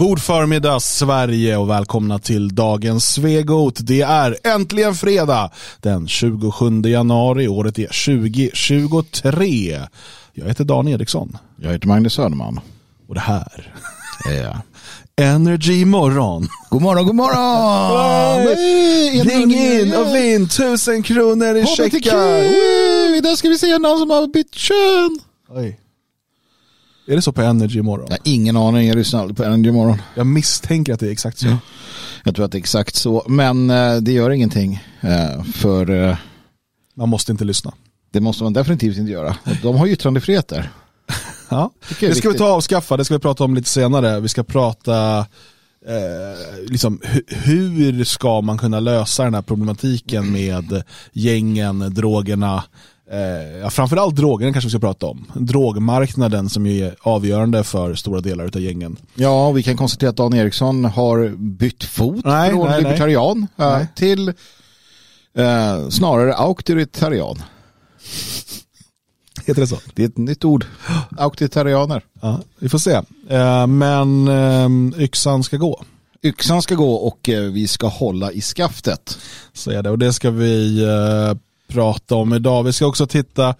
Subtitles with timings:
[0.00, 3.78] God förmiddag Sverige och välkomna till dagens Svegot.
[3.80, 5.50] Det är äntligen fredag
[5.80, 7.48] den 27 januari.
[7.48, 9.80] Året är 2023.
[10.32, 11.38] Jag heter Dan Eriksson.
[11.56, 12.60] Jag heter Magnus Söderman.
[13.08, 13.74] Och det här
[14.30, 14.58] är
[15.16, 16.48] Energy morgon.
[16.70, 18.46] God morgon, god morgon!
[19.24, 23.16] Ring in och vinn tusen kronor i checkar.
[23.16, 25.20] Idag ska vi se någon som har bytt kön.
[25.48, 25.79] Oj.
[27.10, 28.06] Är det så på Energy morgon?
[28.08, 30.02] Jag har ingen aning, jag lyssnar aldrig på Energy morgon.
[30.14, 31.46] Jag misstänker att det är exakt så.
[31.46, 31.58] Ja.
[32.24, 34.84] Jag tror att det är exakt så, men uh, det gör ingenting.
[35.04, 36.16] Uh, för uh,
[36.94, 37.74] Man måste inte lyssna.
[38.12, 39.36] Det måste man definitivt inte göra.
[39.62, 40.70] De har yttrandefrihet där.
[41.48, 44.20] ja, det ska vi ta och avskaffa, det ska vi prata om lite senare.
[44.20, 45.18] Vi ska prata
[45.86, 50.82] eh, liksom, hur ska man kunna lösa den här problematiken med
[51.12, 52.64] gängen, drogerna,
[53.12, 55.26] Eh, ja, framförallt drogerna kanske vi ska prata om.
[55.34, 58.96] Drogmarknaden som ju är avgörande för stora delar av gängen.
[59.14, 63.86] Ja, vi kan konstatera att Dan Eriksson har bytt fot nej, från nej, libertarian nej.
[63.94, 64.28] till
[65.34, 67.42] eh, snarare auktoritarian.
[69.44, 69.78] Heter det så?
[69.94, 70.64] Det är ett nytt ord.
[71.18, 72.02] Auktoritarianer.
[72.20, 73.00] Ja, vi får se.
[73.28, 75.84] Eh, men eh, yxan ska gå.
[76.22, 79.18] Yxan ska gå och eh, vi ska hålla i skaftet.
[79.52, 81.34] Så är det och det ska vi eh,
[81.70, 82.62] prata om idag.
[82.62, 83.54] Vi ska också titta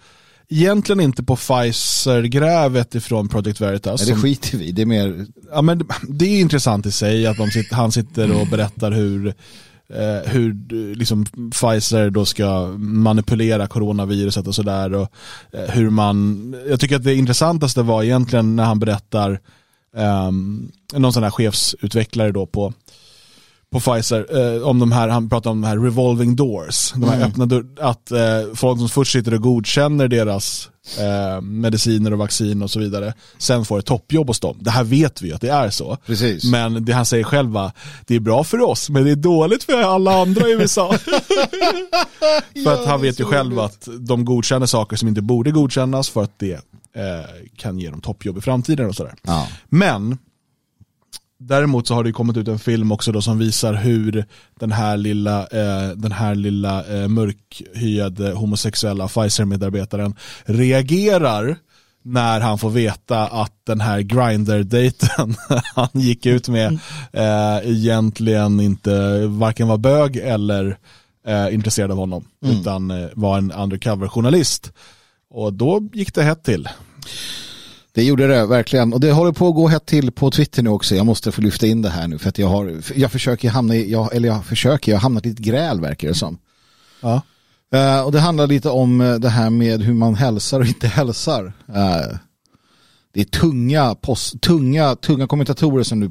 [0.51, 4.01] egentligen inte på Pfizer-grävet ifrån Project Veritas.
[4.01, 5.25] Nej, det skiter vi det är mer...
[5.51, 9.27] Ja, men det är intressant i sig att sitter, han sitter och berättar hur,
[9.93, 10.55] eh, hur
[10.95, 15.07] liksom Pfizer då ska manipulera coronaviruset och sådär.
[15.51, 19.39] Eh, hur man, jag tycker att det intressantaste var egentligen när han berättar
[19.97, 20.31] eh,
[20.93, 22.73] någon sån här chefsutvecklare då på
[23.71, 26.91] på Pfizer eh, om de här, han pratar om de här revolving doors.
[26.91, 27.29] De här mm.
[27.29, 30.69] öppna dörr, att eh, folk som först sitter och godkänner deras
[30.99, 34.57] eh, mediciner och vaccin och så vidare, sen får ett toppjobb hos dem.
[34.59, 35.97] Det här vet vi att det är så.
[36.05, 36.43] Precis.
[36.43, 37.53] Men det han säger själv
[38.05, 40.93] det är bra för oss, men det är dåligt för alla andra i USA.
[42.63, 46.23] för att han vet ju själv att de godkänner saker som inte borde godkännas för
[46.23, 46.53] att det
[46.95, 47.25] eh,
[47.57, 49.13] kan ge dem toppjobb i framtiden och sådär.
[49.23, 49.47] Ja.
[49.69, 50.17] Men
[51.43, 54.25] Däremot så har det kommit ut en film också då som visar hur
[54.59, 60.15] den här lilla, eh, den här lilla eh, mörkhyade homosexuella Pfizer-medarbetaren
[60.45, 61.57] reagerar
[62.03, 65.35] när han får veta att den här Grindr-dejten
[65.75, 66.79] han gick ut med
[67.13, 70.77] eh, egentligen inte varken var bög eller
[71.27, 72.59] eh, intresserad av honom mm.
[72.59, 74.71] utan eh, var en undercover-journalist.
[75.29, 76.69] Och då gick det hett till.
[77.93, 80.69] Det gjorde det verkligen och det håller på att gå hett till på Twitter nu
[80.69, 80.95] också.
[80.95, 83.75] Jag måste få lyfta in det här nu för att jag har, jag försöker hamna
[83.75, 86.37] i, jag, eller jag försöker, jag har hamnat i ett gräl verkar det som.
[87.01, 87.21] Ja.
[87.75, 90.87] Uh, och det handlar lite om uh, det här med hur man hälsar och inte
[90.87, 91.53] hälsar.
[91.69, 92.17] Uh,
[93.13, 96.09] det är tunga, post, tunga, tunga kommentatorer som nu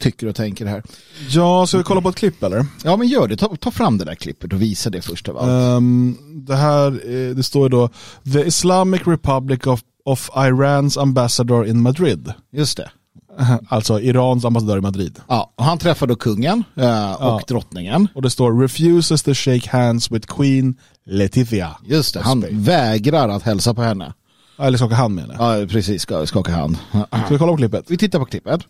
[0.00, 0.82] tycker och tänker här.
[1.30, 2.66] Ja, ska vi kolla på ett klipp eller?
[2.84, 3.36] Ja, men gör det.
[3.36, 5.76] Ta, ta fram det där klippet och visa det först av allt.
[5.76, 6.90] Um, det här,
[7.34, 7.90] det står då
[8.32, 12.32] The Islamic Republic of of Irans ambassador in Madrid.
[12.52, 12.90] Just det.
[13.68, 15.20] Alltså Irans ambassadör i Madrid.
[15.28, 17.40] Ja, och han träffar då kungen eh, och ja.
[17.48, 18.08] drottningen.
[18.14, 20.74] Och det står refuses to shake hands with Queen
[21.06, 21.76] Letizia.
[21.84, 24.12] Just det, han vägrar att hälsa på henne.
[24.58, 25.60] Eller skaka hand med henne.
[25.60, 26.76] Ja, precis, ska skaka hand.
[26.90, 27.84] Ska vi kolla på klippet?
[27.88, 28.60] Vi tittar på klippet.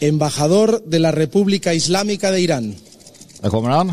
[0.00, 2.74] Embajador de la República Islámica de Irán.
[3.40, 3.92] Där kommer han.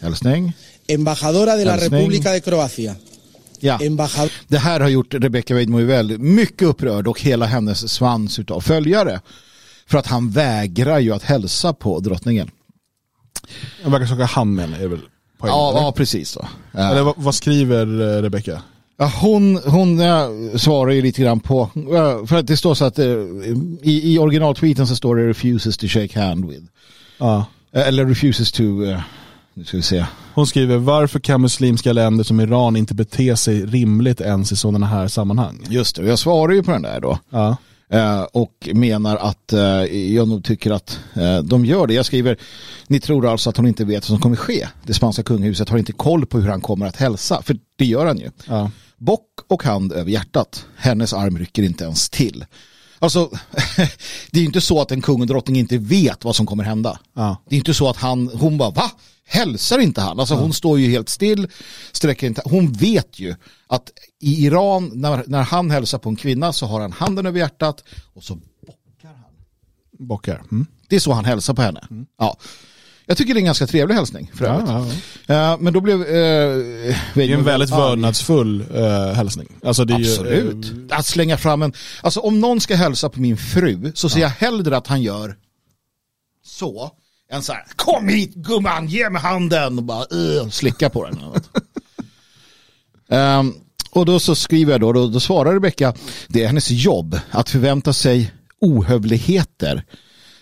[0.00, 0.52] Hälsning.
[0.86, 2.94] Embajadora de la República de Croacia.
[3.60, 3.78] Ja.
[4.48, 9.20] Det här har gjort Rebecca Weidmo väl mycket upprörd och hela hennes svans av följare.
[9.86, 12.50] För att han vägrar ju att hälsa på drottningen.
[13.82, 14.98] Han verkar skaka hand med henne?
[15.42, 16.34] Ja, ja, precis.
[16.34, 16.48] Då.
[16.80, 18.62] Eller vad, vad skriver eh, Rebecca?
[18.98, 22.84] Ja, hon hon äh, svarar ju lite grann på, äh, för att det står så
[22.84, 23.06] att äh,
[23.82, 26.64] i, i originaltweeten så står det refuses to shake hand with.
[27.18, 27.44] Ja.
[27.72, 28.62] Eller refuses to
[29.54, 30.04] nu ska vi se.
[30.34, 34.86] Hon skriver, varför kan muslimska länder som Iran inte bete sig rimligt ens i sådana
[34.86, 35.66] här sammanhang?
[35.68, 37.18] Just det, och jag svarar ju på den där då.
[37.30, 37.56] Ja.
[38.32, 39.52] Och menar att
[40.14, 41.00] jag nog tycker att
[41.44, 41.94] de gör det.
[41.94, 42.36] Jag skriver,
[42.86, 44.68] ni tror alltså att hon inte vet vad som kommer ske.
[44.86, 48.06] Det spanska kungahuset har inte koll på hur han kommer att hälsa, för det gör
[48.06, 48.30] han ju.
[48.46, 48.70] Ja.
[48.98, 50.66] Bock och hand över hjärtat.
[50.76, 52.44] Hennes arm rycker inte ens till.
[52.98, 53.30] Alltså,
[54.30, 56.64] det är ju inte så att en kung och drottning inte vet vad som kommer
[56.64, 56.98] hända.
[57.14, 57.42] Ja.
[57.48, 58.90] Det är inte så att han, hon bara, va?
[59.26, 60.20] hälsar inte han.
[60.20, 61.48] Alltså hon står ju helt still,
[61.92, 62.42] sträcker inte.
[62.44, 63.34] Hon vet ju
[63.66, 63.90] att
[64.20, 67.84] i Iran, när, när han hälsar på en kvinna så har han handen över hjärtat
[68.14, 68.34] och så
[68.66, 70.06] bockar han.
[70.06, 70.42] Bockar.
[70.50, 70.66] Mm.
[70.88, 71.86] Det är så han hälsar på henne.
[71.90, 72.06] Mm.
[72.18, 72.38] Ja.
[73.08, 74.68] Jag tycker det är en ganska trevlig hälsning för Ja, övrigt.
[75.26, 75.52] ja, ja.
[75.52, 76.06] Eh, men då blev eh,
[77.14, 77.80] Det är en väldigt arg.
[77.80, 79.48] vördnadsfull eh, hälsning.
[79.64, 80.90] Alltså det är ju, Absolut.
[80.90, 81.72] eh, Att slänga fram en...
[82.02, 85.36] Alltså om någon ska hälsa på min fru så ser jag hellre att han gör
[86.44, 86.90] så.
[87.32, 91.18] Än så här, kom hit gumman, ge mig handen och bara uh, slicka på den.
[93.08, 93.54] Ehm,
[93.90, 95.94] och då så skriver jag då, då, då svarar Rebecka,
[96.28, 99.84] det är hennes jobb att förvänta sig ohövligheter.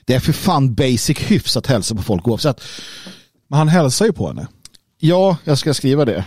[0.05, 2.61] Det är för fan basic hyfs att hälsa på folk oavsett.
[3.49, 4.47] men han hälsar ju på henne.
[4.99, 6.25] Ja, jag ska skriva det.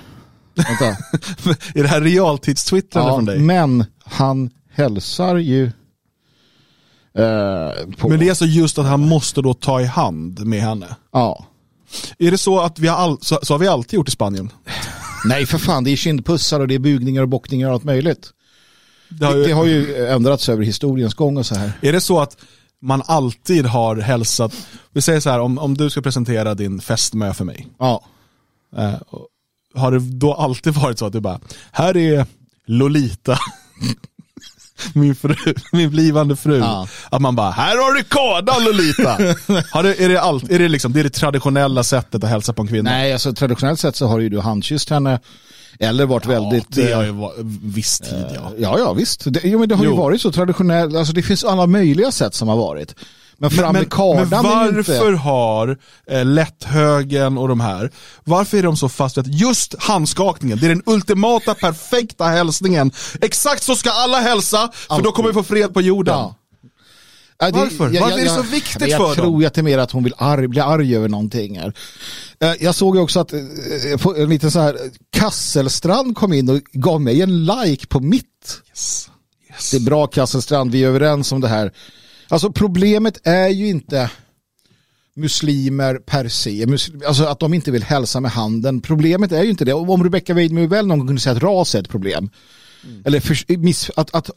[0.55, 0.85] Vänta.
[1.75, 3.39] är det här realtidstwittrande Ja, från dig?
[3.39, 5.65] men han hälsar ju
[7.17, 8.09] eh, på...
[8.09, 10.95] Men det är alltså just att han måste då ta i hand med henne.
[11.13, 11.45] Ja.
[12.17, 14.49] Är det så att vi har, all, så, så har vi alltid gjort i Spanien?
[15.25, 18.29] Nej för fan, det är kindpussar och det är bugningar och bockningar och allt möjligt.
[19.09, 21.71] Det har Det, ju, det har ju ändrats över historiens gång och så här.
[21.81, 22.37] Är det så att
[22.81, 24.53] man alltid har hälsat,
[24.91, 27.67] vi säger så här om, om du ska presentera din fästmö för mig.
[27.79, 28.03] Ja.
[28.77, 28.93] Eh,
[29.75, 31.39] har det då alltid varit så att du bara,
[31.71, 32.25] här är
[32.65, 33.39] Lolita,
[34.93, 35.35] min, fru,
[35.71, 36.57] min blivande fru.
[36.57, 36.87] Ja.
[37.09, 39.11] Att man bara, här har du kodan Lolita.
[39.71, 42.53] har det, är, det allt, är det liksom, det är det traditionella sättet att hälsa
[42.53, 42.89] på en kvinna?
[42.89, 45.19] Nej, alltså traditionellt sett så har ju du handkysst henne.
[45.79, 46.77] Eller varit väldigt...
[46.77, 48.51] ja, det har eh, ju varit viss tid ja.
[48.57, 49.33] Ja, ja visst.
[49.33, 49.95] Det, jo, men det har ju Jo.
[49.95, 50.95] varit så traditionellt.
[50.95, 52.95] Alltså det finns alla möjliga sätt som har varit.
[53.39, 55.21] Men kardan men ju varför inte...
[55.21, 55.77] har
[56.07, 57.91] eh, lätthögen och de här,
[58.23, 62.91] varför är de så fast vid att just handskakningen, det är den ultimata perfekta hälsningen.
[63.21, 66.13] Exakt så ska alla hälsa, för då kommer vi få fred på jorden.
[66.13, 66.35] Ja.
[67.39, 67.77] Ja, det- Varför?
[67.99, 69.15] Varför är det så viktigt jag, jag för dem?
[69.15, 71.73] tror att det är mer att hon vill arg, bli arg över någonting här.
[72.39, 73.39] Eh, Jag såg ju också att eh,
[74.01, 74.77] på en liten så här
[75.11, 78.61] Kasselstrand kom in och gav mig en like på mitt.
[78.69, 79.09] Yes.
[79.49, 79.71] Yes.
[79.71, 81.71] Det är bra Kasselstrand, vi är överens om det här.
[82.27, 84.09] Alltså problemet är ju inte
[85.15, 86.65] muslimer per se,
[87.07, 88.81] alltså att de inte vill hälsa med handen.
[88.81, 89.73] Problemet är ju inte det.
[89.73, 92.29] Om Rebecca Weidman väl någon gång kunde säga att ras är ett problem.
[93.05, 94.29] Eller för, miss, att, att,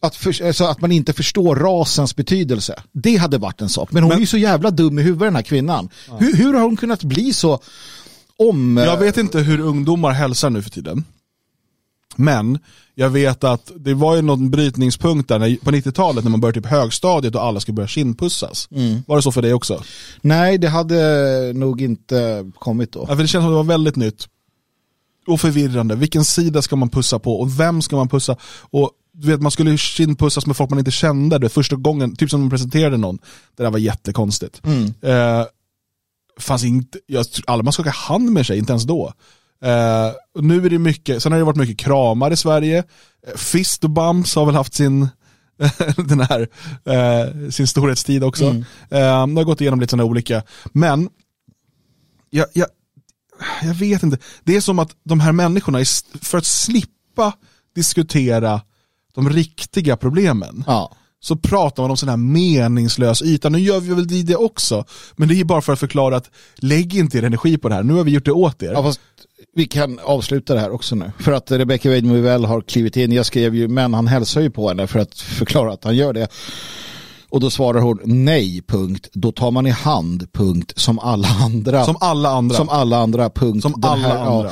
[0.00, 2.82] att, för, alltså att man inte förstår rasens betydelse.
[2.92, 3.92] Det hade varit en sak.
[3.92, 5.88] Men hon Men- är ju så jävla dum i huvudet den här kvinnan.
[6.18, 7.60] Hur, hur har hon kunnat bli så
[8.38, 8.76] om...
[8.76, 11.04] Jag vet inte hur ungdomar hälsar nu för tiden.
[12.16, 12.58] Men
[12.94, 16.60] jag vet att det var ju någon brytningspunkt där när, på 90-talet när man började
[16.60, 18.68] typ högstadiet och alla skulle börja kindpussas.
[19.06, 19.82] Var det så för dig också?
[20.20, 23.04] Nej, det hade nog inte kommit då.
[23.08, 24.26] Ja, för det känns som att det var väldigt nytt.
[25.26, 25.94] Och förvirrande.
[25.96, 28.36] Vilken sida ska man pussa på och vem ska man pussa?
[28.70, 31.38] Och du vet, man skulle kindpussas med folk man inte kände.
[31.38, 33.18] Det första gången, typ som man presenterade någon.
[33.56, 34.60] Det där var jättekonstigt.
[35.02, 35.44] Eh,
[36.40, 39.12] fanns inte, jag, tror- alla man skakar hand med sig, inte ens då.
[39.62, 40.10] Eh,
[40.42, 42.78] nu är det mycket, sen har det varit mycket kramar i Sverige.
[43.26, 45.08] Eh, Fist bumps har väl haft sin,
[45.96, 46.48] den här,
[46.84, 48.44] eh, sin storhetstid också.
[48.44, 50.42] Eh, det har gått igenom lite sådana olika.
[50.72, 51.08] Men,
[52.30, 52.66] jag, jag,
[53.62, 54.18] jag vet inte.
[54.44, 55.78] Det är som att de här människorna,
[56.22, 57.32] för att slippa
[57.74, 58.60] diskutera
[59.14, 60.92] de riktiga problemen, Ja.
[61.20, 63.48] så pratar man om sån här meningslös yta.
[63.48, 64.84] Nu gör vi väl det också,
[65.16, 67.82] men det är bara för att förklara att lägg inte er energi på det här.
[67.82, 68.72] Nu har vi gjort det åt er.
[68.72, 69.00] Ja, fast
[69.54, 71.12] vi kan avsluta det här också nu.
[71.18, 73.12] För att Rebecca Weidman väl har klivit in.
[73.12, 76.12] Jag skrev ju, men han hälsar ju på henne för att förklara att han gör
[76.12, 76.28] det.
[77.30, 79.08] Och då svarar hon nej, punkt.
[79.12, 80.72] Då tar man i hand, punkt.
[80.76, 81.84] Som alla andra.
[81.84, 82.56] Som alla andra.
[82.56, 83.62] Som alla andra, punkt.
[83.62, 84.36] Som Den alla ja.
[84.36, 84.50] andra.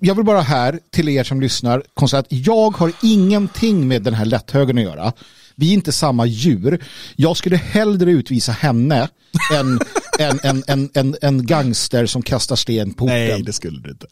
[0.00, 4.14] Jag vill bara här, till er som lyssnar, konstatera att jag har ingenting med den
[4.14, 5.12] här lätthögen att göra.
[5.54, 6.84] Vi är inte samma djur.
[7.16, 9.08] Jag skulle hellre utvisa henne
[9.54, 9.80] än
[10.18, 13.44] en, en, en, en, en gangster som kastar sten på Nej, orten.
[13.44, 14.06] det skulle du inte.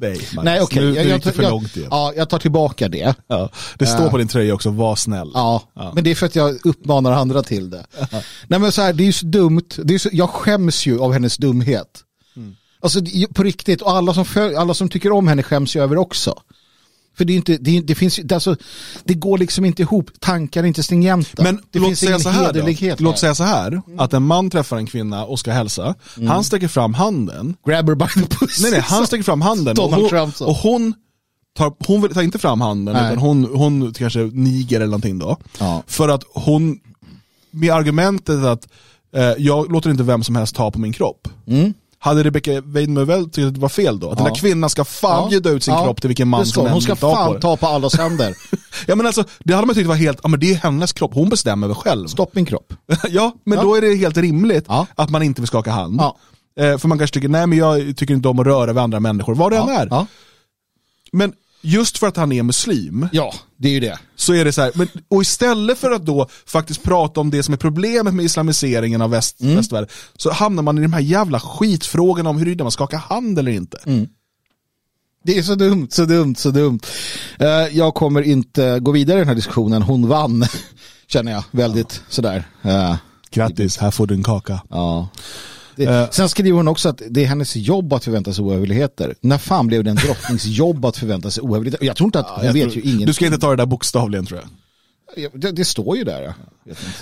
[0.00, 0.34] Nej, Marcus.
[0.44, 0.82] Nej, okej.
[0.82, 1.88] Nu, Jag, nu gick det för jag, långt igen.
[1.90, 3.14] ja, jag tar tillbaka det.
[3.26, 3.50] Ja.
[3.78, 5.30] Det står på din tröja också, var snäll.
[5.34, 5.92] Ja, Ja.
[5.94, 7.86] men det är för att jag uppmanar andra till det.
[8.46, 9.62] Nej men så här, det är ju så dumt.
[9.84, 12.00] Det är så, jag skäms ju av hennes dumhet.
[12.36, 12.56] Mm.
[12.80, 13.00] Alltså
[13.34, 16.34] på riktigt, och alla som, föl- alla som tycker om henne skäms ju över också.
[17.18, 18.56] För det, är inte, det, det finns det, alltså,
[19.04, 21.42] det går liksom inte ihop, tankar är inte stringenta.
[21.42, 23.04] Men det låt säga så här då.
[23.04, 25.94] Låt säga så här, att en man träffar en kvinna och ska hälsa.
[26.28, 27.56] Han sträcker fram handen.
[27.66, 28.62] Grab her by the pussy.
[28.62, 29.78] Nej, nej, han sträcker fram handen.
[29.78, 30.94] Och hon, och hon
[31.56, 33.06] tar, hon tar inte fram handen, Nej.
[33.06, 35.36] utan hon, hon kanske niger eller någonting då.
[35.58, 35.82] Ja.
[35.86, 36.78] För att hon,
[37.50, 38.68] med argumentet att
[39.16, 41.28] eh, jag låter inte vem som helst ta på min kropp.
[42.00, 44.10] Hade Rebecca Weidman tyckt att det var fel då?
[44.10, 44.32] Att den Ja.
[44.32, 45.28] här kvinnan ska fan Ja.
[45.28, 45.84] bjuda ut sin Ja.
[45.84, 47.40] kropp till vilken man som helst Hon ska på fan det.
[47.40, 48.34] ta på allas händer.
[48.86, 51.14] Ja men alltså, det hade man tyckt var helt, ja men det är hennes kropp,
[51.14, 52.06] hon bestämmer väl själv.
[52.08, 52.72] Stopp min kropp.
[53.08, 54.64] ja, men då är det helt rimligt
[54.94, 56.00] att man inte vill skaka hand.
[56.60, 59.00] Eh, för man kanske tycker, nej men jag tycker inte om att röra vid andra
[59.00, 60.06] människor, vad det än är.
[61.12, 63.98] Men just för att han är muslim, Ja, det är ju det.
[64.16, 67.42] så är det så här, men, och istället för att då faktiskt prata om det
[67.42, 69.56] som är problemet med islamiseringen av väst, Mm.
[69.56, 73.52] västvärlden, så hamnar man i de här jävla skitfrågorna om huruvida man skakar hand eller
[73.52, 73.78] inte.
[73.86, 74.08] Mm.
[75.24, 76.80] Det är så dumt, så dumt, så dumt.
[77.38, 79.82] Eh, jag kommer inte gå vidare i den här diskussionen.
[79.82, 80.44] Hon vann,
[81.06, 82.44] känner jag, väldigt sådär.
[82.62, 82.96] Eh,
[83.30, 84.60] Grattis, här får du en kaka.
[84.70, 85.08] ja.
[85.78, 86.10] Det, Eh.
[86.10, 89.14] sen skriver hon också att det är hennes jobb att förvänta sig oöverligheter.
[89.20, 91.86] När fan blev det en drottnings jobb att förvänta sig oöverligheter?
[91.86, 93.06] Jag tror inte att, hon Jag vet tror- ju ingenting.
[93.06, 94.48] Du ska inte ta det där bokstavligen tror jag.
[95.40, 96.34] det, det står ju där.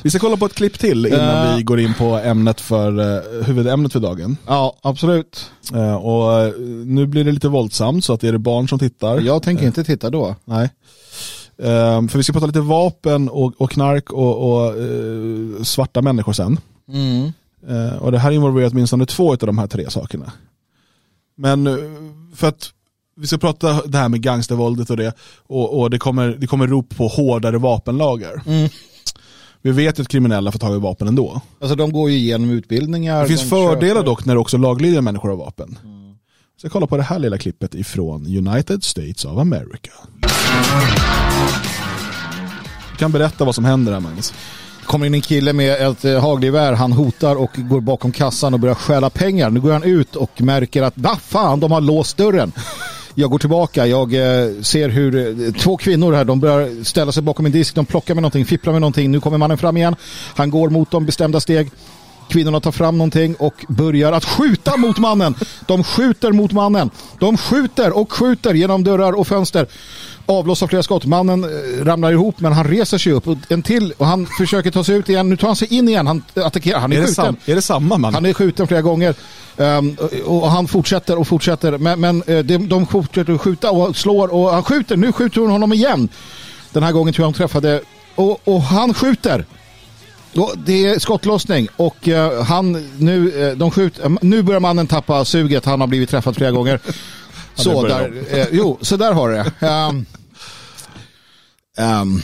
[0.03, 1.57] Vi ska kolla på ett klipp till innan Eh.
[1.57, 4.37] vi går in på ämnet för, uh, huvudämnet för dagen.
[4.47, 5.51] Ja, absolut.
[5.75, 6.55] Eh, och
[6.87, 9.21] nu blir det lite våldsamt så att är det barn som tittar.
[9.21, 10.35] Jag tänker inte titta då.
[10.45, 10.71] Nej.
[12.09, 14.75] För vi ska prata lite vapen och, och knark och, och
[15.67, 16.61] svarta människor sen.
[16.93, 17.33] Mm.
[17.69, 20.33] Eh, och det här involverar åtminstone två av de här tre sakerna.
[21.37, 21.75] Men eh,
[22.35, 22.71] för att
[23.17, 25.13] vi ska prata det här med gangstervåldet och det
[25.47, 28.43] och, och det, kommer, det kommer rop på hårdare vapenlagar.
[28.47, 28.69] Mm.
[29.63, 31.41] Vi vet ju att kriminella får tag i vapen ändå.
[31.61, 33.23] Alltså de går ju igenom utbildningar.
[33.23, 35.79] Det finns de fördelar köper- dock när också laglydiga människor har vapen.
[36.61, 39.91] Så jag kollar på det här lilla klippet ifrån United States of America.
[42.91, 44.35] Du kan berätta vad som händer här Magnus
[44.87, 48.61] kommer in en kille med ett eh, hagelgevär, han hotar och går bakom kassan och
[48.61, 49.51] börjar stjäla pengar.
[49.51, 52.53] Nu går han ut och märker att va fan, de har låst dörren.
[53.15, 55.17] Jag går tillbaka, jag eh, ser hur
[55.47, 58.45] eh, två kvinnor här, de börjar ställa sig bakom en disk, de plockar med någonting,
[58.45, 59.11] fipplar med någonting.
[59.11, 59.97] Nu kommer mannen fram igen,
[60.35, 61.71] han går mot dem bestämda steg.
[62.29, 65.35] Kvinnorna tar fram någonting och börjar att skjuta mot mannen.
[65.67, 66.91] De skjuter mot mannen.
[67.19, 69.67] De skjuter och skjuter genom dörrar och fönster.
[70.27, 71.05] Avlossar flera skott.
[71.05, 73.25] Mannen eh, ramlar ihop men han reser sig upp.
[73.49, 75.29] En till och han försöker ta sig ut igen.
[75.29, 76.07] Nu tar han sig in igen.
[76.07, 76.79] Han attackerar.
[76.81, 77.15] Han är, Är skjuten.
[77.15, 78.15] sam, är det samma man?
[78.15, 79.15] Han är skjuten flera gånger.
[79.57, 81.79] Ehm, och, han fortsätter och fortsätter.
[81.79, 84.97] Men, men eh, de, de fortsätter att skjuta och slår och han skjuter.
[84.97, 86.09] Nu skjuter hon honom igen.
[86.73, 87.81] Den här gången tror jag hon träffade.
[88.15, 89.45] Och, och han skjuter.
[90.57, 95.65] Det är skottlossning och eh, han nu, de skjuter, nu börjar mannen tappa suget.
[95.65, 96.81] Han har blivit träffad flera gånger.
[97.57, 99.67] Så, där, eh, jo, så där har du det.
[99.67, 100.07] Ehm,
[101.79, 102.23] ehm,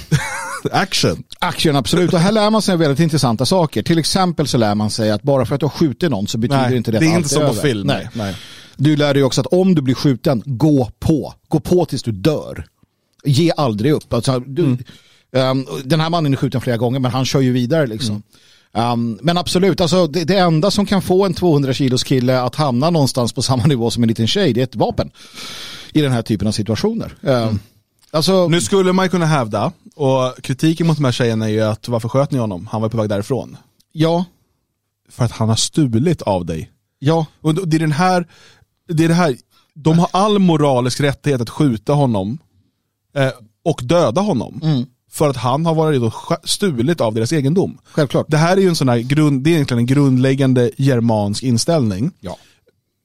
[0.73, 1.23] Action.
[1.39, 2.13] Action, absolut.
[2.13, 3.83] Och här lär man sig väldigt intressanta saker.
[3.83, 6.39] Till exempel så lär man sig att bara för att du har skjutit någon så
[6.39, 7.87] betyder Nej, inte det att det är inte som på film.
[7.87, 8.09] Nej.
[8.13, 8.37] Nej.
[8.77, 11.35] Du lär dig också att om du blir skjuten, gå på.
[11.49, 12.67] Gå på tills du dör.
[13.25, 14.13] Ge aldrig upp.
[14.13, 14.79] Alltså, du, Mm.
[15.37, 18.11] ehm, den här mannen är skjuten flera gånger men han kör ju vidare liksom.
[18.11, 18.23] Mm.
[18.75, 22.55] Ehm, men absolut, alltså, det, det enda som kan få en 200 kilos kille att
[22.55, 25.11] hamna någonstans på samma nivå som en liten tjej, det är ett vapen.
[25.93, 27.15] I den här typen av situationer.
[28.11, 28.51] Alltså, Mm.
[28.51, 31.89] Nu skulle man ju kunna hävda, och kritiken mot de här tjejerna är ju att
[31.89, 32.67] varför sköt ni honom?
[32.73, 33.57] Han var på väg därifrån.
[33.93, 34.25] ja,
[35.09, 36.71] För att han har stulit av dig.
[36.99, 38.27] ja, Och det är den här,
[38.89, 39.37] det är det här,
[39.75, 42.39] de har all moralisk rättighet att skjuta honom
[43.17, 43.31] eh,
[43.65, 44.61] och döda honom.
[44.63, 44.87] Mm.
[45.13, 46.15] För att han har varit och
[46.45, 47.79] stulit av deras egendom.
[47.93, 48.27] självklart.
[48.29, 52.11] Det här är ju en sån här grund, det är egentligen en grundläggande germansk inställning
[52.21, 52.37] Ja.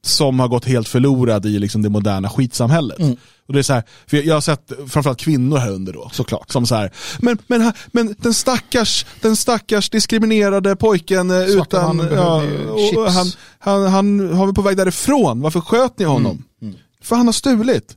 [0.05, 2.99] som har gått helt förlorad i liksom det moderna skitsamhället.
[2.99, 3.15] Mm.
[3.47, 6.09] Och det är så här, för jag, har sett framförallt kvinnor här under då.
[6.13, 6.51] Såklart.
[6.51, 11.97] Som så här, men, men, men den, stackars, den stackars diskriminerade pojken eh, Svarta utan,
[11.97, 12.43] mannen ja,
[12.89, 13.15] chips.
[13.15, 16.43] han, han, han har vi på väg därifrån, varför sköt ni honom?
[16.61, 16.75] Mm.
[17.01, 17.96] För han har stulit.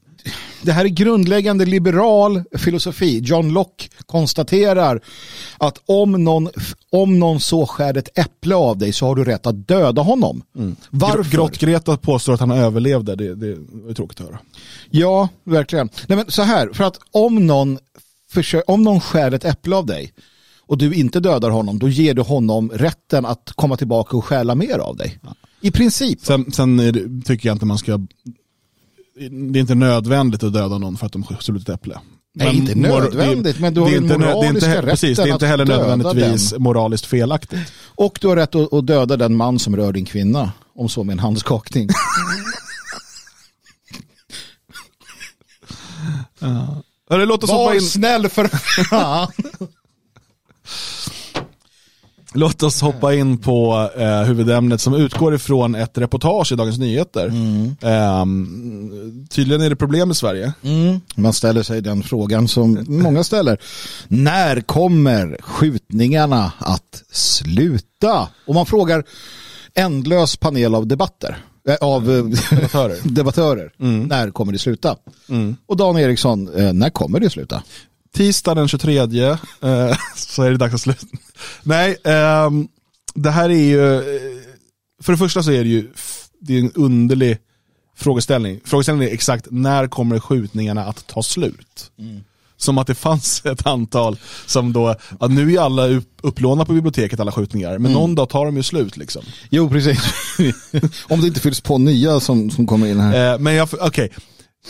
[0.63, 3.19] Det här är grundläggande liberal filosofi.
[3.19, 5.01] John Locke konstaterar
[5.59, 6.49] att om någon,
[6.91, 10.43] om någon så skär ett äpple av dig så har du rätt att döda honom.
[10.91, 11.31] Varför?
[11.31, 13.49] Grott-Greta påstår att han överlevde, det, det
[13.91, 14.39] är tråkigt att höra.
[14.91, 15.89] Ja, verkligen.
[16.07, 17.79] Nej, men så här, för att om någon,
[18.67, 20.13] om någon skär ett äpple av dig
[20.61, 24.55] och du inte dödar honom, då ger du honom rätten att komma tillbaka och stjäla
[24.55, 25.19] mer av dig.
[25.61, 26.21] I princip.
[26.21, 28.01] Sen, sen det, tycker jag inte man ska,
[29.15, 31.99] det är inte nödvändigt att döda någon för att de stulit ett äpple.
[32.35, 34.69] Nej, Men inte mor- nödvändigt, men du har det den inte nö- det är inte,
[34.69, 37.73] moraliska he- Precis, det är rätten inte att heller döda nödvändigtvis moraliskt felaktigt.
[37.85, 41.05] Och du har rätt att, att döda den man som rör din kvinna, om så
[41.05, 41.89] med en handskakning.
[47.11, 48.49] Hörru, låt, oss hoppa Var in, snäll för
[48.85, 49.33] fan.
[52.35, 57.27] låt oss hoppa in på eh, huvudämnet som utgår ifrån ett reportage i Dagens Nyheter.
[57.27, 57.77] Mm.
[57.83, 60.53] Ehm, tydligen är det problem i Sverige.
[61.15, 63.59] Man ställer sig den frågan som många ställer.
[64.09, 68.29] När kommer skjutningarna att sluta?
[68.47, 69.05] Och man frågar
[69.75, 71.37] ändlös panel av debatter.
[71.69, 72.97] eh, Av eh, Debattörer.
[73.05, 73.73] debattörer.
[74.07, 74.97] När kommer det sluta?
[75.67, 77.63] Och Dan Eriksson, eh, när kommer det sluta?
[78.15, 79.07] Tisdag den 23 eh,
[80.17, 81.07] så är det dags att sluta.
[81.63, 82.69] Nej, ehm,
[83.15, 84.03] det här är ju, eh,
[85.03, 85.89] för det första så är det ju
[86.41, 87.39] det är en underlig
[87.97, 88.61] frågeställning.
[88.65, 91.91] Frågeställningen är exakt när kommer skjutningarna att ta slut?
[92.57, 96.73] Som att det fanns ett antal som då, ja, nu är alla upp- upplånade på
[96.73, 99.23] biblioteket alla skjutningar, men någon dag tar de ju slut liksom.
[99.51, 99.99] Jo, precis.
[101.09, 103.33] Om det inte fylls på nya som, som kommer in här.
[103.33, 104.11] Eh, men jag, okej,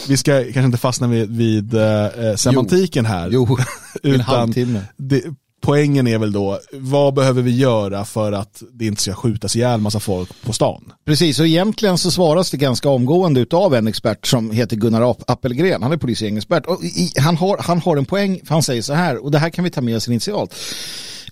[0.08, 3.28] vi ska kanske inte fastna vid, vid eh, semantiken här.
[3.32, 3.58] Jo,
[4.02, 4.82] utan halvtimme.
[4.96, 5.22] det,
[5.62, 9.80] poängen är väl då, vad behöver vi göra för att det inte ska skjutas ihjäl
[9.80, 10.92] massa folk på stan?
[11.06, 15.24] Precis, och egentligen så svaras det ganska omgående av en expert som heter Gunnar Ap-
[15.26, 15.82] Appelgren.
[15.82, 16.66] Han är polisgängexpert.
[16.66, 19.38] Och i, han, har, han har en poäng, för han säger så här, och det
[19.38, 20.54] här kan vi ta med oss initialt.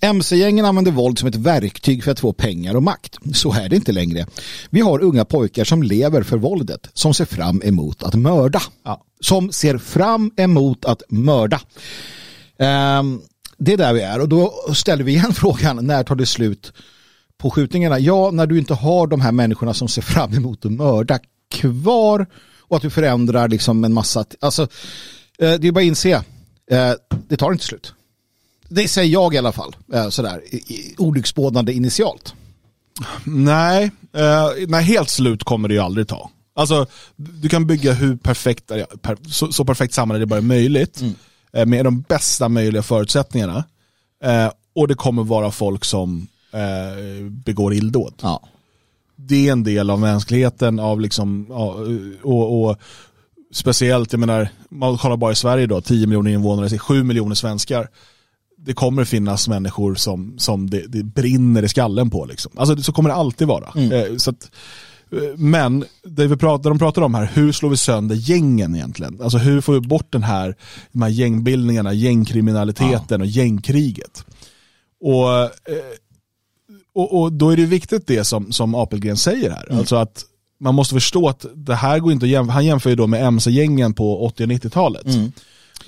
[0.01, 3.17] MC-gängen använder våld som ett verktyg för att få pengar och makt.
[3.33, 4.25] Så är det inte längre.
[4.69, 8.61] Vi har unga pojkar som lever för våldet, som ser fram emot att mörda.
[8.83, 9.03] Ja.
[9.19, 11.61] Som ser fram emot att mörda.
[12.59, 13.21] Ehm,
[13.57, 16.73] det är där vi är och då ställer vi igen frågan, när tar det slut
[17.37, 17.99] på skjutningarna?
[17.99, 21.19] Ja, när du inte har de här människorna som ser fram emot att mörda
[21.51, 22.27] kvar
[22.59, 24.61] och att du förändrar liksom en massa, alltså
[25.39, 26.23] eh, det är bara att inse,
[26.71, 26.93] eh,
[27.27, 27.93] det tar inte slut.
[28.69, 30.41] Det säger jag i alla fall, eh, sådär,
[30.97, 32.33] olycksbådande initialt.
[33.23, 36.29] Nej, eh, nej, helt slut kommer det ju aldrig ta.
[36.55, 36.85] Alltså,
[37.15, 38.71] du kan bygga hur perfekt,
[39.31, 41.03] så, så perfekt samhälle det bara är möjligt.
[41.53, 43.63] Eh, med de bästa möjliga förutsättningarna.
[44.23, 48.13] Eh, och det kommer vara folk som eh, begår illdåd.
[48.21, 48.41] Ja.
[49.15, 51.75] Det är en del av mänskligheten, av liksom, ja,
[52.23, 52.77] och, och
[53.53, 57.87] speciellt, jag menar, man kollar bara i Sverige då, 10 miljoner invånare, 7 miljoner svenskar.
[58.65, 62.25] Det kommer finnas människor som, som det, det brinner i skallen på.
[62.25, 62.51] Liksom.
[62.55, 63.65] Alltså, så kommer det alltid vara.
[63.81, 64.51] Eh, så att,
[65.11, 69.21] eh, men det vi pratar, de pratar om här, hur slår vi sönder gängen egentligen?
[69.21, 70.55] Alltså hur får vi bort den här,
[70.91, 74.25] de här gängbildningarna, gängkriminaliteten och gängkriget?
[75.01, 75.49] Och, eh,
[76.93, 79.77] och, och då är det viktigt det som, som Apelgren säger här.
[79.77, 80.25] Alltså att
[80.59, 82.53] man måste förstå att det här går inte att jämföra.
[82.53, 85.05] Han jämför ju då med MC-gängen på 80 och 90-talet.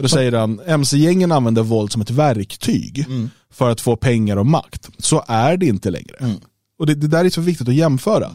[0.02, 3.06] Och då säger han, MC-gängen använder våld som ett verktyg
[3.54, 4.90] för att få pengar och makt.
[4.98, 6.36] Så är det inte längre.
[6.80, 8.30] Och det, det där är så viktigt att jämföra.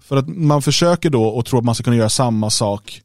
[0.00, 3.00] För att man försöker då och tror att man ska kunna göra samma sak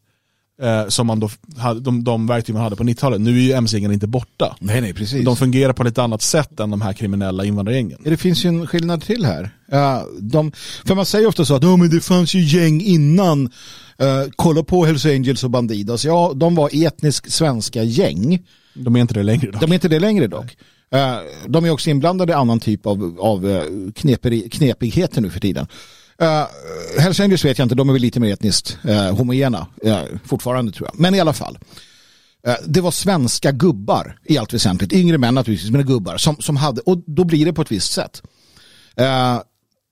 [0.61, 3.21] eh, som man då hade, de, de verktyg man hade på 90-talet.
[3.21, 4.55] Nu är ju MC-gängen inte borta.
[4.59, 5.25] Nej, nej, precis.
[5.25, 7.99] De fungerar på ett annat sätt än de här kriminella invandrargängen.
[8.03, 9.49] Det finns ju en skillnad till här.
[9.71, 10.51] Ja, de,
[10.85, 13.51] för man säger ofta så att oh, men det fanns ju gäng innan.
[14.01, 16.05] Uh, kolla på Hells Angels och Bandidos.
[16.05, 18.45] Ja, de var etnisk svenska gäng.
[18.73, 19.59] De är inte det längre då.
[19.59, 20.57] De är inte det längre dock.
[20.91, 23.63] Eh, de är också inblandade i annan typ av, av eh,
[23.95, 25.67] kneperi, knepigheter nu för tiden.
[26.21, 26.47] Uh,
[27.01, 30.71] Hells Angels vet jag inte, de är väl lite mer etniskt uh, homogena uh, fortfarande
[30.71, 30.99] tror jag.
[30.99, 31.57] Men i alla fall.
[32.47, 34.93] Uh, det var svenska gubbar i allt väsentligt.
[34.93, 37.93] Yngre män naturligtvis, men gubbar som, som hade, och då blir det på ett visst
[37.93, 38.21] sätt.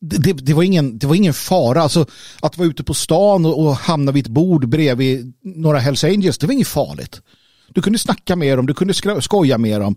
[0.01, 1.81] Det, det, det, var ingen, det var ingen fara.
[1.81, 2.05] Alltså,
[2.41, 6.37] att vara ute på stan och, och hamna vid ett bord bredvid några Hells Angels,
[6.37, 7.21] det var inget farligt.
[7.69, 9.95] Du kunde snacka med dem, du kunde skoja med dem.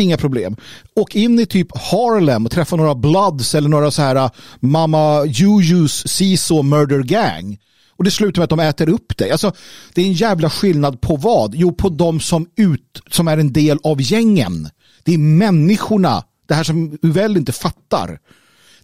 [0.00, 0.56] Inga problem.
[0.94, 5.24] Åk in i typ Harlem och träffa några Bloods eller några så här uh, Mama
[5.26, 7.58] Jujus Siso Murder Gang.
[8.00, 9.30] Och det slutar med att de äter upp dig.
[9.30, 9.52] Alltså,
[9.94, 11.54] det är en jävla skillnad på vad?
[11.54, 14.68] Jo, på de som, ut, som är en del av gängen.
[15.04, 16.24] Det är människorna.
[16.48, 18.18] Det här som Uvell inte fattar.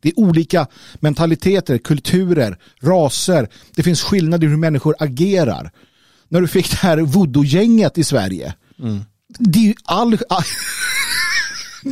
[0.01, 0.67] Det är olika
[1.01, 3.49] mentaliteter, kulturer, raser.
[3.75, 5.71] Det finns skillnader i hur människor agerar.
[6.29, 8.55] När du fick det här voodoo-gänget i Sverige.
[9.39, 10.19] Det är ju all...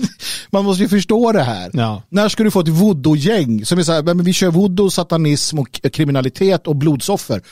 [0.51, 1.71] Man måste ju förstå det här.
[1.73, 2.03] Ja.
[2.09, 5.59] När ska du få ett voodoo-gäng som är så här, men vi kör voodoo, satanism
[5.59, 7.43] och kriminalitet och blodsoffer.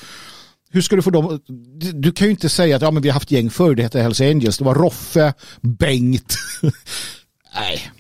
[0.71, 1.41] Hur ska du få dem?
[1.81, 3.83] Du, du kan ju inte säga att ja, men vi har haft gäng förr, det
[3.83, 6.37] hette Hells Angels, det var Roffe, Bengt.
[7.55, 7.93] Nej.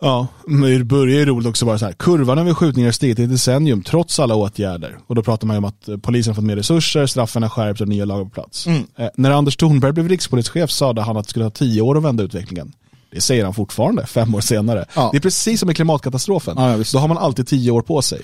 [0.00, 1.92] Ja, men det börjar ju roligt också bara så här.
[1.92, 4.98] Kurvan över skjutningar har stigit i decennium trots alla åtgärder.
[5.06, 7.50] Och då pratar man ju om att eh, polisen har fått mer resurser, straffen har
[7.50, 8.66] skärpts och nya lagar på plats.
[8.66, 12.02] Eh, när Anders Thornberg blev rikspolischef sa han att det skulle ta tio år att
[12.02, 12.72] vända utvecklingen.
[13.14, 14.84] Det säger han fortfarande, fem år senare.
[14.94, 15.08] Ja.
[15.12, 16.54] Det är precis som med klimatkatastrofen.
[16.58, 18.20] Ja, ja, då har man alltid tio år på sig.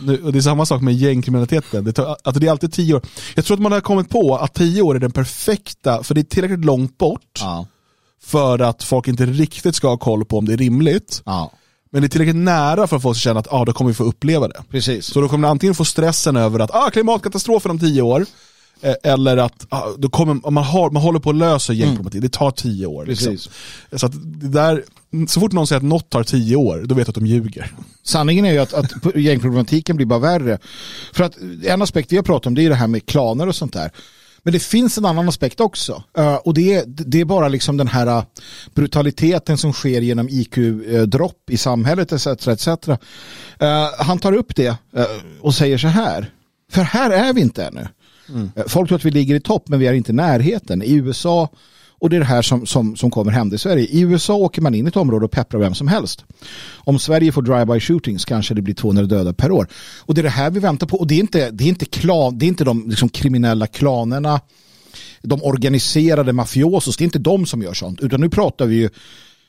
[0.00, 1.84] Nu, och det är samma sak med gängkriminaliteten.
[1.84, 3.02] Det, tar, att det är alltid tio år.
[3.34, 6.20] Jag tror att man har kommit på att tio år är den perfekta, för det
[6.20, 7.66] är tillräckligt långt bort Ja.
[8.24, 11.22] för att folk inte riktigt ska ha koll på om det är rimligt.
[11.24, 11.52] Ja.
[11.92, 13.94] Men det är tillräckligt nära för att folk ska känna att ah, då kommer vi
[13.94, 14.62] få uppleva det.
[14.70, 15.06] Precis.
[15.06, 18.26] Så då kommer man antingen få stressen över att ah, klimatkatastrofen om tio år,
[19.02, 22.50] eller att ah, då kommer, man, har, man håller på att lösa gängproblematik, det tar
[22.50, 23.06] tio år.
[23.06, 23.38] Liksom.
[23.92, 24.12] Så, att
[24.52, 24.84] där,
[25.28, 27.72] så fort någon säger att något tar tio år, då vet du att de ljuger.
[28.02, 30.58] Sanningen är ju att, att gängproblematiken blir bara värre.
[31.12, 33.56] För att en aspekt vi har pratat om det är det här med klaner och
[33.56, 33.90] sånt där.
[34.46, 36.02] Men det finns en annan aspekt också.
[36.18, 38.24] Eh, och det är, det är bara liksom den här eh,
[38.74, 42.26] brutaliteten som sker genom IQ-dropp i samhället etc.
[42.26, 42.68] etc.
[42.68, 42.98] Eh,
[43.98, 45.06] han tar upp det eh,
[45.40, 46.30] och säger så här.
[46.70, 47.88] För här är vi inte ännu.
[48.28, 48.50] Mm.
[48.66, 50.82] Folk tror att vi ligger i topp men vi är inte i närheten.
[50.82, 51.48] I USA
[51.98, 53.86] och det är det här som, som, som kommer hända i Sverige.
[53.86, 56.24] I USA åker man in i ett område och pepprar vem som helst.
[56.74, 59.68] Om Sverige får drive-by shootings kanske det blir 200 döda per år.
[59.98, 60.96] Och det är det här vi väntar på.
[60.96, 64.40] Och det är inte, det är inte, klan, det är inte de liksom, kriminella klanerna,
[65.22, 68.00] de organiserade mafiosos, det är inte de som gör sånt.
[68.00, 68.90] Utan nu pratar vi ju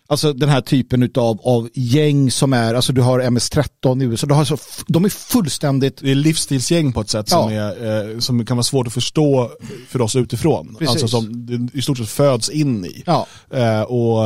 [0.10, 4.28] Alltså den här typen av, av gäng som är, alltså du har MS-13 i USA,
[4.28, 5.98] du har så, de är fullständigt...
[6.02, 7.62] Det är livsstilsgäng på ett sätt som, ja.
[7.62, 9.52] är, eh, som kan vara svårt att förstå
[9.88, 10.76] för oss utifrån.
[10.80, 10.90] Precis.
[10.90, 13.04] Alltså som det i stort sett föds in i.
[13.06, 13.28] Ja.
[13.52, 14.24] Eh, och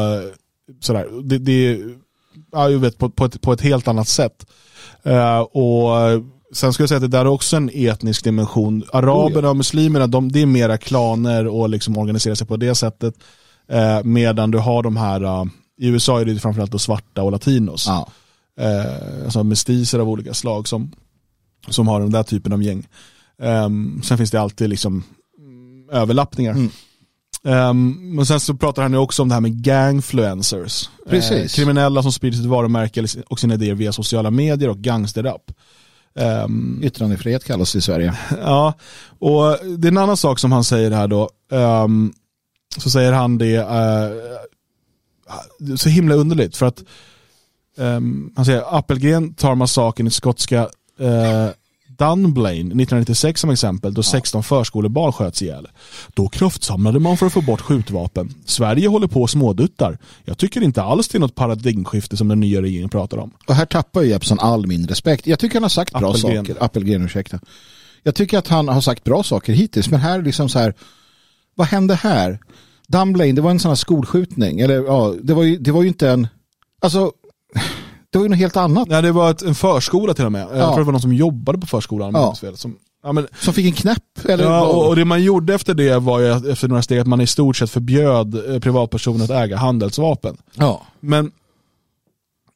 [0.80, 1.80] sådär, det, det
[2.52, 4.46] ja, jag vet, på, på, ett, på ett helt annat sätt.
[5.04, 5.92] Eh, och
[6.54, 8.84] Sen skulle jag säga att det där är också en etnisk dimension.
[8.94, 12.76] Araberna oh och muslimerna, de, det är mera klaner och liksom organisera sig på det
[12.76, 13.16] sättet.
[13.70, 15.46] Eh, medan du har de här uh,
[15.82, 17.86] i USA är det framförallt då svarta och latinos.
[17.88, 18.08] Ja.
[18.60, 20.92] Eh, alltså mestiser av olika slag som,
[21.70, 22.88] som har den där typen av gäng.
[23.38, 25.04] Um, sen finns det alltid liksom
[25.92, 26.52] överlappningar.
[26.52, 26.70] Mm.
[27.44, 30.90] Um, men sen så pratar han ju också om det här med gangfluencers.
[31.10, 31.54] Precis.
[31.54, 35.52] Eh, kriminella som sprider sitt varumärke och sina idéer via sociala medier och gangsterrap.
[36.14, 38.18] Um, Yttrandefrihet kallas det i Sverige.
[38.42, 38.74] Ja,
[39.20, 41.30] och det är en annan sak som han säger här då.
[41.52, 42.14] Um,
[42.78, 44.42] så säger han det, uh,
[45.78, 46.84] så himla underligt för att
[47.78, 50.70] um, han säger Appelgren tar massakern i skotska
[51.02, 51.50] uh,
[52.02, 55.68] Dunblane 1996 som exempel då 16 förskolebarn sköts ihjäl.
[56.14, 58.34] Då kraftsamlade man för att få bort skjutvapen.
[58.46, 59.98] Sverige håller på och småduttar.
[60.26, 63.32] Jag tycker inte alls det är något paradigmskifte som den nya regeringen pratar om.
[63.48, 65.28] Och här tappar ju Jeppsson all min respekt.
[65.28, 66.46] Jag tycker han har sagt bra Appelgren.
[66.46, 66.64] saker.
[66.64, 67.40] Appelgren, ursäkta.
[68.04, 70.74] Jag tycker att han har sagt bra saker hittills, men här liksom så här,
[71.56, 72.40] vad hände här?
[72.92, 74.60] Dunblane, det var en sån här skolskjutning.
[74.60, 76.28] Eller ja, det var ju, det var ju inte en...
[76.82, 77.12] Alltså,
[78.10, 78.88] det var ju något helt annat.
[78.88, 80.42] Nej, det var ett, en förskola till och med.
[80.42, 80.68] Jag ja.
[80.68, 82.14] tror det var någon som jobbade på förskolan.
[82.14, 82.36] Ja.
[82.56, 84.26] Som, ja, men, som fick en knäpp?
[84.26, 84.44] Eller?
[84.44, 87.22] Ja, och, och, det man gjorde efter det var ju efter några steg att man
[87.22, 90.38] i stort sett förbjöd eh, privatpersoner att äga handelsvapen.
[90.54, 90.82] Ja.
[91.00, 91.32] Men,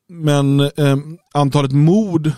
[0.10, 0.98] men eh,
[1.34, 2.32] antalet mord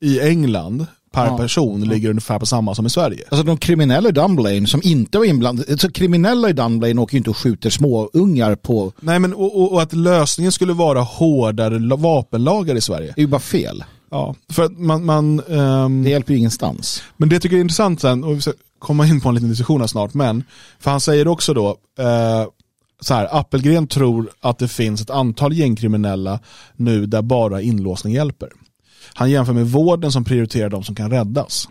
[0.00, 1.36] i England per ja.
[1.36, 3.24] person ligger ungefär på samma som i Sverige.
[3.30, 7.18] Alltså de kriminella i Dunblane som inte var inblandade, alltså kriminella i Dunblane åker ju
[7.18, 8.92] inte och skjuter småungar på...
[9.00, 13.12] Nej men och, och, att lösningen skulle vara hårdare vapenlagar i Sverige.
[13.14, 13.84] Det är ju bara fel.
[14.10, 15.04] Ja, för att man...
[15.04, 16.04] man um...
[16.04, 17.02] Det hjälper ju ingenstans.
[17.16, 19.34] Men det jag tycker jag är intressant sen, och vi ska komma in på en
[19.34, 20.44] liten diskussion här snart, men
[20.80, 21.68] för han säger också då,
[21.98, 22.46] eh,
[23.00, 26.40] så här, Appelgren tror att det finns ett antal gängkriminella
[26.76, 28.48] nu där bara inlåsning hjälper.
[29.18, 31.68] Han jämför med vården som prioriterar de som kan räddas.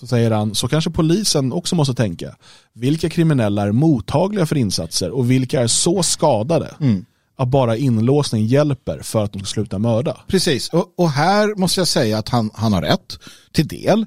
[0.00, 2.36] Så säger han, så kanske polisen också måste tänka.
[2.72, 7.04] Vilka kriminella är mottagliga för insatser och vilka är så skadade mm.
[7.36, 10.20] att bara inlåsning hjälper för att de ska sluta mörda?
[10.28, 13.18] Precis, och, och här måste jag säga att han, han har rätt
[13.52, 14.06] till del.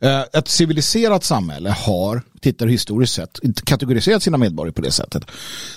[0.00, 5.24] Eh, ett civiliserat samhälle har, tittar historiskt sett, inte kategoriserat sina medborgare på det sättet.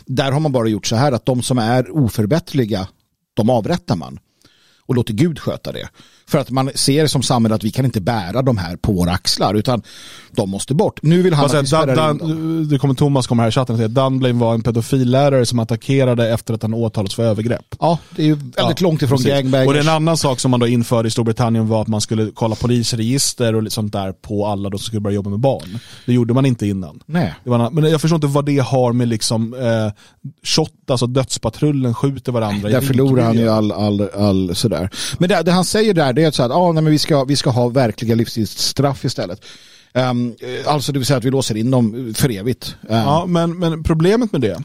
[0.05, 2.87] Där har man bara gjort så här att de som är oförbätterliga,
[3.33, 4.19] de avrättar man
[4.87, 5.89] och låter Gud sköta det.
[6.29, 9.11] För att man ser som samhälle att vi kan inte bära de här på våra
[9.11, 9.81] axlar utan
[10.31, 10.99] de måste bort.
[11.01, 13.77] Nu vill han att vi Dan, Dan, Det kommer Thomas kommer här i chatten och
[13.77, 17.75] säger att Dunblane var en pedofillärare som attackerade efter att han åtalats för övergrepp.
[17.79, 19.67] Ja, det är ju väldigt ja, långt ifrån gangbangers.
[19.67, 22.55] Och en annan sak som man då införde i Storbritannien var att man skulle kolla
[22.55, 25.79] polisregister och sånt där på alla som skulle börja jobba med barn.
[26.05, 26.99] Det gjorde man inte innan.
[27.05, 27.33] Nej.
[27.43, 29.91] Var, men jag förstår inte vad det har med liksom eh,
[30.43, 32.69] shot, alltså dödspatrullen skjuter varandra.
[32.69, 34.89] Där förlorar han ju all, all, all sådär.
[35.17, 37.23] Men det, det han säger där det är så att ah, nej, men vi, ska,
[37.23, 39.41] vi ska ha verkliga livstidsstraff istället.
[39.93, 42.75] Um, alltså det vill säga att vi låser in dem för evigt.
[42.81, 44.63] Um, ja, men, men problemet med det,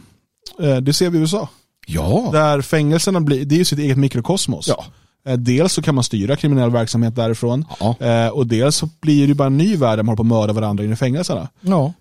[0.62, 1.48] eh, det ser vi i USA.
[1.86, 2.28] Ja.
[2.32, 4.68] Där fängelserna blir, det är ju sitt eget mikrokosmos.
[4.68, 4.84] Ja.
[5.26, 8.30] Eh, dels så kan man styra kriminell verksamhet därifrån ja.
[8.30, 10.52] Och dels så blir det bara en ny värld där man håller på att mörda
[10.52, 11.48] varandra inne i fängelserna.
[11.60, 11.92] Ja.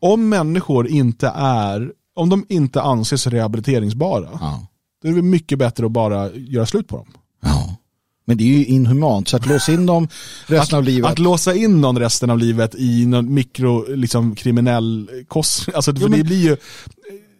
[0.00, 4.66] Om människor inte är, om de inte anses rehabiliteringsbara, ja.
[5.02, 7.06] då är det mycket bättre att bara göra slut på dem.
[7.42, 7.77] Ja.
[8.28, 10.08] Men det är ju inhumant, så att låsa in dem
[10.46, 11.10] resten att, av livet.
[11.10, 16.08] Att låsa in någon resten av livet i någon mikro, liksom kriminell kost, alltså jo,
[16.08, 16.56] men, det blir ju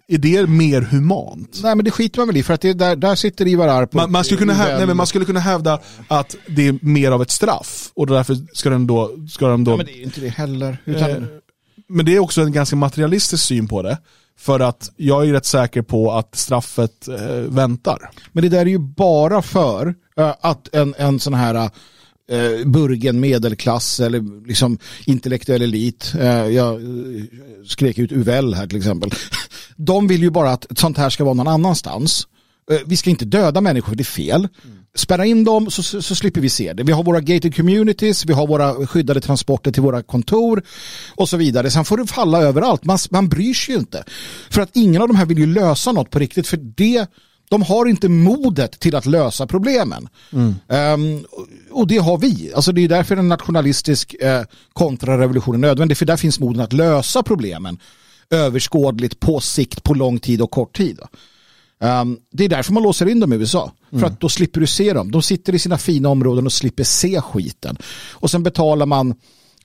[0.09, 1.61] är det mer humant?
[1.63, 3.93] Nej men det skiter man väl i för att det där, där sitter Ivar Arp
[3.93, 7.11] man, man, skulle kunna hävda, nej, men man skulle kunna hävda att det är mer
[7.11, 9.11] av ett straff och därför ska den då...
[9.31, 10.79] Ska den då ja, men det är inte det heller.
[10.85, 11.11] Utan...
[11.11, 11.23] Eh,
[11.89, 13.99] men det är också en ganska materialistisk syn på det.
[14.39, 18.11] För att jag är rätt säker på att straffet eh, väntar.
[18.33, 19.95] Men det där är ju bara för
[20.41, 21.71] att en, en sån här
[22.31, 26.15] eh, burgen medelklass eller liksom intellektuell elit.
[26.21, 26.81] Eh, jag
[27.67, 29.11] skrek ut Uvell här till exempel.
[29.77, 32.27] De vill ju bara att sånt här ska vara någon annanstans.
[32.71, 34.49] Eh, vi ska inte döda människor, det är fel.
[34.95, 36.83] spärra in dem så, så, så, slipper vi se det.
[36.83, 40.63] Vi har våra gated communities, vi har våra skyddade transporter till våra kontor
[41.15, 41.71] och så vidare.
[41.71, 42.85] Sen får det falla överallt.
[42.85, 44.05] Man, man bryr sig ju inte.
[44.51, 46.47] För att ingen av de här vill ju lösa något på riktigt.
[46.47, 47.07] För det,
[47.49, 50.09] de har inte modet till att lösa problemen.
[50.33, 50.55] Mm.
[50.67, 51.25] Um,
[51.71, 52.53] och det har vi.
[52.55, 55.97] Alltså det är därför en nationalistisk eh, kontrarevolution är nödvändig.
[55.97, 57.79] För där finns moden att lösa problemen
[58.31, 60.99] överskådligt på sikt, på lång tid och kort tid.
[61.81, 63.73] Um, det är därför man låser in dem i USA.
[63.93, 64.01] Mm.
[64.01, 65.11] För att då slipper du se dem.
[65.11, 67.79] De sitter i sina fina områden och slipper se skiten.
[68.13, 69.15] Och sen betalar man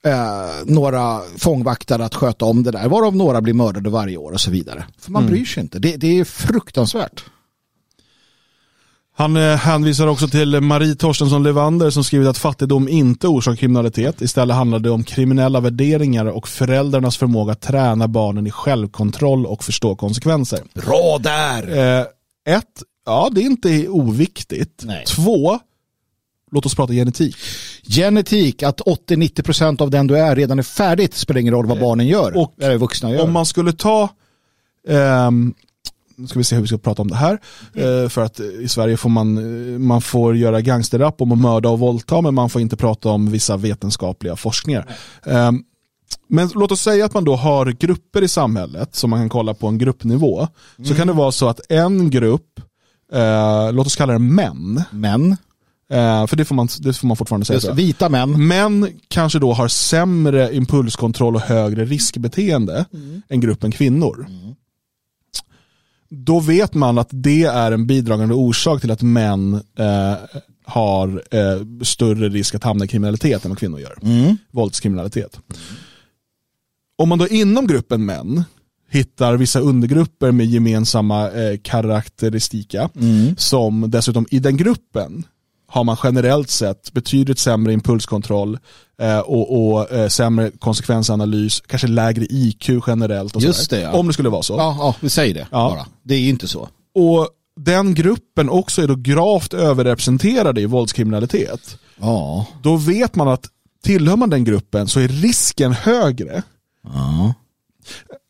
[0.03, 2.89] eh, några fångvaktare att sköta om det där.
[2.89, 4.85] Varav några blir mördade varje år och så vidare.
[4.97, 5.33] För man mm.
[5.33, 5.79] bryr sig inte.
[5.79, 7.23] Det, det är fruktansvärt.
[9.15, 14.21] Han eh, hänvisar också till Marie Torstensson Levander som skrivit att fattigdom inte orsakar kriminalitet.
[14.21, 19.63] Istället handlar det om kriminella värderingar och föräldrarnas förmåga att träna barnen i självkontroll och
[19.63, 20.59] förstå konsekvenser.
[20.73, 21.77] Bra där!
[21.99, 22.05] Eh,
[22.55, 24.83] ett, ja det är inte oviktigt.
[24.85, 25.03] Nej.
[25.05, 25.59] Två,
[26.51, 27.35] låt oss prata genetik.
[27.83, 31.83] Genetik, att 80-90% av den du är redan är färdigt spelar ingen roll vad eh,
[31.83, 32.37] barnen gör.
[32.37, 33.23] Och eller vuxna gör.
[33.23, 34.09] Om man skulle ta
[34.87, 35.53] um,
[36.15, 37.39] nu ska vi se hur vi ska prata om det här.
[37.75, 38.09] Mm.
[38.09, 42.21] För att i Sverige får man, man får göra gangsterrap om att mörda och våldta
[42.21, 44.95] men man får inte prata om vissa vetenskapliga forskningar.
[45.25, 45.63] Mm.
[46.27, 49.53] Men låt oss säga att man då har grupper i samhället som man kan kolla
[49.53, 50.47] på en gruppnivå.
[50.77, 50.87] Mm.
[50.89, 52.59] Så kan det vara så att en grupp,
[53.13, 54.83] eh, låt oss kalla det män.
[54.91, 55.37] Män.
[55.89, 57.55] Eh, för det får, man, det får man fortfarande säga.
[57.55, 58.47] Just, vita män.
[58.47, 63.21] Män kanske då har sämre impulskontroll och högre riskbeteende mm.
[63.29, 64.27] än gruppen kvinnor.
[66.15, 70.15] Då vet man att det är en bidragande orsak till att män eh,
[70.65, 73.97] har eh, större risk att hamna i kriminalitet än vad kvinnor gör.
[74.01, 74.37] Mm.
[74.51, 75.39] Våldskriminalitet.
[76.97, 78.43] Om man då inom gruppen män
[78.89, 83.35] hittar vissa undergrupper med gemensamma eh, karaktäristika mm.
[83.37, 85.23] som dessutom i den gruppen
[85.67, 88.59] har man generellt sett betydligt sämre impulskontroll
[89.01, 93.41] eh, och, och eh, sämre konsekvensanalys, kanske lägre IQ generellt.
[93.41, 93.91] Just det, ja.
[93.91, 94.53] Om det skulle vara så.
[94.53, 95.69] Ja, ja vi säger det ja.
[95.69, 95.85] bara.
[96.03, 96.69] Det är ju inte så.
[96.95, 101.77] Och den gruppen också är då gravt överrepresenterade i våldskriminalitet.
[101.99, 102.45] Ja.
[102.61, 103.49] Då vet man att
[103.83, 106.43] tillhör man den gruppen så är risken högre.
[106.83, 107.33] Ja.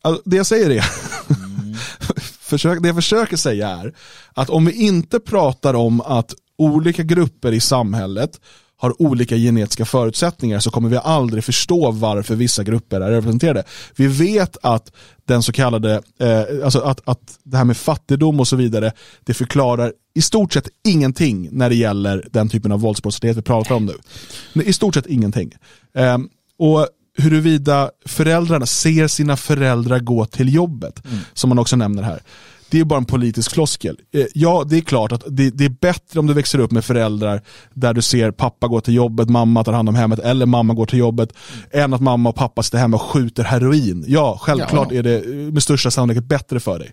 [0.02, 0.84] Alltså, det jag säger är,
[1.28, 2.82] mm.
[2.82, 3.94] det jag försöker säga är
[4.34, 8.40] att om vi inte pratar om att olika grupper i samhället
[8.76, 13.64] har olika genetiska förutsättningar så kommer vi aldrig förstå varför vissa grupper är representerade.
[13.96, 14.92] Vi vet att
[15.24, 18.92] den så kallade, eh, alltså att, att det här med fattigdom och så vidare,
[19.24, 23.74] det förklarar i stort sett ingenting när det gäller den typen av våldsbrottslighet vi pratar
[23.74, 24.62] om nu.
[24.62, 25.54] I stort sett ingenting.
[25.94, 26.18] Eh,
[26.58, 26.88] och
[27.18, 31.18] huruvida föräldrarna ser sina föräldrar gå till jobbet, mm.
[31.34, 32.20] som man också nämner här
[32.68, 33.98] det är bara en politisk floskel.
[34.14, 36.84] Eh, ja, det är klart att det, det, är bättre om du växer upp med
[36.84, 37.42] föräldrar
[37.74, 40.86] där du ser pappa gå till jobbet, mamma tar hand om hemmet eller mamma går
[40.86, 41.32] till jobbet,
[41.72, 41.84] mm.
[41.84, 44.04] än att mamma och pappa sitter hemma och skjuter heroin.
[44.08, 44.98] Ja, självklart ja.
[44.98, 46.92] är det med största sannolikhet bättre för dig.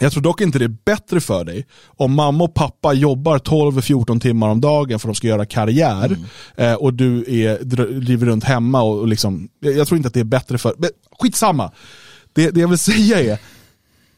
[0.00, 4.20] Jag tror dock inte det är bättre för dig om mamma och pappa jobbar 12-14
[4.20, 6.24] timmar om dagen för att de ska göra karriär mm.
[6.56, 7.64] eh, och du är,
[8.00, 10.74] driver runt hemma och, och liksom, jag, jag, tror inte att det är bättre för,
[10.78, 11.72] men skitsamma.
[12.32, 13.38] Det, det jag vill säga är,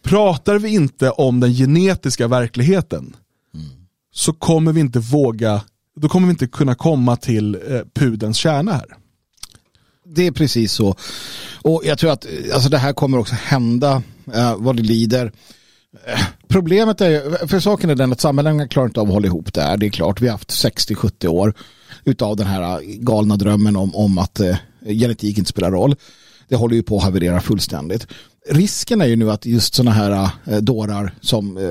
[0.03, 3.17] Pratar vi inte om den genetiska verkligheten
[3.55, 3.67] mm.
[4.13, 5.63] så kommer vi inte våga,
[5.97, 8.97] då kommer vi inte kunna komma till eh, pudens kärna här.
[10.05, 10.95] Det är precis så.
[11.63, 14.03] Och jag tror att eh, alltså, det här kommer också hända
[14.35, 15.33] eh, vad det lider.
[16.07, 19.55] Eh, problemet är, för saken är den att samhällen klarar inte av att hålla ihop
[19.55, 19.77] det här.
[19.77, 21.55] Det är klart, vi har haft 60-70 år
[22.05, 25.97] utav den här eh, galna drömmen om, om att eh, genetik inte spelar roll.
[26.49, 28.07] Det håller ju på att haverera fullständigt
[28.49, 31.71] risken är ju nu att just sådana här äh, dårar som äh,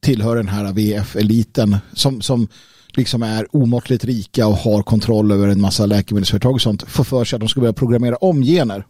[0.00, 2.48] tillhör den här VF-eliten som, som
[2.88, 7.24] liksom är omåttligt rika och har kontroll över en massa läkemedelsföretag och sånt får för
[7.24, 8.86] sig att de ska börja programmera om gener.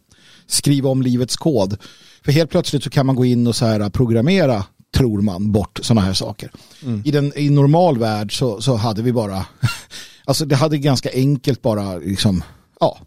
[0.46, 1.76] Skriva om livets kod.
[2.24, 4.64] För helt plötsligt så kan man gå in och så här programmera
[4.96, 6.50] tror man bort sådana här saker.
[6.82, 7.02] Mm.
[7.04, 9.46] I den i normal värld så, så hade vi bara
[10.24, 12.42] alltså det hade ganska enkelt bara liksom
[12.80, 12.98] ja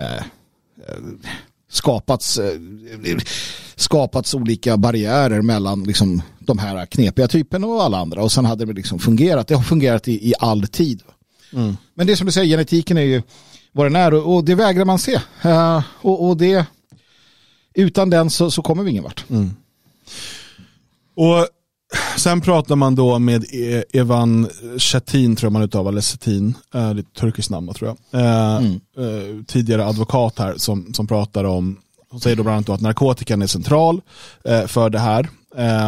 [0.00, 0.24] eh,
[1.70, 2.52] skapats, eh,
[3.76, 8.64] skapats olika barriärer mellan liksom, de här knepiga typerna och alla andra och sen hade
[8.64, 9.48] det liksom fungerat.
[9.48, 11.02] Det har fungerat i, i all tid.
[11.52, 11.76] Mm.
[11.94, 13.22] Men det som du säger, genetiken är ju
[13.72, 15.20] vad den är och, och det vägrar man se.
[15.44, 16.66] Uh, och, och, det,
[17.74, 19.24] utan den så, så kommer vi ingen vart.
[19.30, 19.50] Mm.
[21.14, 21.48] Och
[22.16, 24.48] Sen pratar man då med e- Evan
[24.78, 28.20] Chetin, tror jag man uttalar, eller Chetin, det är ett turkiskt namn tror jag.
[28.20, 28.80] Eh, mm.
[28.98, 31.76] Eh, tidigare advokat här som, som pratar om,
[32.10, 34.00] hon säger då bland annat att narkotikan är central
[34.44, 35.28] eh, för det här.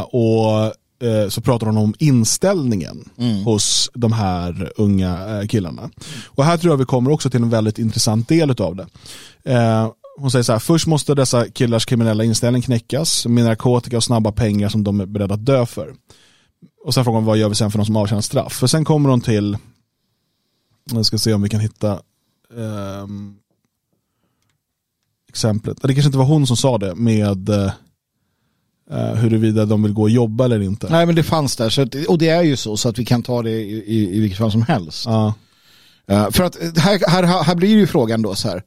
[0.02, 0.74] Och
[1.08, 3.08] eh, så pratar hon om inställningen
[3.44, 5.90] hos de här unga eh, killarna.
[6.26, 8.86] Och här tror jag vi kommer också till en väldigt intressant del av det.
[10.18, 14.32] Hon säger så här, först måste dessa killars kriminella inställning knäckas med narkotika och snabba
[14.32, 15.94] pengar som de är beredda att dö för.
[16.84, 18.52] Och sen frågar hon vad gör vi sen för de som avtjänar straff?
[18.52, 19.56] För sen kommer hon till,
[20.92, 22.00] jag ska se om vi kan hitta
[22.56, 23.36] ehm,
[25.28, 25.82] exemplet.
[25.82, 30.10] Det kanske inte var hon som sa det med eh, huruvida de vill gå och
[30.10, 30.88] jobba eller inte.
[30.90, 33.04] Nej men det fanns där, så att, och det är ju så, så att vi
[33.04, 35.06] kan ta det i, i, i vilket fall som helst.
[35.06, 35.34] Ja.
[36.06, 38.62] Eh, för att här, här, här blir ju frågan då så här.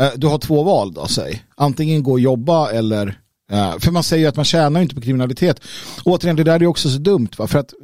[0.00, 1.44] Eh, du har två val då, säg.
[1.54, 3.18] Antingen gå och jobba eller...
[3.50, 5.60] eh, för man säger ju att man tjänar inte på kriminalitet.
[6.04, 7.28] Återigen, det där är också så dumt.
[7.36, 7.46] Va?
[7.46, 7.74] För att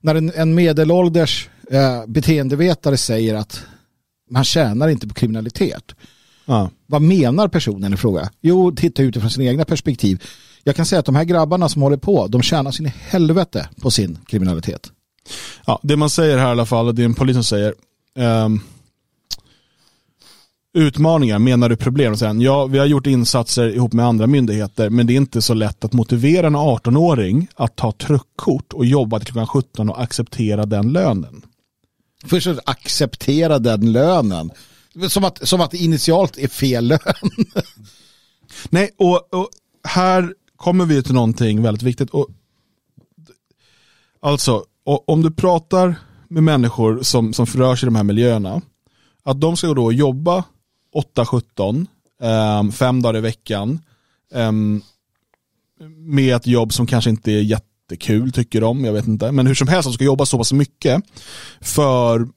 [0.00, 3.62] när en, en medelålders eh, beteendevetare säger att
[4.30, 5.94] man tjänar inte på kriminalitet.
[6.44, 6.70] Ja.
[6.86, 8.30] Vad menar personen i fråga?
[8.40, 10.22] Jo, titta utifrån sina egna perspektiv.
[10.64, 13.90] Jag kan säga att de här grabbarna som håller på, de tjänar sin helvete på
[13.90, 14.90] sin kriminalitet.
[15.66, 17.74] Ja, det man säger här i alla fall, det är en polis som säger
[18.18, 18.60] ehm,
[20.76, 22.16] Utmaningar, menar du problem?
[22.16, 25.54] Sen, ja, vi har gjort insatser ihop med andra myndigheter, men det är inte så
[25.54, 30.66] lätt att motivera en 18-åring att ta truckkort och jobba till klockan 17 och acceptera
[30.66, 31.42] den lönen.
[32.24, 34.50] Först att acceptera den lönen.
[35.08, 36.98] Som att, som att det initialt är fel lön.
[38.70, 39.48] Nej, och, och
[39.88, 42.10] här kommer vi till någonting väldigt viktigt.
[42.10, 42.28] Och,
[44.22, 45.94] alltså, och, om du pratar
[46.28, 48.62] med människor som, som rör sig i de här miljöerna,
[49.24, 50.44] att de ska då och jobba
[50.96, 51.86] 8-17,
[52.60, 53.80] um, fem dagar i veckan,
[54.34, 54.82] ehm,
[55.96, 59.32] med ett jobb som kanske inte är jättekul tycker de, jag vet inte.
[59.32, 61.02] Men hur som helst, de ska jobba så pass mycket
[61.60, 62.28] för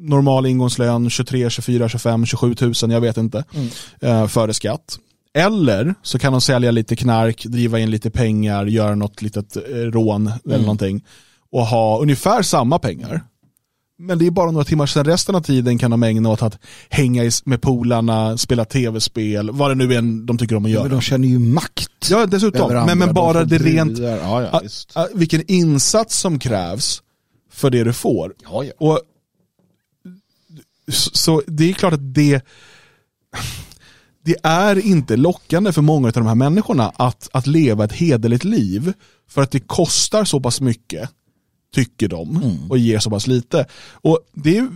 [0.00, 3.44] normal ingångslön 23, 24, 25, 27 tusen, jag vet inte,
[4.00, 4.98] eh, före skatt.
[5.34, 9.60] Eller så kan de sälja lite knark, driva in lite pengar, göra något litet eh,
[9.74, 11.04] rån eller någonting
[11.50, 13.24] och ha ungefär samma pengar.
[14.02, 16.58] Men det är bara några timmar sedan resten av tiden kan de ägna åt att
[16.88, 20.82] hänga med polarna, spela tv-spel, vad det nu är de tycker om att göra.
[20.82, 22.10] Men de känner ju makt.
[22.10, 22.72] Ja, dessutom.
[22.86, 23.98] Men, men bara det rent.
[23.98, 24.96] Ja, ja, visst.
[24.96, 27.02] ah, vilken insats som krävs
[27.52, 28.34] för det du får.
[28.42, 28.72] Ja, ja.
[28.78, 29.00] Och,
[30.88, 32.44] så, så det är klart att det,
[34.24, 38.44] det är inte lockande för många av de här människorna att, att leva ett hederligt
[38.44, 38.92] liv.
[39.28, 41.10] För att det kostar så pass mycket,
[41.74, 42.36] tycker de,
[42.70, 43.66] och ger så pass lite.
[43.92, 44.68] Och det är,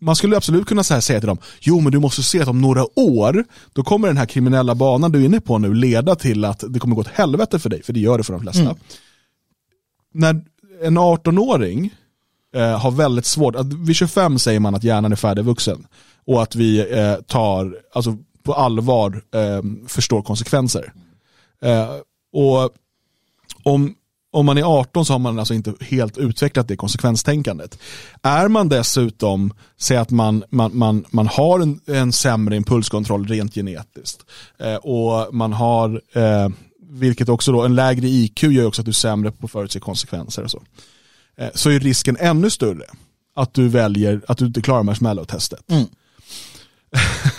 [0.00, 2.98] man skulle absolut kunna säga till dem, jo men du måste se att om några
[3.00, 6.64] år, då kommer den här kriminella banan du är inne på nu leda till att
[6.68, 8.62] det kommer gå åt helvete för dig, för det gör det för de flesta.
[10.14, 10.40] När
[10.82, 11.94] en 18-åring
[12.54, 15.86] eh, har väldigt svårt, att vid 25 säger man att hjärnan är färdigvuxen
[16.26, 20.92] och att vi eh, tar, alltså på allvar eh, förstår konsekvenser.
[21.62, 21.90] Eh,
[22.32, 22.70] och
[23.62, 23.94] om,
[24.32, 27.78] om man är 18 så har man alltså inte helt utvecklat det konsekvenstänkandet.
[28.22, 33.54] Är man dessutom, säg att man, man, man, man har en, en sämre impulskontroll rent
[33.54, 34.24] genetiskt
[34.58, 36.48] eh, och man har, eh,
[36.90, 39.80] vilket också då, en lägre IQ gör också att du är sämre på att förutse
[39.80, 40.62] konsekvenser och så.
[41.36, 42.84] Eh, så är risken ännu större
[43.34, 45.64] att du väljer att du inte klarar marshmallow-testet.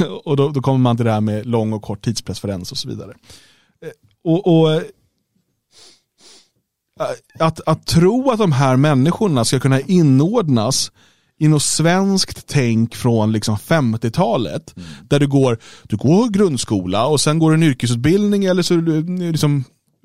[0.23, 2.89] och då, då kommer man till det här med lång och kort tidspreferens och så
[2.89, 3.13] vidare.
[3.86, 3.91] Eh,
[4.23, 4.82] och, och
[7.40, 10.92] att, att tro att de här människorna ska kunna inordnas
[11.42, 14.76] i något svenskt tänk från liksom 50-talet.
[15.10, 18.76] Där du går, du går grundskola och sen går du en yrkesutbildning eller så
[19.32, 19.64] liksom,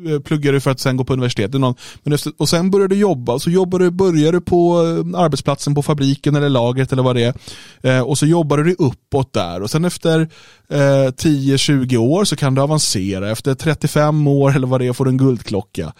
[0.08, 1.60] eh, pluggar du för att sen gå på universitetet.
[1.60, 5.20] Någon, men efter, och sen börjar du jobba så jobbar du, börjar du på eh,
[5.20, 7.34] arbetsplatsen på fabriken eller lagret eller vad det är.
[7.82, 10.20] Eh, och så jobbar du uppåt där och sen efter
[10.70, 13.30] eh, 10-20 år så kan du avancera.
[13.30, 15.92] Efter 35 år eller vad det är får du en guldklocka.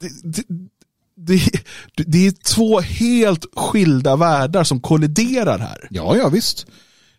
[0.00, 0.42] Det, det,
[1.94, 5.88] det, det är två helt skilda världar som kolliderar här.
[5.90, 6.66] Ja, ja visst.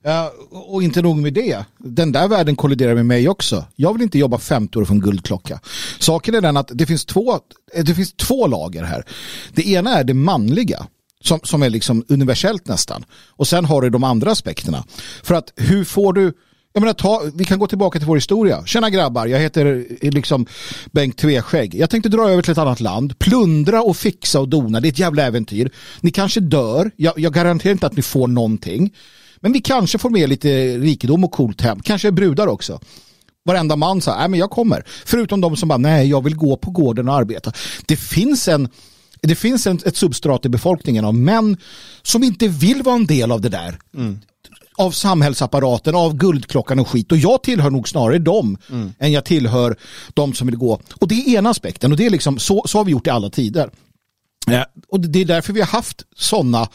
[0.04, 1.66] Ja, och inte nog med det.
[1.78, 3.66] Den där världen kolliderar med mig också.
[3.76, 5.60] Jag vill inte jobba 50 år från guldklocka.
[6.00, 7.40] Saken är den att det finns två,
[7.86, 9.06] det finns två lager här.
[9.54, 10.88] Det ena är det manliga.
[11.22, 13.06] Som, som är liksom universellt nästan.
[13.12, 14.84] Och sen har du de andra aspekterna.
[15.24, 16.34] För att hur får du
[16.78, 18.66] jag menar, ta, vi kan gå tillbaka till vår historia.
[18.66, 20.46] Tjena grabbar, jag heter eh, liksom
[20.92, 21.76] Bengt Tveskägg.
[21.76, 24.80] Jag tänkte dra över till ett annat land, plundra och fixa och dona.
[24.80, 25.72] Det är ett jävla äventyr.
[26.02, 28.94] Ni kanske dör, jag, jag garanterar inte att ni får någonting.
[29.40, 31.80] Men vi kanske får med lite rikedom och coolt hem.
[31.80, 32.80] Kanske brudar också.
[33.46, 34.84] Varenda man sa, nej men jag kommer.
[35.06, 37.52] Förutom de som bara, nej jag vill gå på gården och arbeta.
[37.86, 38.70] Det finns en
[39.22, 41.58] det finns en, ett substrat i befolkningen av män
[42.02, 43.80] som inte vill vara en del av det där.
[43.96, 44.20] Mm
[44.78, 47.12] av samhällsapparaten, av guldklockan och skit.
[47.12, 48.94] Och jag tillhör nog snarare dem mm.
[49.00, 49.76] än jag tillhör
[50.14, 50.80] de som vill gå.
[50.96, 53.10] Och det är ena aspekten och det är liksom så, så har vi gjort i
[53.10, 53.70] alla tider.
[54.52, 56.70] Eh, och det är därför vi har haft sådana ja,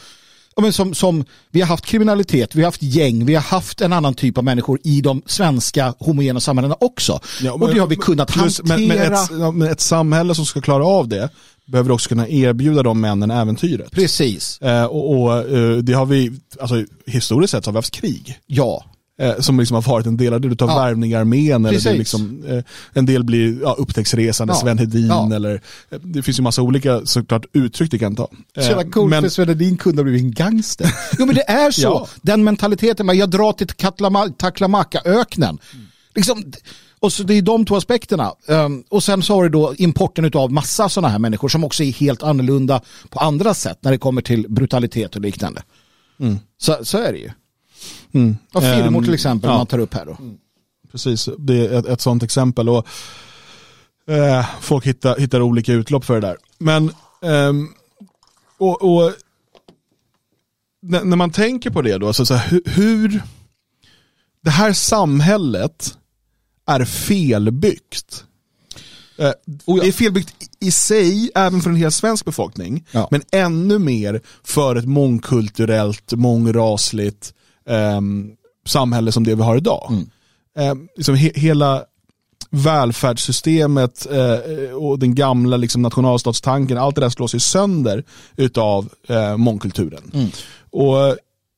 [0.61, 3.93] men som, som, vi har haft kriminalitet, vi har haft gäng, vi har haft en
[3.93, 7.19] annan typ av människor i de svenska homogena samhällena också.
[7.41, 9.27] Ja, men, och det har vi kunnat plus, hantera.
[9.31, 11.29] Men, men, ett, ett samhälle som ska klara av det
[11.65, 13.91] behöver också kunna erbjuda de männen äventyret.
[13.91, 14.61] Precis.
[14.61, 18.39] Eh, och, och eh, det har vi, alltså historiskt sett har vi haft krig.
[18.47, 18.85] Ja.
[19.19, 20.75] Eh, som liksom har varit en del av det, du tar ja.
[20.75, 24.59] värvning i armén eller det liksom, eh, en del blir ja, upptäcktsresande, ja.
[24.59, 25.35] Sven Hedin ja.
[25.35, 28.27] eller eh, det finns ju massa olika såklart uttryck du kan ta.
[28.55, 29.21] Så jävla coolt men...
[29.21, 30.93] för Sven Hedin kunde ha blivit en gangster.
[31.19, 32.07] jo men det är så, ja.
[32.21, 33.67] den mentaliteten, jag drar till
[34.37, 35.59] Taklamaca-öknen.
[35.73, 35.85] Mm.
[36.15, 36.43] Liksom,
[36.99, 38.33] och så det är de två aspekterna.
[38.47, 41.83] Um, och sen så har du då importen av massa sådana här människor som också
[41.83, 45.63] är helt annorlunda på andra sätt när det kommer till brutalitet och liknande.
[46.19, 46.39] Mm.
[46.57, 47.29] Så, så är det ju.
[48.11, 48.37] Mm.
[48.53, 50.17] Och filmor till ehm, exempel, um, man tar upp här då.
[50.19, 50.37] Mm.
[50.91, 52.69] Precis, det är ett, ett sådant exempel.
[52.69, 52.87] Och,
[54.07, 56.37] eh, folk hittar, hittar olika utlopp för det där.
[56.57, 56.89] Men
[57.21, 57.53] eh,
[58.57, 59.13] och, och
[60.81, 63.21] när, när, man tänker på det då, alltså så här, hur, hur
[64.41, 65.97] det här samhället
[66.65, 68.23] är felbyggt.
[69.17, 69.31] Eh,
[69.81, 73.07] det är felbyggt i sig, även för en hel svensk befolkning, ja.
[73.11, 77.33] men ännu mer för ett mångkulturellt, mångrasligt
[77.69, 78.01] eh,
[78.65, 79.91] samhälle som det vi har idag.
[79.91, 80.09] Mm.
[80.57, 81.83] Eh, liksom he hela
[82.49, 88.03] välfärdssystemet eh, och den gamla liksom, nationalstatstanken, allt det där slås ju sönder
[88.35, 90.11] utav eh, mångkulturen.
[90.13, 90.27] Mm.
[90.71, 91.07] Och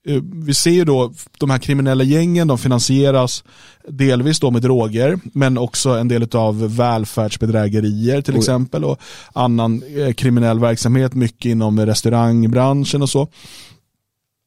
[0.08, 3.44] eh, vi ser ju då de här kriminella gängen, de finansieras
[3.88, 8.40] delvis då med droger, men också en del av välfärdsbedrägerier till Oj.
[8.40, 9.00] exempel och
[9.34, 13.28] annan eh, kriminell verksamhet, mycket inom restaurangbranschen och så.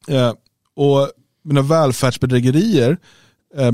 [0.09, 0.33] Eh,
[0.77, 1.11] och
[1.49, 2.97] mina välfärdsbedrägerier
[3.57, 3.73] eh,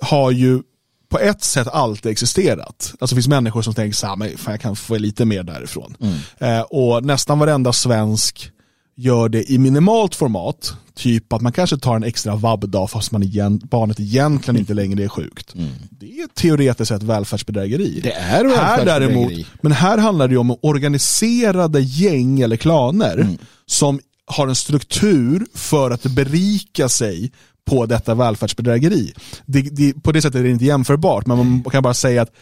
[0.00, 0.62] har ju
[1.08, 2.94] på ett sätt alltid existerat.
[3.00, 5.42] Alltså det finns människor som tänker så här, men fan, jag kan få lite mer
[5.42, 5.96] därifrån.
[6.00, 6.18] Mm.
[6.38, 8.50] Eh, och nästan varenda svensk
[8.96, 10.74] gör det i minimalt format.
[10.94, 15.04] Typ att man kanske tar en extra vabbdag fast man igen, barnet egentligen inte längre
[15.04, 15.54] är sjukt.
[15.54, 15.70] Mm.
[15.90, 18.00] Det är teoretiskt sett välfärdsbedrägeri.
[18.02, 18.84] Det är välfärdsbedrägeri.
[18.86, 23.38] Här däremot, men här handlar det om organiserade gäng eller klaner mm.
[23.66, 27.32] som har en struktur för att berika sig
[27.64, 29.12] på detta välfärdsbedrägeri.
[29.46, 32.32] Det, det, på det sättet är det inte jämförbart, men man kan bara säga att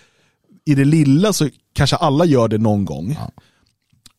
[0.64, 3.16] i det lilla så kanske alla gör det någon gång.
[3.20, 3.30] Ja.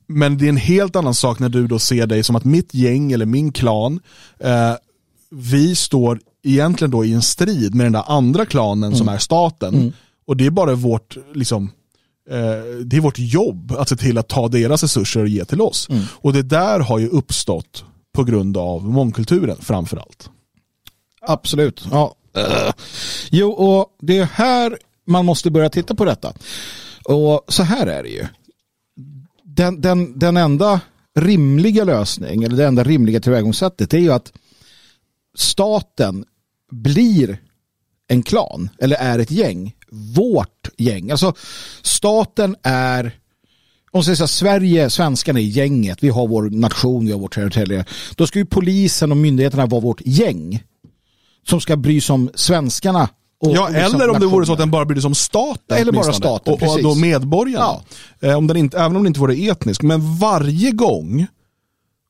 [0.08, 2.74] Men det är en helt annan sak när du då ser dig som att mitt
[2.74, 4.00] gäng eller min klan,
[4.40, 4.74] eh,
[5.30, 8.98] vi står egentligen då i en strid med den där andra klanen mm.
[8.98, 9.74] som är staten.
[9.76, 9.92] Mm.
[10.28, 11.72] Och det är bara vårt, liksom,
[12.86, 15.90] det är vårt jobb att se till att ta deras resurser och ge till oss.
[15.90, 16.04] Mm.
[16.12, 20.30] Och det där har ju uppstått på grund av mångkulturen framförallt.
[21.22, 21.88] Absolut.
[21.92, 22.16] Ja.
[22.38, 22.72] Uh.
[23.30, 26.34] Jo, och det är här man måste börja titta på detta.
[27.04, 28.26] Och så här är det ju
[29.44, 30.82] den, den, den enda
[31.16, 34.34] rimliga lösning eller det enda rimliga tillvägagångssättet är ju att
[35.38, 36.26] staten
[36.72, 37.38] blir
[38.08, 39.75] en klan eller är ett gäng.
[39.92, 41.12] Vårt gäng.
[41.12, 41.34] Alltså
[41.82, 43.20] staten är
[43.92, 46.04] om säger så Sverige, svenskarna är gänget.
[46.04, 47.84] Vi har vår nation, vi har vårt territorium.
[48.16, 50.64] Då ska ju polisen och myndigheterna vara vårt gäng.
[51.48, 53.10] Som ska bry sig om svenskarna
[53.40, 55.16] och, ja, och liksom eller om det vore så att den bara brydde sig om
[55.16, 55.78] staten.
[55.78, 57.82] Eller bara staten, och, och då medborgarna.
[58.20, 58.30] Ja.
[58.30, 59.82] Eh, om den inte, även om den inte vore etnisk.
[59.82, 61.28] Men varje gång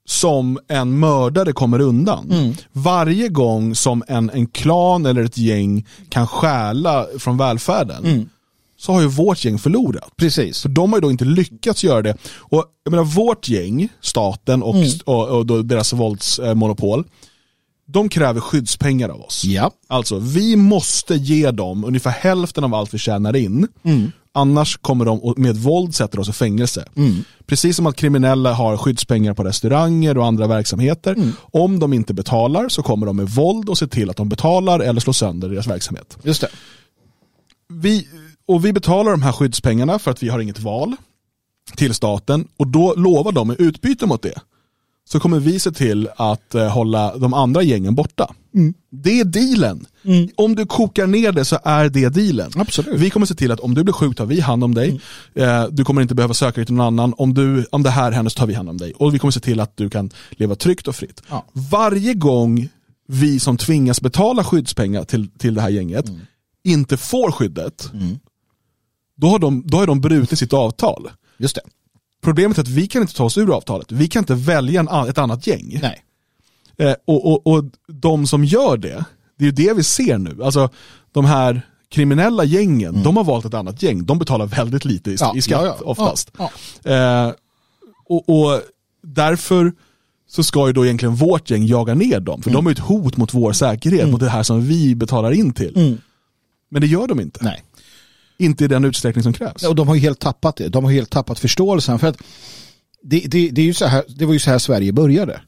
[0.05, 2.31] som en mördare kommer undan.
[2.31, 2.53] Mm.
[2.71, 8.05] Varje gång som en, en klan eller ett gäng kan stjäla från välfärden.
[8.05, 8.29] Mm.
[8.77, 10.15] Så har ju vårt gäng förlorat.
[10.15, 10.61] Precis.
[10.61, 12.17] För de har ju då inte lyckats göra det.
[12.37, 14.89] Och jag menar vårt gäng, staten och, mm.
[15.05, 17.03] och, och, och deras våldsmonopol
[17.87, 19.43] de kräver skyddspengar av oss.
[19.45, 19.71] Ja.
[19.87, 23.67] Alltså, vi måste ge dem ungefär hälften av allt vi tjänar in.
[23.83, 24.11] Mm.
[24.37, 26.85] Annars kommer de med våld sätter oss i fängelse.
[26.95, 27.23] Mm.
[27.45, 31.13] Precis som att kriminella har skyddspengar på restauranger och andra verksamheter.
[31.13, 31.31] Mm.
[31.41, 34.79] Om de inte betalar så kommer de med våld och se till att de betalar
[34.79, 36.17] eller slår sönder deras verksamhet.
[36.23, 36.49] Just det.
[37.67, 38.07] Vi,
[38.47, 40.95] och vi betalar de här skyddspengarna för att vi har inget val
[41.75, 44.39] till staten och då lovar de i utbyte mot det
[45.09, 48.33] så kommer vi se till att eh, hålla de andra gängen borta.
[48.53, 48.73] Mm.
[48.91, 49.85] Det är dealen.
[50.03, 50.29] Mm.
[50.35, 52.51] Om du kokar ner det så är det dealen.
[52.55, 52.99] Absolut.
[52.99, 55.01] Vi kommer se till att om du blir sjuk tar vi hand om dig.
[55.35, 55.49] Mm.
[55.49, 57.13] Eh, du kommer inte behöva söka dig till någon annan.
[57.17, 58.93] Om, du, om det här händer så tar vi hand om dig.
[58.93, 61.21] Och vi kommer se till att du kan leva tryggt och fritt.
[61.29, 61.45] Ja.
[61.53, 62.69] Varje gång
[63.07, 66.21] vi som tvingas betala skyddspengar till, till det här gänget mm.
[66.63, 68.19] inte får skyddet, mm.
[69.15, 71.09] då har, de, då har de brutit sitt avtal.
[71.37, 71.61] Just det.
[72.23, 73.91] Problemet är att vi kan inte ta oss ur avtalet.
[73.91, 75.79] Vi kan inte välja en, ett annat gäng.
[75.81, 76.01] Nej.
[76.77, 79.05] Eh, och, och, och de som gör det,
[79.37, 80.43] det är ju det vi ser nu.
[80.43, 80.69] Alltså
[81.11, 84.05] de här kriminella gängen, de har valt ett annat gäng.
[84.05, 85.85] De betalar väldigt lite i, Ja, i skatt ja, ja.
[85.85, 86.31] oftast.
[86.83, 87.31] Eh,
[88.05, 88.61] och, och
[89.03, 89.73] därför
[90.27, 92.41] så ska ju då egentligen vårt gäng jaga ner dem.
[92.41, 95.31] För de är ju ett hot mot vår säkerhet, mot det här som vi betalar
[95.31, 95.97] in till.
[96.69, 97.39] Men det gör de inte.
[97.43, 97.63] Nej.
[98.37, 99.63] Inte i den utsträckning som krävs.
[99.63, 100.69] Och de har ju helt tappat det.
[100.69, 101.99] De har helt tappat förståelsen.
[101.99, 102.17] För att
[103.03, 105.41] det, det, det, är ju så här, det var ju så här Sverige började.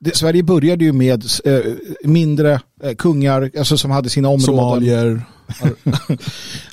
[0.00, 1.60] Det, Sverige började ju med eh,
[2.04, 4.44] mindre eh, kungar alltså som hade sina områden.
[4.44, 5.22] Somalier.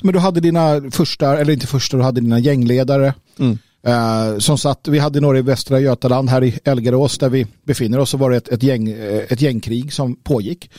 [0.02, 3.14] Men du hade dina första, eller inte första, du hade dina gängledare.
[3.38, 3.58] Mm.
[3.86, 7.98] Eh, som satt, vi hade några i Västra Götaland här i Elgarås där vi befinner
[7.98, 10.70] oss så var det ett, ett, gäng, eh, ett gängkrig som pågick.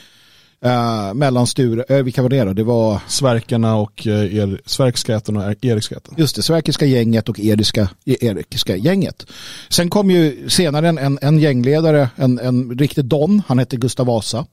[0.61, 2.53] Eh, mellan Sture, eh, vilka var det då?
[2.53, 6.13] Det var Sverkarna och eh, er, Sverkskäten och Erikskäten.
[6.17, 9.25] Just det, Sverkiska gänget och Eriska, Erikiska gänget.
[9.69, 14.05] Sen kom ju senare en, en, en gängledare, en, en riktig don, han hette Gustav
[14.05, 14.45] Vasa.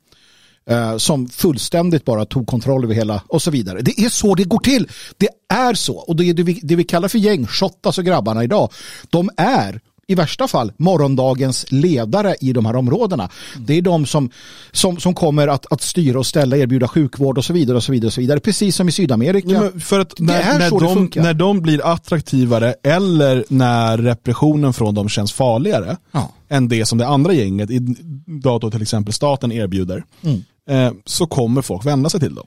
[0.67, 3.81] Eh, som fullständigt bara tog kontroll över hela och så vidare.
[3.81, 4.89] Det är så det går till.
[5.17, 5.97] Det är så.
[5.97, 8.73] Och det är det vi, det vi kallar för gäng, Shottaz och grabbarna idag.
[9.11, 13.29] De är i värsta fall morgondagens ledare i de här områdena.
[13.59, 14.31] Det är de som,
[14.73, 17.77] som, som kommer att, att styra och ställa, erbjuda sjukvård och så vidare.
[17.77, 18.41] och så vidare, och så vidare.
[18.41, 19.49] Precis som i Sydamerika.
[19.49, 24.95] Ja, för att när, är när, de, när de blir attraktivare eller när repressionen från
[24.95, 26.33] dem känns farligare Ja.
[26.49, 30.43] än det som det andra gänget, idag då till exempel staten erbjuder, Mm.
[30.71, 32.47] eh, så kommer folk vända sig till dem.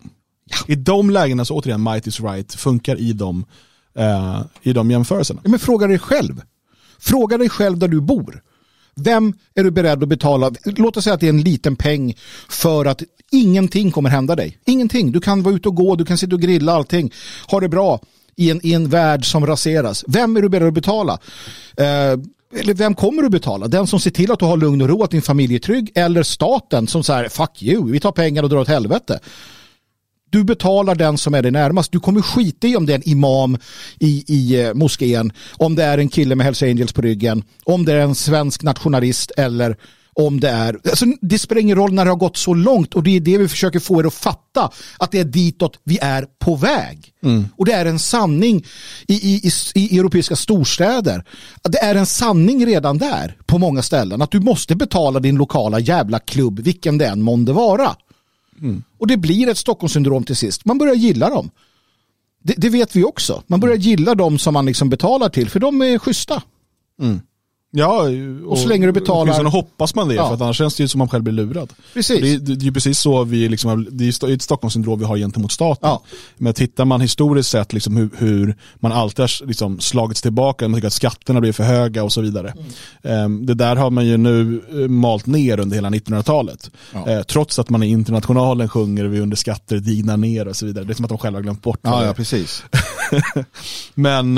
[0.67, 3.45] I de lägena så återigen might is right funkar i de,
[3.99, 5.39] eh, i de jämförelserna.
[5.43, 6.41] Ja, Men fråga dig själv.
[6.99, 8.41] Fråga dig själv där du bor.
[8.95, 10.51] Vem är du beredd att betala?
[10.65, 12.15] Låt oss säga att det är en liten peng
[12.49, 14.57] för att ingenting kommer hända dig.
[14.65, 15.11] Ingenting.
[15.11, 17.13] Du kan vara ute och gå, du kan sitta och grilla allting.
[17.47, 17.99] Ha det bra
[18.35, 20.05] i en, i en värld som raseras.
[20.07, 21.19] Vem är du beredd att betala?
[21.77, 22.19] Eh,
[22.59, 23.67] eller vem kommer du betala?
[23.67, 25.91] Den som ser till att du har lugn och ro, att din familj är trygg
[25.95, 29.19] eller staten som säger fuck you, vi tar pengar och drar åt helvete.
[30.29, 31.91] Du betalar den som är dig närmast.
[31.91, 33.57] Du kommer skita i om det är en imam
[33.99, 37.85] i, i eh, moskén, om det är en kille med Hells Angels på ryggen, om
[37.85, 39.77] det är en svensk nationalist eller
[40.19, 40.79] om det är...
[40.89, 43.37] Alltså, det spelar ingen roll när det har gått så långt och det är det
[43.37, 47.13] vi försöker få er att fatta att det är ditåt vi är på väg.
[47.55, 48.65] Och det är en sanning
[49.07, 51.23] i, i, i, i europeiska storstäder.
[51.63, 55.79] Det är en sanning redan där på många ställen att du måste betala din lokala
[55.79, 57.95] jävla klubb vilken det än månde vara.
[58.97, 60.65] Och det blir ett Stockholmssyndrom till sist.
[60.65, 61.49] Man börjar gilla dem.
[62.43, 63.43] Det, det vet vi också.
[63.47, 66.43] Man börjar gilla dem som man liksom betalar till för de är schyssta.
[67.01, 67.19] Mm.
[67.79, 68.03] Ja,
[68.45, 70.27] Och så länge du betalar- Åtminstone hoppas man det, Ja.
[70.27, 71.73] för att annars känns det ju som man själv blir lurad.
[71.93, 72.21] Precis.
[72.21, 75.17] Det, är- det är ju precis så vi, liksom, det är ett Stockholmssyndrom vi har
[75.17, 75.89] gentemot staten.
[75.89, 76.01] Ja.
[76.37, 80.77] Men tittar man historiskt sett liksom hur, hur man alltid har liksom slagits tillbaka, man
[80.77, 82.53] tycker att skatterna blir för höga och så vidare.
[83.03, 83.23] Mm.
[83.25, 86.71] Ehm, Det där har man ju nu eh, malt ner under hela 1900-talet.
[86.93, 87.09] Ja.
[87.09, 90.83] Eh, Trots att man i internationalen sjunger vi under skatter dignar ner och så vidare.
[90.85, 92.13] Det är som att de själva har glömt bort det är.
[92.13, 92.63] precis.
[93.93, 94.37] Men,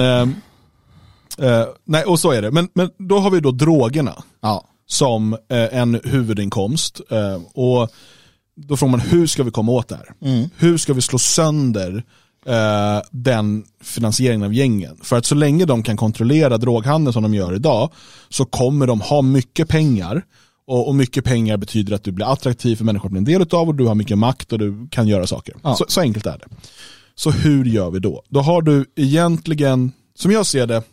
[1.42, 2.52] eh, nej och så är det.
[2.52, 4.66] Men, men då har vi då drogerna Ja.
[4.88, 5.40] som eh,
[5.80, 7.02] en huvudinkomst.
[7.12, 7.90] Eh, och
[8.56, 10.14] då frågar man hur ska vi komma åt det här?
[10.58, 12.04] Hur ska vi slå sönder
[12.46, 14.98] eh, den finansieringen av gängen?
[15.04, 17.90] För att så länge de kan kontrollera droghandeln som de gör idag
[18.30, 20.26] så kommer de ha mycket pengar.
[20.68, 23.42] Och, och mycket pengar betyder att du blir attraktiv för människor att bli en del
[23.52, 25.56] av och du har mycket makt och du kan göra saker.
[25.64, 25.76] Ja.
[25.76, 26.46] Så, så enkelt är det.
[27.16, 28.24] Så hur gör vi då?
[28.30, 30.84] Då har du egentligen, som jag ser det,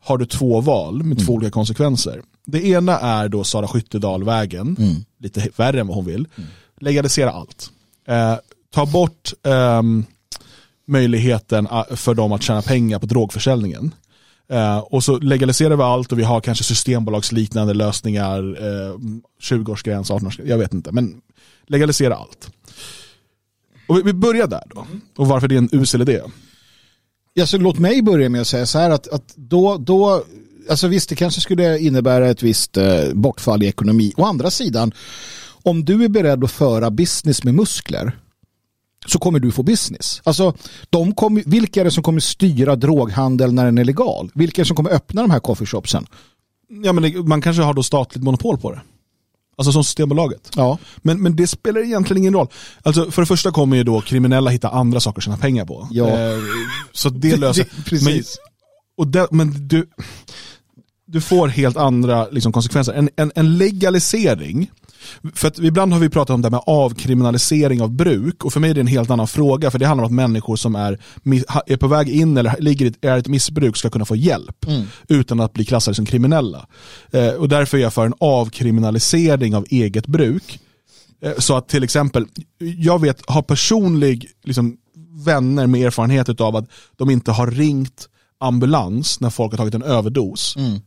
[0.00, 2.22] har du två val med två olika konsekvenser.
[2.46, 4.76] Det ena är då Sara Skyttedal-vägen,
[5.20, 6.28] lite värre än vad hon vill.
[6.80, 7.70] Legalisera allt.
[8.08, 8.34] Eh,
[8.74, 10.04] ta bort ehm,
[10.86, 13.94] möjligheten a- för dem att tjäna pengar på drogförsäljningen.
[14.48, 18.94] Eh, och så legaliserar vi allt och vi har kanske systembolagsliknande lösningar, eh,
[19.42, 20.92] 20-årsgräns, 18-årsgräns, jag vet inte.
[20.92, 21.20] Men
[21.66, 22.50] legalisera allt.
[23.88, 24.86] Och vi, vi börjar där då.
[25.16, 26.20] Och varför det är en usel idé
[27.40, 30.24] alltså, låt mig börja med att säga så här att, att då, då,
[30.70, 34.12] alltså visst det kanske skulle innebära ett visst eh, bortfall i ekonomi.
[34.16, 34.92] Å andra sidan,
[35.62, 38.18] om du är beredd att föra business med muskler
[39.06, 40.22] så kommer du få business.
[40.24, 40.54] Alltså,
[40.90, 44.30] de kommer, vilka är det som kommer styra droghandel när den är legal?
[44.34, 46.06] Vilka är det som kommer öppna de här coffeeshopsen?
[46.68, 48.80] Ja, men det, man kanske har då statligt monopol på det.
[49.58, 50.50] Alltså som Systembolaget.
[50.56, 52.48] Ja, Men, men det spelar egentligen ingen roll.
[52.82, 55.88] Alltså för det första kommer ju då kriminella hitta andra saker att tjäna pengar på.
[55.90, 56.06] Ja.
[56.08, 56.38] Eh,
[56.92, 57.64] så det löser...
[57.76, 58.04] Det- precis.
[58.06, 58.22] Men,
[58.98, 59.86] och det, men du,
[61.06, 62.92] du får helt andra liksom, konsekvenser.
[62.92, 64.70] En, en, en legalisering
[65.34, 68.60] För att ibland har vi pratat om det här med avkriminalisering av bruk och för
[68.60, 71.00] mig är det en helt annan fråga för det handlar om att människor som är,
[71.66, 74.82] är på väg in eller ligger i är ett missbruk ska kunna få hjälp mm.
[75.08, 76.66] utan att bli klassade som kriminella.
[77.10, 80.58] Eh, och därför är jag för en avkriminalisering av eget bruk.
[81.22, 82.26] Eh, så att till exempel,
[82.58, 84.76] jag vet, har personlig liksom,
[85.24, 88.08] vänner med erfarenhet av att de inte har ringt
[88.40, 90.56] ambulans när folk har tagit en överdos.
[90.56, 90.80] Mm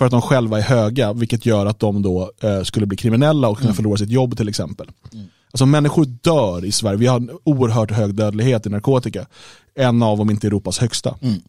[0.00, 3.48] för att de själva är höga, vilket gör att de då eh, skulle bli kriminella
[3.48, 3.76] och kunna mm.
[3.76, 4.90] förlora sitt jobb till exempel.
[5.12, 5.26] Mm.
[5.52, 9.26] Alltså människor dör i Sverige, vi har en oerhört hög dödlighet i narkotika.
[9.74, 11.14] En av, om inte Europas högsta.
[11.20, 11.40] Mm.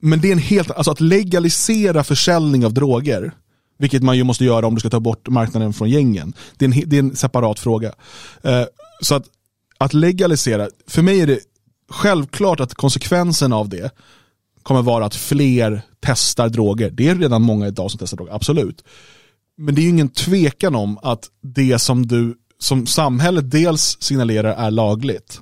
[0.00, 3.32] Men det är en helt, alltså att legalisera försäljning av droger,
[3.78, 6.68] vilket man ju måste göra om du ska ta bort marknaden från gängen, det är
[6.68, 7.92] en, det är en separat fråga.
[8.42, 8.64] Eh,
[9.02, 9.24] så att,
[9.78, 11.40] att legalisera, för mig är det
[11.90, 13.90] självklart att konsekvensen av det
[14.62, 16.90] kommer vara att fler testar droger.
[16.90, 18.84] Det är redan många idag som testar droger, absolut.
[19.56, 24.66] Men det är ju ingen tvekan om att det som du som samhället dels signalerar
[24.66, 25.40] är lagligt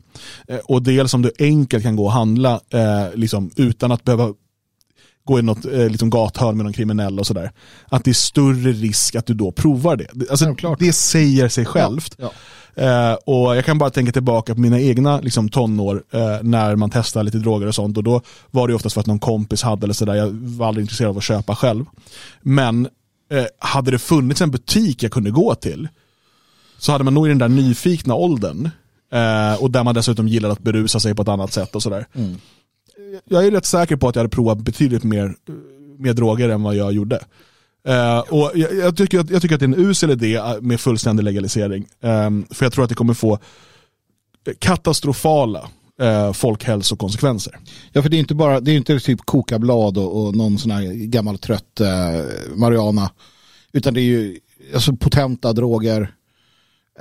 [0.48, 4.34] eh, och dels som du enkelt kan gå och handla eh, liksom, utan att behöva
[5.24, 7.52] gå i något eh, liksom gathörn med någon kriminell och sådär.
[7.88, 10.30] Att det är större risk att du då provar det.
[10.30, 12.14] Alltså, det säger sig självt.
[12.18, 12.32] Ja, ja.
[12.76, 16.90] Eh, och jag kan bara tänka tillbaka på mina egna liksom, tonår eh, när man
[16.90, 18.20] testar lite droger och sånt och då
[18.50, 20.14] var det oftast för att någon kompis hade eller sådär.
[20.14, 21.84] Jag var aldrig intresserad av att köpa själv.
[22.40, 22.88] Men
[23.30, 25.88] eh, hade det funnits en butik jag kunde gå till
[26.78, 28.70] så hade man nog i den där nyfikna åldern
[29.12, 32.06] eh, och där man dessutom gillade att berusa sig på ett annat sätt och sådär.
[32.12, 32.36] Mm.
[33.24, 35.34] Jag är rätt säker på att jag hade provat betydligt mer,
[35.98, 37.20] mer droger än vad jag gjorde.
[37.88, 40.80] Uh, och jag, jag, tycker att, jag tycker att det är en usel idé med
[40.80, 41.86] fullständig legalisering.
[42.00, 43.38] Um, för jag tror att det kommer få
[44.58, 45.68] katastrofala
[46.02, 47.58] uh, folkhälsokonsekvenser.
[47.92, 50.70] Ja, för det är inte bara det är inte typ kokablad och, och någon sån
[50.70, 53.10] här gammal trött uh, marijuana.
[53.72, 54.38] Utan det är ju
[54.74, 56.00] alltså, potenta droger,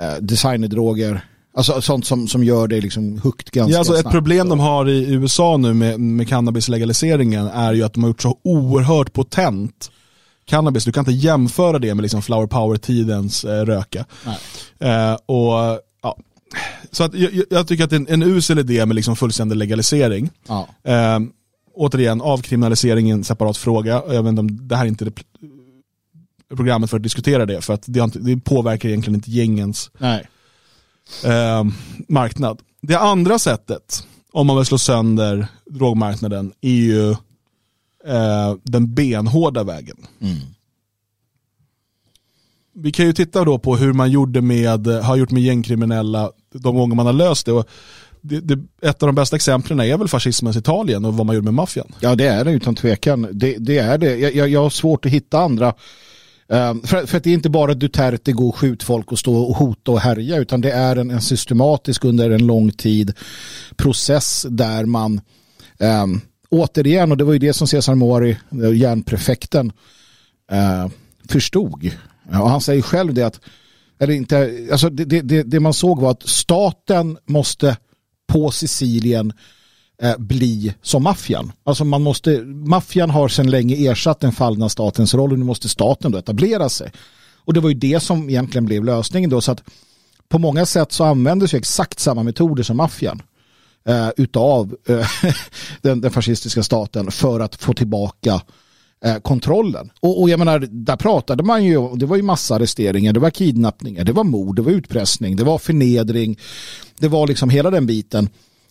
[0.02, 1.24] uh, designerdroger.
[1.56, 4.06] Alltså sånt som, som gör det liksom högt ganska ja, alltså snabbt.
[4.06, 8.10] Ett problem de har i USA nu med, med cannabislegaliseringen är ju att de har
[8.10, 9.90] gjort så oerhört potent
[10.46, 10.84] cannabis.
[10.84, 14.04] Du kan inte jämföra det med liksom flower power-tidens eh, röka.
[14.78, 16.18] Eh, och, ja.
[16.90, 20.30] Så att, jag, jag, tycker att det en, en usel idé med liksom fullständig legalisering.
[20.48, 20.68] Ja.
[20.84, 21.18] Eh,
[21.74, 24.02] återigen, avkriminalisering är en separat fråga.
[24.08, 25.12] Jag vet inte om det här är inte det
[26.56, 29.90] programmet för att diskutera det, för att det, det påverkar egentligen inte gängens
[31.24, 31.64] eh,
[32.08, 32.60] marknad.
[32.82, 37.16] Det andra sättet, om man vill slå sönder drogmarknaden, är ju
[38.06, 39.96] eh, den benhårda vägen.
[40.20, 40.36] Mm.
[42.74, 46.76] Vi kan ju titta då på hur man gjorde med, har gjort med gängkriminella de
[46.76, 47.52] gånger man har löst det.
[47.52, 47.68] Och
[48.20, 51.44] det, det, ett av de bästa exemplen är väl fascismens Italien och vad man gjorde
[51.44, 51.92] med maffian.
[52.00, 53.28] Ja det är det utan tvekan.
[53.32, 54.16] Det, det är det.
[54.16, 55.74] Jag, jag, har svårt att hitta andra.
[56.48, 59.56] Um, för, för det är inte bara Duterte gå och skjut folk och stå och
[59.56, 63.12] hota och härja utan det är en, en systematisk under en lång tid
[63.76, 65.20] process där man
[65.78, 69.72] um, återigen, och det var ju det som Cesar Mori, eh, järnprefekten,
[70.50, 70.88] eh,
[71.28, 71.90] förstod.
[72.40, 73.40] Och han säger själv det att
[73.98, 77.76] eller inte, alltså det, det, det man såg var att staten måste
[78.26, 79.32] på Sicilien
[80.02, 81.52] eh, bli som maffian.
[81.64, 85.68] Alltså man måste, maffian har sedan länge ersatt den fallna statens roll och nu måste
[85.68, 86.92] staten då etablera sig.
[87.44, 89.62] Och det var ju det som egentligen blev lösningen då så att
[90.28, 93.22] på många sätt så användes ju exakt samma metoder som maffian
[93.86, 95.08] eh, utav eh,
[95.82, 98.42] den, den fascistiska staten för att få tillbaka
[99.04, 99.90] eh, kontrollen.
[100.00, 103.30] Och, och jag menar, där pratade man ju, det var ju massa arresteringar, det var
[103.30, 106.38] kidnappningar, det var mord, det var utpressning, det var förnedring,
[106.98, 108.28] det var liksom hela den biten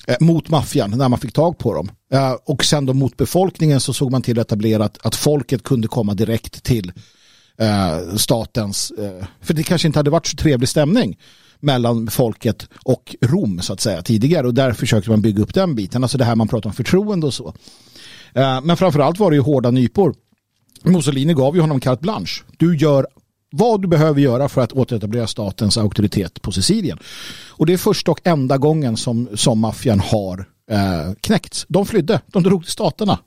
[0.08, 1.92] eh, mot maffian när man fick tag på dem.
[2.14, 5.64] Eh, och sen då mot befolkningen så såg man till att etablera att, att folket
[5.64, 6.92] kunde komma direkt till
[7.58, 11.18] eh, statens, eh, för det kanske inte hade varit så trevlig stämning
[11.60, 15.76] mellan folket och Rom så att säga tidigare och där försökte man bygga upp den
[15.76, 17.54] biten, alltså det här man pratar om förtroende och så.
[18.34, 20.16] Eh, men framförallt var det ju hårda nypor.
[20.84, 22.44] Mussolini gav ju honom carte blanche.
[22.58, 23.08] Du gör
[23.52, 27.00] vad du behöver göra för att återetablera statens auktoritet på Sicilien.
[27.50, 31.66] Och det är första och enda gången som, som maffian har eh, knäckts.
[31.70, 33.20] De flydde, de drog till staterna,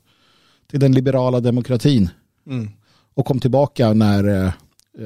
[0.69, 2.09] till den liberala demokratin
[2.47, 2.69] mm.
[3.13, 4.51] och kom tillbaka när eh,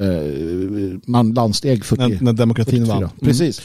[0.00, 2.94] eh, man landsteg 40, när, när demokratin 44.
[2.94, 3.02] vann.
[3.02, 3.12] Mm.
[3.20, 3.62] Precis.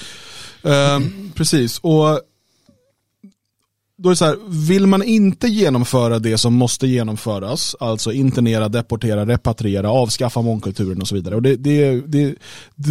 [0.65, 2.21] Uh, precis, och
[4.01, 8.69] då är det så här, vill man inte genomföra det som måste genomföras, alltså internera,
[8.69, 11.35] deportera, repatriera, avskaffa mångkulturen och så vidare.
[11.35, 12.35] Och det, det, det,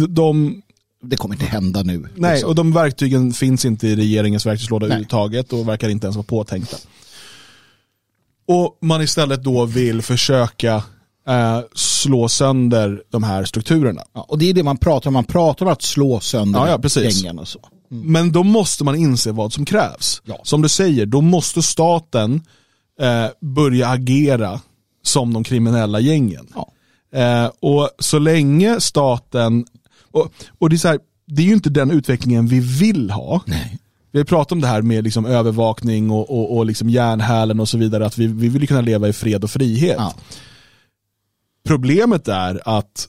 [0.09, 0.61] de,
[1.03, 2.07] det kommer inte hända nu.
[2.15, 2.49] Nej, liksom.
[2.49, 6.77] och de verktygen finns inte i regeringens verktygslåda överhuvudtaget och verkar inte ens vara påtänkta.
[8.47, 10.83] Och man istället då vill försöka
[11.29, 14.01] eh, slå sönder de här strukturerna.
[14.13, 16.69] Ja, och det är det man pratar om, man pratar om att slå sönder Ja,
[16.69, 17.23] ja, precis.
[17.23, 17.59] gängen och så.
[17.89, 20.21] Men då måste man inse vad som krävs.
[20.25, 20.39] Ja.
[20.43, 22.41] Som du säger, då måste staten
[23.01, 24.59] eh, börja agera
[25.03, 26.47] som de kriminella gängen.
[26.55, 26.71] Ja.
[27.19, 29.65] Eh, och så länge staten,
[30.11, 33.41] och, och det, är så här, det är ju inte den utvecklingen vi vill ha.
[33.45, 33.79] Nej.
[34.11, 37.69] Vi har pratat om det här med liksom övervakning och, och, och liksom järnhälen och
[37.69, 39.95] så vidare, att vi, vi vill kunna leva i fred och frihet.
[39.97, 40.13] Ja.
[41.69, 43.07] Problemet är att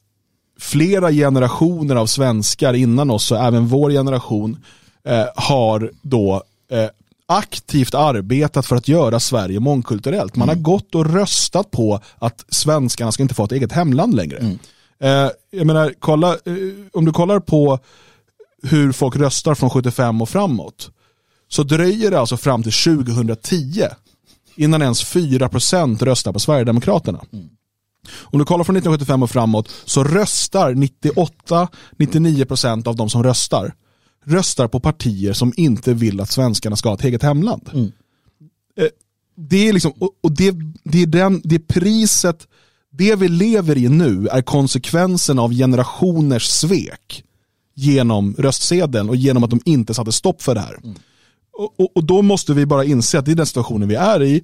[0.59, 4.65] flera generationer av svenskar innan oss och även vår generation
[5.05, 6.89] eh, har då eh,
[7.29, 10.37] aktivt arbetat för att göra Sverige mångkulturellt.
[10.37, 14.57] Man har gått och röstat på att svenskarna ska inte få ett eget hemland längre.
[15.03, 16.55] Eh, jag menar, kolla, eh,
[16.93, 17.79] om du kollar på
[18.63, 20.91] hur folk röstar från 75 och framåt
[21.49, 23.85] så dröjer det alltså fram till 2010
[24.57, 27.21] innan ens 4% röstar på Sverigedemokraterna.
[28.21, 33.75] Om du kollar från 1975 och framåt så röstar 98-99% av de som röstar
[34.25, 37.71] röstar på partier som inte vill att svenskarna ska ha ett eget hemland.
[37.75, 37.85] Eh,
[39.37, 39.93] Det är liksom,
[40.23, 42.47] och det, det är den, det priset,
[42.93, 47.25] det vi lever i nu är konsekvensen av generationers svek
[47.75, 50.79] genom röstsedeln och genom att de inte satte stopp för det här.
[51.53, 54.23] Och, och, och då måste vi bara inse att det är den situationen vi är
[54.23, 54.43] i.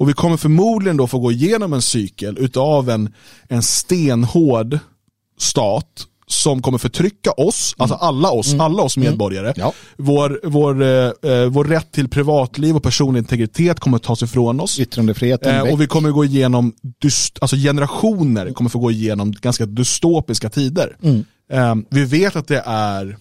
[0.00, 3.14] Och vi kommer förmodligen då få gå igenom en cykel utav en,
[3.48, 4.78] en stenhård
[5.38, 9.52] stat som kommer förtrycka oss, alltså alla oss, alla oss medborgare.
[9.56, 9.72] Ja.
[9.96, 10.88] Vår, vår, eh,
[11.32, 14.78] eh, vår rätt till privatliv och personlig integritet kommer tas ifrån oss.
[14.80, 19.66] Yttrandefriheten Eh, och vi kommer gå igenom, dyst, alltså generationer kommer få gå igenom ganska
[19.66, 20.96] dystopiska tider.
[21.02, 21.24] Mm.
[21.52, 23.16] Eh, vi vet att det är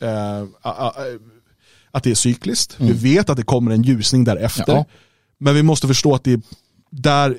[0.00, 0.92] eh, a- a-
[1.90, 2.76] att det är cykliskt.
[2.78, 4.72] Vi vet att det kommer en ljusning därefter.
[4.72, 4.76] Mm.
[4.76, 4.84] Ja.
[5.38, 6.40] Men vi måste förstå att det är
[6.90, 7.38] där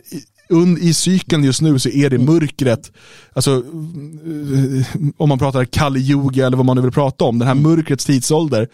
[0.81, 2.33] i, cykeln just nu så är det Mm.
[2.33, 2.91] mörkret,
[3.33, 7.47] alltså eh, om man pratar Kali Yuga eller vad man nu vill prata om, den
[7.47, 7.63] här Mm.
[7.71, 8.67] mörkrets tidsålder,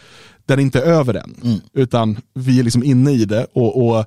[0.45, 1.61] den är inte över än.
[1.74, 4.05] Utan vi är liksom inne i det och, och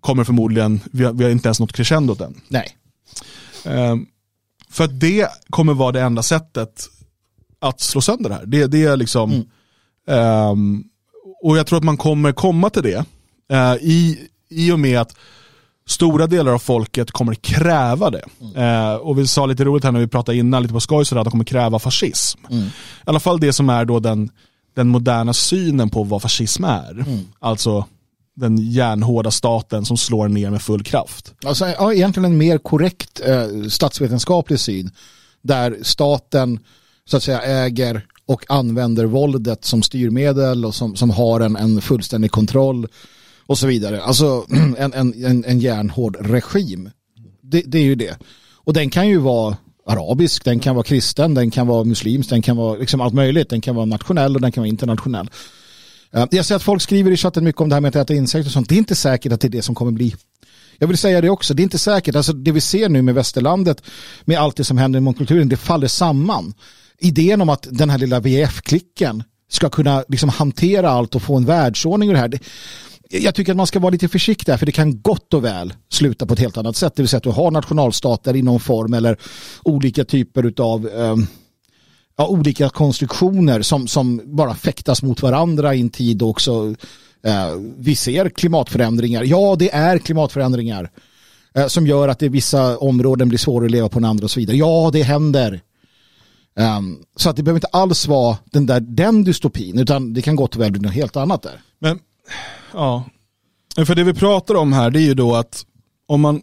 [0.00, 2.40] kommer förmodligen, vi har, vi har inte ens nått crescendot än.
[2.48, 2.76] Nej.
[3.64, 4.06] Ehm,
[4.70, 6.88] för att det kommer vara det enda sättet
[7.58, 8.46] att slå sönder det här.
[8.46, 9.44] Det, det är liksom,
[10.08, 10.84] ehm,
[11.42, 13.04] och jag tror att man kommer komma till det
[13.52, 14.18] eh, i,
[14.50, 15.16] i och med att
[15.88, 18.24] stora delar av folket kommer kräva det.
[18.56, 21.20] Eh, och vi sa lite roligt här när vi pratade innan, lite på skoj sådär,
[21.20, 22.38] att de kommer kräva fascism.
[22.50, 22.70] I
[23.04, 24.30] alla fall det som är då den,
[24.74, 27.04] den moderna synen på vad fascism är.
[27.38, 27.84] Alltså
[28.36, 31.34] den järnhårda staten som slår ner med full kraft.
[31.44, 34.90] Alltså, ja, egentligen en mer korrekt eh, statsvetenskaplig syn
[35.42, 36.58] där staten
[37.04, 41.80] så att säga äger och använder våldet som styrmedel och som, som har en, en
[41.80, 42.88] fullständig kontroll
[43.46, 44.02] och så vidare.
[44.02, 44.46] Alltså
[44.78, 46.90] en, en, en, en järnhård regim.
[47.42, 48.18] Det, det är ju det.
[48.54, 52.42] Och den kan ju vara arabisk, den kan vara kristen, den kan vara muslimsk, den
[52.42, 53.50] kan vara liksom allt möjligt.
[53.50, 55.30] Den kan vara nationell och den kan vara internationell.
[56.12, 58.14] Eh, jag ser att folk skriver i chatten mycket om det här med att äta
[58.14, 58.68] insekter och sånt.
[58.68, 60.14] Det är inte säkert att det är det som kommer bli.
[60.78, 62.16] Jag vill säga det också, det är inte säkert.
[62.16, 63.82] Alltså det vi ser nu med västerlandet,
[64.24, 66.54] med allt det som händer i mångkulturen, det faller samman.
[66.98, 71.44] Idén om att den här lilla VF-klicken ska kunna liksom hantera allt och få en
[71.44, 72.28] världsordning ur det här.
[72.28, 72.38] Det,
[73.10, 75.74] jag tycker att man ska vara lite försiktig här, för det kan gott och väl
[75.88, 76.96] sluta på ett helt annat sätt.
[76.96, 79.16] Det vill säga att du har nationalstater i någon form eller
[79.62, 81.26] olika typer av ehm,
[82.16, 86.74] ja, olika konstruktioner som, som bara fäktas mot varandra i en tid också
[87.22, 89.24] eh, vi ser klimatförändringar.
[89.24, 90.90] Ja, det är klimatförändringar
[91.54, 94.24] eh, som gör att det i vissa områden blir svårare att leva på än andra
[94.24, 94.56] och så vidare.
[94.56, 95.60] Ja, det händer.
[96.58, 100.36] Um, så att det behöver inte alls vara den där den dystopin utan det kan
[100.36, 101.60] gott och väl bli något helt annat där.
[101.78, 101.98] Men,
[102.72, 103.04] ja.
[103.86, 105.66] För det vi pratar om här det är ju då att
[106.06, 106.42] om man,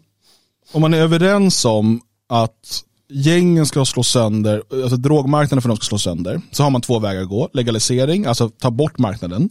[0.72, 5.84] om man är överens om att gängen ska slå sönder, alltså drogmarknaden för de ska
[5.84, 7.48] slå sönder, så har man två vägar att gå.
[7.52, 9.48] Legalisering, alltså ta bort marknaden,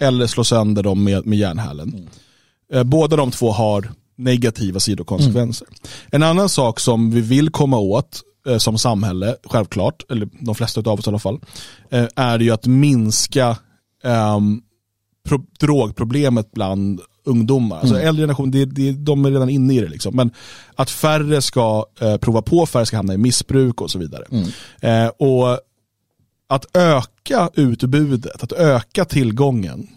[0.00, 2.08] eller slå sönder dem med, med järnhälen.
[2.72, 5.68] Eh, Båda de två har negativa sidokonsekvenser.
[6.10, 10.80] En annan sak som vi vill komma åt eh, som samhälle, självklart, eller de flesta
[10.80, 11.40] av oss i alla fall,
[11.90, 13.56] eh, är ju att minska
[14.04, 14.62] ehm,
[15.28, 17.78] pro- drogproblemet bland ungdomar.
[17.80, 19.88] Alltså äldre generation, det, det, de är redan inne i det.
[19.88, 20.16] Liksom.
[20.16, 20.30] Men
[20.74, 24.24] att färre ska eh, prova på, färre ska hamna i missbruk och så vidare.
[24.80, 25.60] Eh, och
[26.46, 29.88] att öka utbudet, att öka tillgången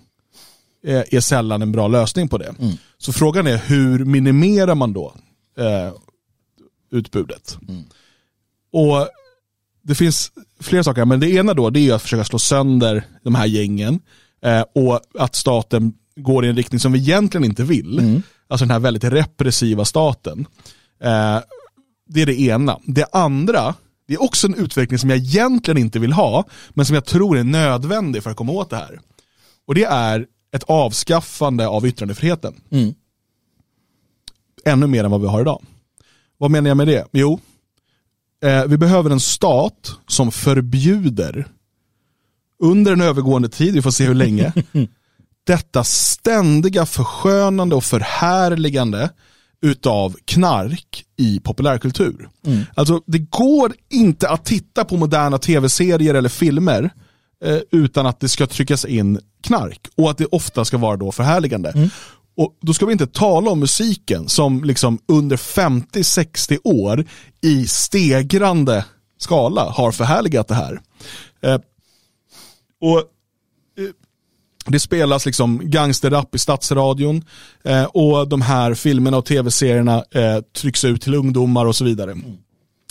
[0.86, 2.56] eh, är sällan en bra lösning på det.
[2.98, 5.14] Så frågan är hur minimerar man då
[5.58, 5.94] eh,
[6.92, 7.58] utbudet?
[8.72, 9.08] Och
[9.84, 13.36] det finns flera saker, men det ena då det är att försöka slå sönder de
[13.36, 14.00] här gängen
[14.48, 18.22] eh, och att staten går i en riktning som vi egentligen inte vill.
[18.48, 20.46] Alltså den här väldigt repressiva staten.
[21.04, 21.40] Eh,
[22.10, 22.80] Det är det ena.
[22.86, 23.76] Det andra,
[24.08, 27.38] det är också en utveckling som jag egentligen inte vill ha, men som jag tror
[27.38, 29.00] är nödvändig för att komma åt det här.
[29.68, 32.54] Och det är ett avskaffande av yttrandefriheten.
[32.72, 32.94] Mm.
[34.66, 35.62] Ännu mer än vad vi har idag.
[36.38, 37.08] Vad menar jag med det?
[37.12, 37.40] Jo,
[38.44, 41.48] eh, vi behöver en stat som förbjuder
[42.64, 44.54] under en övergående tid, vi får se hur länge,
[45.48, 49.10] detta ständiga förskönande och förhärligande
[49.62, 52.30] utav knark i populärkultur.
[52.46, 52.64] Mm.
[52.76, 56.90] Alltså det går inte att titta på moderna tv-serier eller filmer
[57.46, 61.12] eh, utan att det ska tryckas in knark och att det ofta ska vara då
[61.12, 61.70] förhärligande.
[61.70, 61.90] Mm.
[62.38, 67.06] Och Då ska vi inte tala om musiken som liksom under 50-60 år
[67.42, 68.86] i stegrande
[69.20, 70.82] skala har förhärligat det här.
[71.42, 71.60] Eh,
[72.82, 73.04] och eh,
[74.66, 77.24] det spelas liksom gangsterrap i stadsradion
[77.64, 82.16] eh, och de här filmerna och tv-serierna eh, trycks ut till ungdomar och så vidare.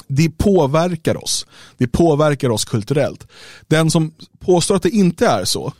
[0.09, 1.47] Det påverkar oss.
[1.76, 3.26] Det påverkar oss kulturellt.
[3.66, 5.72] Den som påstår att det inte är så,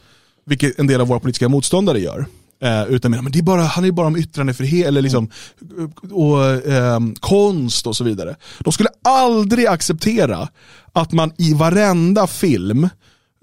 [0.45, 2.27] vilket en del av våra politiska motståndare gör,
[2.63, 5.31] eh, utan menar, men det är bara, han är bara om yttrandefrihet eller liksom,
[5.79, 8.37] eh, och, eh, konst och så vidare.
[8.61, 10.49] De skulle aldrig acceptera
[10.93, 12.89] att man i varenda film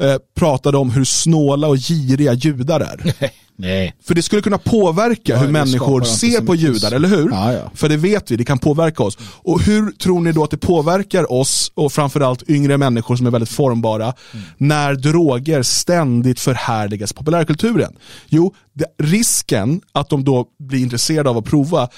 [0.02, 3.14] eh, pratade om hur snåla och giriga judar är.
[3.56, 3.96] Nej.
[4.04, 7.30] För det skulle kunna påverka Ja, hur människor ser på judar, eller hur?
[7.32, 7.72] Ja, ja.
[7.74, 9.18] För det vet vi, det kan påverka oss.
[9.22, 13.32] Och hur tror ni då att det påverkar oss och framförallt yngre människor som är
[13.32, 14.14] väldigt formbara
[14.58, 17.94] när droger ständigt förhärligas i populärkulturen?
[18.28, 21.90] Jo, det, risken att de då blir intresserade av att prova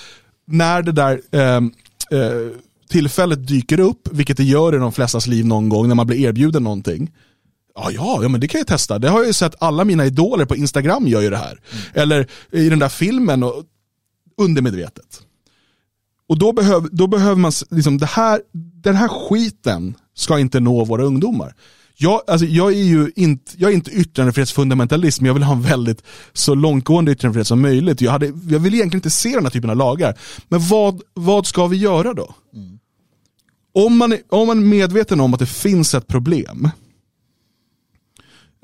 [0.48, 1.72] när det där ehm,
[2.12, 2.58] eh,
[2.90, 6.20] tillfället dyker upp, vilket det gör i de flestas liv någon gång när man blir
[6.28, 7.12] erbjuden någonting,
[7.76, 9.00] Ja, ja, ja, men det kan jag testa.
[9.00, 11.60] Det har jag ju sett alla mina idoler på Instagram gör ju det här.
[11.94, 13.64] Eller i den där filmen, och,
[14.38, 15.22] undermedvetet.
[16.30, 18.42] Och då, behöv, då behöver man, liksom, det här,
[18.84, 21.56] den här skiten ska inte nå våra ungdomar.
[21.98, 25.62] Jag, alltså, jag är ju inte, jag är inte yttrandefrihetsfundamentalist, men jag vill ha en
[25.62, 26.04] väldigt
[26.34, 28.02] så långtgående yttrandefrihet som möjligt.
[28.02, 30.18] Jag, hade, jag vill egentligen inte se den här typen av lagar.
[30.48, 32.36] Men vad, vad ska vi göra då?
[33.74, 36.70] Om, man om man är medveten om att det finns ett problem,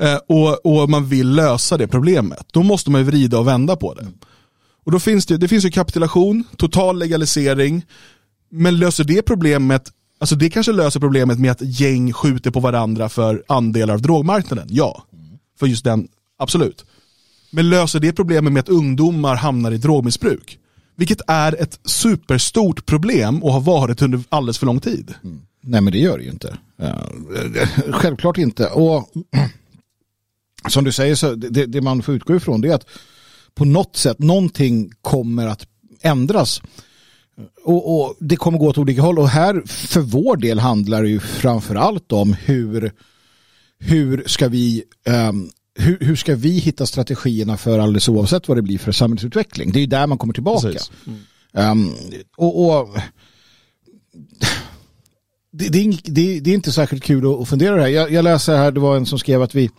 [0.01, 3.75] Eh, och, och man vill lösa det problemet, då måste man ju vrida och vända
[3.75, 4.07] på det.
[4.85, 7.85] Och då finns det, det finns ju kapitulation, total legalisering,
[8.49, 13.09] men löser det problemet, alltså det kanske löser problemet med att gäng skjuter på varandra
[13.09, 15.03] för andelar av drogmarknaden, ja.
[15.59, 16.85] För just den, absolut.
[17.51, 20.57] Men löser det problemet med att ungdomar hamnar i drogmissbruk?
[20.95, 25.13] Vilket är ett superstort problem och har varit under alldeles för lång tid.
[25.23, 25.41] Mm.
[25.63, 26.57] Nej men det gör det ju inte.
[26.81, 28.67] Eh, eh, självklart inte.
[28.67, 29.09] Och
[30.69, 32.87] som du säger så det, det man får utgå ifrån det är att
[33.55, 35.67] på något sätt någonting kommer att
[36.01, 36.61] ändras.
[37.63, 41.09] Och, och det kommer gå åt olika håll och här för vår del handlar det
[41.09, 42.91] ju framförallt om hur
[43.79, 48.61] hur ska vi ehm, hur, hur ska vi hitta strategierna för alldeles oavsett vad det
[48.61, 49.71] blir för samhällsutveckling.
[49.71, 50.67] Det är ju där man kommer tillbaka.
[50.67, 50.91] Precis.
[51.53, 51.91] Ehm,
[52.37, 52.97] och, och
[55.51, 57.89] det, det, är, det, är inte särskilt kul att, att fundera det här.
[57.89, 59.69] Jag, jag läser här, det var en som skrev att vi,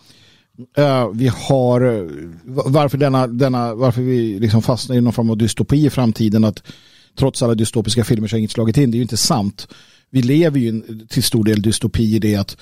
[0.78, 2.06] Uh, vi har, eh,
[2.44, 6.62] varför, denna, denna, varför vi liksom fastnar i någon form av dystopi i framtiden, att
[7.18, 8.90] trots alla dystopiska filmer så har inget slagit in.
[8.90, 9.68] Det är ju inte sant.
[10.10, 12.56] Vi lever ju till stor del dystopi i det att,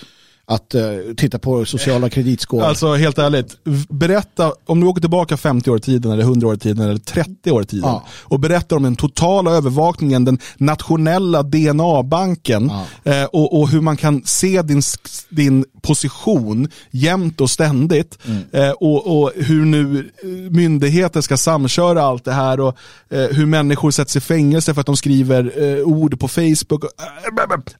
[0.50, 0.82] att eh,
[1.16, 2.68] titta på sociala kreditskålar.
[2.68, 3.56] Alltså helt ärligt,
[3.88, 6.98] berätta, om du åker tillbaka 50 år i tiden, eller 100 år i tiden, eller
[6.98, 8.04] 30 år i tiden Ja.
[8.22, 12.70] och berättar om den totala övervakningen, den nationella DNA-banken
[13.04, 14.82] eh, och, och hur man kan se din,
[15.28, 18.18] din position jämt och ständigt
[18.52, 22.76] eh, och, och hur nu eh, myndigheter ska samköra allt det här och
[23.10, 26.84] eh, hur människor sätts i fängelse för att de skriver eh, ord på Facebook.
[26.84, 26.90] Och,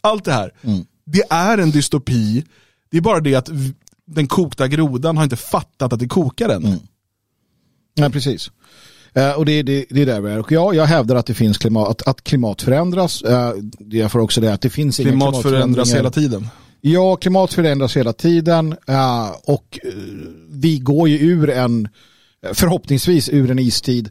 [0.00, 0.50] allt det här.
[1.12, 2.44] Det är en dystopi.
[2.90, 3.50] Det är bara det att
[4.06, 6.80] den kokta grodan har inte fattat att det kokar än.
[7.94, 8.50] Ja, precis.
[9.14, 10.38] Eh, och det, är- det, det är där vi är.
[10.38, 13.22] Och ja, jag hävdar att det finns klimat, att, att klimat förändras.
[13.24, 13.52] Uh,
[13.90, 16.48] jag får också det att det finns inga Klimat förändras hela tiden.
[16.80, 19.78] Ja, klimat förändras hela tiden eh, och
[20.48, 21.88] vi går ju ur en,
[22.52, 24.10] förhoppningsvis ur en istid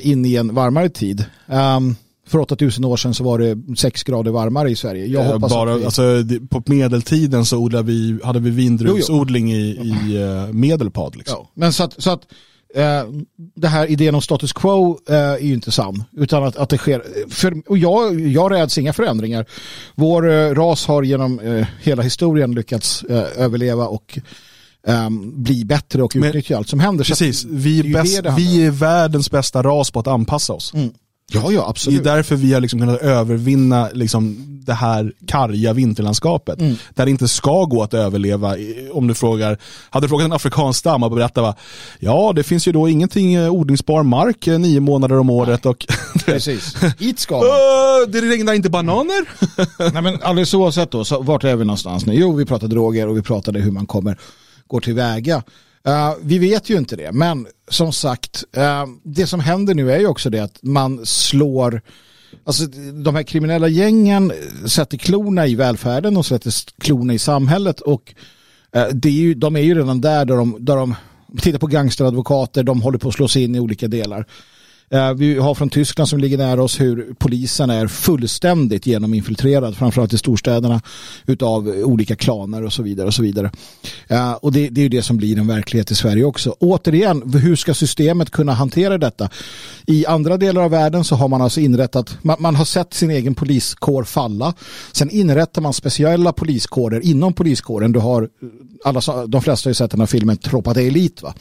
[0.00, 1.24] in i en varmare tid.
[1.46, 1.96] Um,
[2.32, 5.06] för 8000 år sedan så var det 6 grader varmare i Sverige.
[5.06, 5.84] Jag Eh, hoppas Bara, att vi...
[5.84, 6.02] alltså,
[6.50, 11.16] på medeltiden så odlade vi, hade vi vindruvsodling i, i eh, Medelpad.
[11.16, 11.36] Liksom.
[11.40, 12.20] Ja, men så att, så att
[12.74, 13.02] eh,
[13.56, 16.04] det här idén om status quo eh, är ju inte sann.
[16.16, 17.02] Utan att, att det sker.
[17.28, 19.46] För, och jag, jag räds inga förändringar.
[19.94, 24.18] Vår eh, ras har genom eh, hela historien lyckats eh, överleva och
[24.86, 27.04] ehm, bli bättre och Men- utnyttja allt som händer.
[27.04, 30.74] Precis, vi är bäst, vi är världens bästa ras på att anpassa oss.
[30.74, 30.90] Mm.
[31.34, 32.04] Ja, ja, Det är absolut.
[32.04, 36.60] därför vi har liksom kunnat övervinna liksom det här karga vinterlandskapet.
[36.60, 36.76] Mm.
[36.94, 38.56] Där det inte ska gå att överleva.
[38.92, 39.58] Om du frågar,
[39.90, 41.54] hade du frågat en afrikansk stam och berättat va,
[41.98, 45.86] ja det finns ju då ingenting eh, odlingsbar mark eh, nio månader om året och
[46.24, 46.76] Precis.
[46.98, 47.44] Hit ska man.
[48.12, 49.24] Det regnar inte bananer.
[49.92, 52.14] Nej, men alldeles oavsett då, så vart är vi någonstans nu?
[52.14, 54.18] Jo, vi pratade droger och vi pratade hur man kommer
[54.66, 55.42] gå tillväga.
[55.88, 59.98] Uh, vi vet ju inte det, men som sagt, uh, det som händer nu är
[59.98, 61.82] ju också det att man slår,
[62.44, 62.66] alltså
[63.04, 64.32] de här kriminella gängen
[64.66, 68.14] sätter klorna i välfärden och sätter klorna i samhället och
[68.76, 70.94] uh, det är ju, de är ju redan där, där de, där de
[71.40, 74.26] tittar på gangsteradvokater, de håller på att slå sig in i olika delar.
[74.92, 80.12] Eh, vi har från Tyskland som ligger nära oss hur polisen är fullständigt genominfiltrerad, framförallt
[80.12, 80.80] i storstäderna,
[81.26, 83.06] utav olika klaner och så vidare.
[83.06, 83.50] Och så vidare.
[84.08, 86.56] Eh, och det, det är ju det som blir en verklighet i Sverige också.
[86.60, 89.28] Återigen, hur ska systemet kunna hantera detta?
[89.86, 93.10] I andra delar av världen så har man alltså inrättat, man, man har sett sin
[93.10, 94.54] egen poliskår falla.
[94.92, 97.92] Sen inrättar man speciella poliskårer inom poliskåren.
[97.92, 98.28] Du har,
[98.84, 101.34] alla, de flesta har ju sett den här filmen Tropa de elit, va?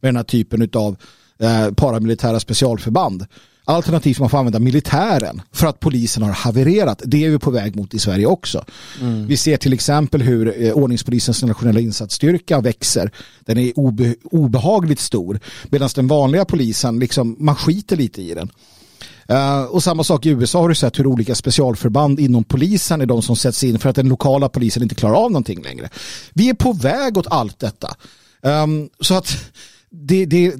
[0.00, 0.96] med den här typen av
[1.38, 3.26] eh, paramilitära specialförband.
[3.64, 7.02] Alternativt man får använda militären för att polisen har havererat.
[7.04, 8.64] Det är vi på väg mot i Sverige också.
[9.26, 13.10] Vi ser till exempel hur eh, ordningspolisens nationella insatsstyrka växer.
[13.40, 15.40] Den är obe obehagligt stor.
[15.70, 18.50] Medan den vanliga polisen, liksom, man skiter lite i den.
[19.28, 23.06] Eh, och samma sak i USA har du sett hur olika specialförband inom polisen är
[23.06, 25.88] de som sätts in för att den lokala polisen inte klarar av någonting längre.
[26.34, 27.96] Vi är på väg åt allt detta.
[28.42, 29.36] Ehm, så att
[29.90, 30.54] det, det,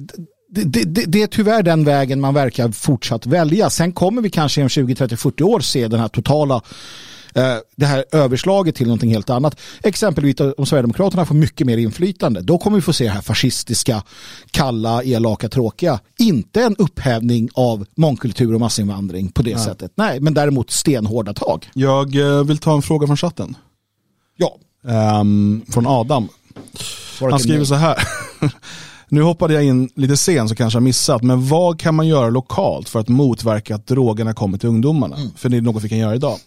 [0.49, 3.69] det, det, det, är tyvärr den vägen man verkar fortsatt välja.
[3.69, 6.61] Sen kommer vi kanske om 20, 30, 40 år se den här totala
[7.35, 9.59] eh, det här överslaget till någonting helt annat.
[9.83, 12.41] Exempelvis om Sverigedemokraterna får mycket mer inflytande.
[12.41, 14.03] Då kommer vi få se det här fascistiska,
[14.51, 15.99] kalla, elaka, tråkiga.
[16.19, 19.91] Inte en upphävning av mångkultur och massinvandring på det sättet.
[19.95, 21.69] Nej, men däremot stenhårda tag.
[21.73, 23.57] Jag eh, vill ta en fråga från chatten.
[24.37, 24.57] Ja.
[24.87, 26.27] Ehm, från Adam.
[27.19, 27.97] Han skriver så här.
[29.09, 32.29] Nu hoppade jag in lite sent så kanske jag missat, men vad kan man göra
[32.29, 35.17] lokalt för att motverka att drogerna kommer till ungdomarna?
[35.35, 36.37] För det är något vi kan göra idag.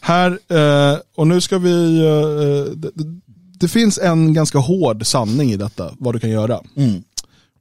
[0.00, 2.90] Här, eh, och nu ska vi, eh, det,
[3.60, 6.60] det, finns en ganska hård sanning i detta, vad du kan göra.
[6.76, 7.02] Mm.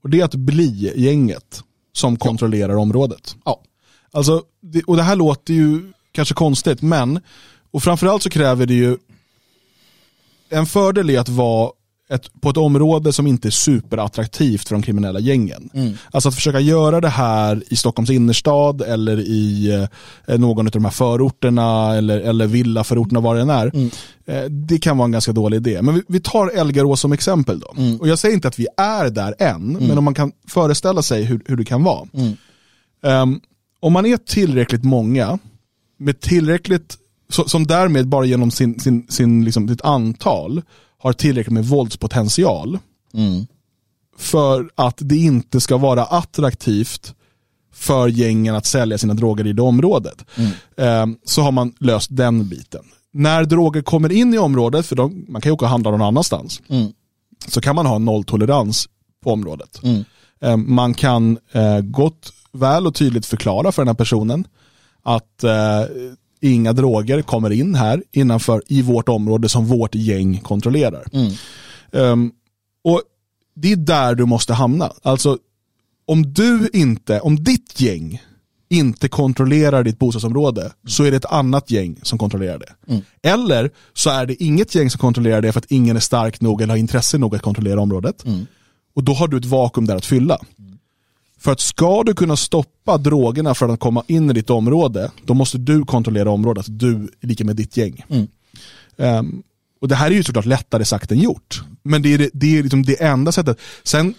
[0.04, 3.36] Och det är att bli gänget som kontrollerar området.
[3.46, 3.62] Ja.
[4.12, 4.44] Alltså,
[4.88, 7.20] och det här låter ju kanske konstigt, men
[7.72, 8.98] och framförallt så kräver det ju
[10.50, 11.72] en fördel är att vara
[12.10, 15.70] ett, på ett område som inte är superattraktivt för de kriminella gängen.
[16.12, 19.72] Alltså att försöka göra det här i Stockholms innerstad eller i
[20.28, 23.72] eh, någon av de här förorterna eller, eller villaförorterna vad det än är.
[24.26, 25.82] Eh, det kan vara en ganska dålig idé.
[25.82, 27.74] Men vi, vi tar Elgarås som exempel då.
[28.00, 31.24] Och jag säger inte att vi är där än, men om man kan föreställa sig
[31.24, 32.08] hur, hur det kan vara.
[33.04, 33.40] Ehm,
[33.80, 35.40] om man är tillräckligt många,
[35.98, 36.98] med tillräckligt,
[37.30, 40.62] så, som därmed bara genom sin, sin, sin, liksom, sitt antal
[41.00, 42.80] har tillräckligt med våldspotential
[44.18, 47.14] för att det inte ska vara attraktivt
[47.74, 50.26] för gängen att sälja sina droger i det området.
[50.78, 52.84] Ehm, så har man löst den biten.
[53.14, 56.02] När droger kommer in i området, för de, man kan ju åka och handla någon
[56.02, 56.62] annanstans,
[57.48, 58.90] så kan man ha nolltolerans
[59.24, 59.80] på området.
[60.42, 64.48] Eh, Man kan eh, gott, väl och tydligt förklara för den här personen
[65.04, 65.82] att eh,
[66.40, 71.04] inga droger kommer in här innanför i vårt område som vårt gäng kontrollerar.
[71.94, 72.32] Ehm,
[72.84, 73.02] och
[73.60, 74.92] Det är där du måste hamna.
[75.04, 75.38] Alltså
[76.06, 78.22] om du inte, om ditt gäng
[78.70, 82.74] inte kontrollerar ditt bostadsområde så är det ett annat gäng som kontrollerar det.
[83.24, 86.62] Eller så är det inget gäng som kontrollerar det för att ingen är stark nog
[86.62, 88.24] eller har intresse nog att kontrollera området.
[88.96, 90.40] Och då har du ett vakuum där att fylla.
[91.40, 95.34] För att ska du kunna stoppa drogerna från att komma in i ditt område, då
[95.34, 96.66] måste du kontrollera området.
[96.70, 98.06] Du lika med ditt gäng.
[98.98, 99.44] Ehm,
[99.82, 101.64] och det här är ju såklart lättare sagt än gjort.
[101.84, 103.60] Men det är det, är liksom det enda sättet.
[103.84, 104.14] Sen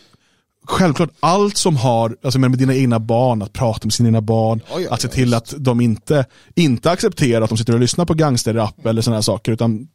[0.65, 4.61] självklart allt som har, alltså med dina egna barn, att prata med sina egna barn,
[4.71, 7.81] Ja, ja, att se ja, till att de inte, inte accepterar att de sitter och
[7.81, 9.89] lyssnar på gangsterrap eller sådana här saker, utan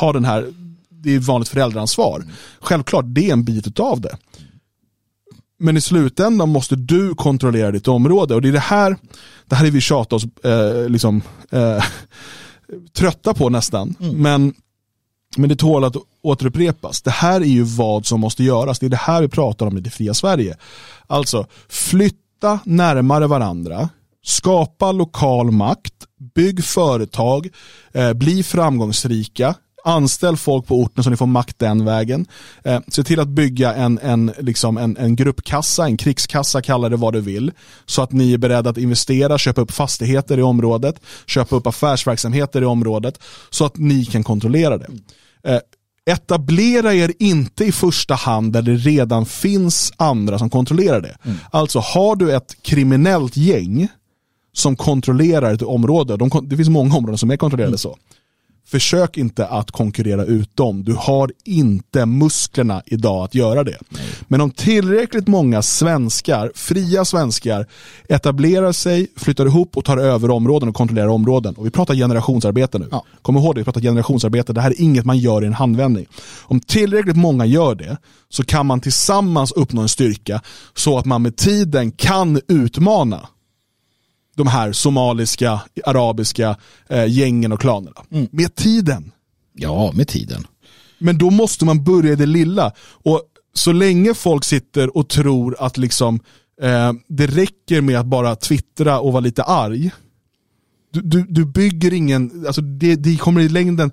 [0.00, 0.52] ha den här,
[0.88, 2.24] det är vanligt föräldraansvar.
[2.60, 4.16] Självklart, det är en bit av det.
[5.60, 8.96] Men i slutändan måste du kontrollera ditt område och det är det här,
[9.46, 11.84] det här är vi tjatat oss eh, liksom, eh,
[12.92, 13.94] trötta på nästan.
[13.98, 14.54] Men,
[15.36, 17.02] men det tål att återupprepas.
[17.02, 18.78] Det här är ju vad som måste göras.
[18.78, 20.56] Det är det här vi pratar om i det fria Sverige.
[21.06, 23.88] Alltså flytta närmare varandra,
[24.24, 25.94] skapa lokal makt,
[26.34, 27.48] bygg företag,
[27.92, 29.54] eh, bli framgångsrika,
[29.84, 32.26] Anställ folk på orten så ni får makt den vägen.
[32.64, 36.96] Eh, se till att bygga en, en, liksom en, en gruppkassa, en krigskassa, kalla det
[36.96, 37.52] vad du vill.
[37.86, 42.62] Så att ni är beredda att investera, köpa upp fastigheter i området, köpa upp affärsverksamheter
[42.62, 43.18] i området.
[43.50, 44.88] Så att ni kan kontrollera det.
[45.44, 45.60] Eh,
[46.06, 51.16] etablera er inte i första hand där det redan finns andra som kontrollerar det.
[51.24, 51.36] Mm.
[51.50, 53.88] Alltså har du ett kriminellt gäng
[54.52, 57.78] som kontrollerar ett område, de, det finns många områden som är kontrollerade mm.
[57.78, 57.96] så.
[58.70, 60.84] Försök inte att konkurrera ut dem.
[60.84, 63.78] Du har inte musklerna idag att göra det.
[64.28, 67.66] Men om tillräckligt många svenskar, fria svenskar,
[68.08, 71.54] etablerar sig, flyttar ihop och tar över områden och kontrollerar områden.
[71.54, 72.88] Och vi pratar generationsarbete nu.
[72.90, 73.04] Ja.
[73.22, 74.52] Kom ihåg det, vi pratar generationsarbete.
[74.52, 76.06] Det här är inget man gör i en handvändning.
[76.42, 77.96] Om tillräckligt många gör det
[78.28, 80.40] så kan man tillsammans uppnå en styrka
[80.74, 83.28] så att man med tiden kan utmana
[84.40, 86.56] de här somaliska, arabiska
[86.88, 88.02] eh, gängen och klanerna.
[88.10, 88.28] Mm.
[88.30, 89.12] Med tiden.
[89.54, 90.46] Ja, med tiden.
[90.98, 92.72] Men då måste man börja i det lilla.
[92.78, 93.22] Och
[93.54, 96.20] så länge folk sitter och tror att liksom,
[96.62, 99.90] eh, det räcker med att bara twittra och vara lite arg.
[100.92, 103.90] Du, du, du bygger ingen, alltså det, det kommer i längden,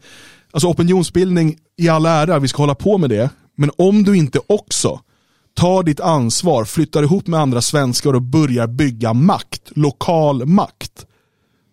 [0.52, 3.30] alltså opinionsbildning i all ära, vi ska hålla på med det.
[3.56, 5.00] Men om du inte också
[5.58, 11.06] tar ditt ansvar, flyttar ihop med andra svenskar och börjar bygga makt, lokal makt,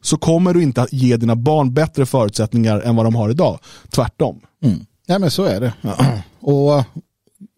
[0.02, 3.58] så kommer du inte att ge dina barn bättre förutsättningar än vad de har idag.
[3.90, 4.40] Tvärtom.
[4.62, 4.86] Mm.
[5.06, 5.72] Ja men så är det.
[6.40, 6.84] Och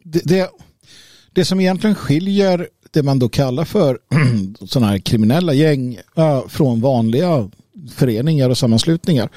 [0.05, 0.51] det, det,
[1.33, 3.99] det som egentligen skiljer det man då kallar för
[4.67, 5.99] sådana här kriminella gäng
[6.49, 7.51] från vanliga
[7.95, 9.31] föreningar och sammanslutningar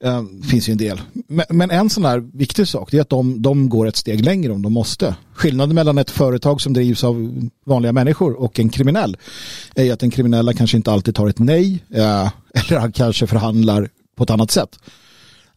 [0.00, 1.00] det finns ju en del.
[1.12, 4.52] Men, men, en sån här viktig sak är att de, de går ett steg längre
[4.52, 5.16] om de måste.
[5.34, 9.16] Skillnaden mellan ett företag som drivs av vanliga människor och en kriminell
[9.74, 13.88] är att den kriminella kanske inte alltid tar ett nej eh, eller han kanske förhandlar
[14.16, 14.78] på ett annat sätt.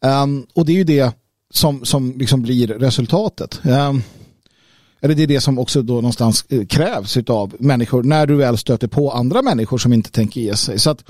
[0.02, 1.14] Um, och det är ju det
[1.54, 3.62] som, som liksom blir resultatet.
[3.66, 4.04] Um,
[5.02, 8.58] eller det är det som också då någonstans eh, krävs av människor när du väl
[8.58, 10.80] stöter på andra människor som inte tänker ge sig.
[10.80, 11.04] Så att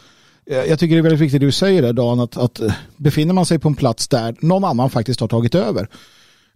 [0.49, 2.73] Eh, jag tycker det är väldigt viktigt det du säger där Dan, att, att eh,
[2.97, 5.87] befinner man sig på en plats där någon annan faktiskt har tagit över.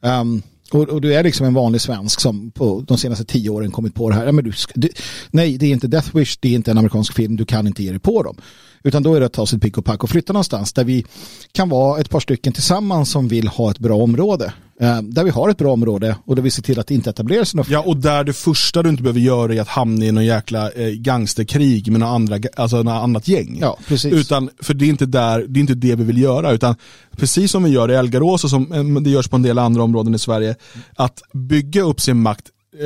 [0.02, 0.42] Um,
[0.72, 3.96] och, och, du är liksom en vanlig svensk som på de senaste tio åren kommit
[3.96, 4.26] på det här.
[4.26, 4.90] Ja, men du, du,
[5.32, 7.84] nej, det är inte Death Wish, det är inte en amerikansk film, du kan inte
[7.84, 8.38] ge dig på dem.
[8.84, 11.06] Utan då är det att ta sitt pick och pack och flytta någonstans där vi
[11.52, 14.54] kan vara ett par stycken tillsammans som vill ha ett bra område.
[14.80, 17.10] Eh, där vi har ett bra område och där vi ser till att det inte
[17.10, 17.70] etableras något.
[17.70, 20.72] Ja, och där det första du inte behöver göra är att hamna i någon jäkla
[20.72, 23.58] eh, gangsterkrig med något, andra, alltså något annat gäng.
[23.62, 24.14] Ja, precis.
[24.14, 26.76] Utan, för det är, inte där, det är inte det vi vill göra, utan
[27.12, 29.84] precis som vi gör i Elgarås och som eh, det görs på en del andra
[29.84, 30.56] områden i Sverige,
[30.96, 32.46] att bygga upp sin makt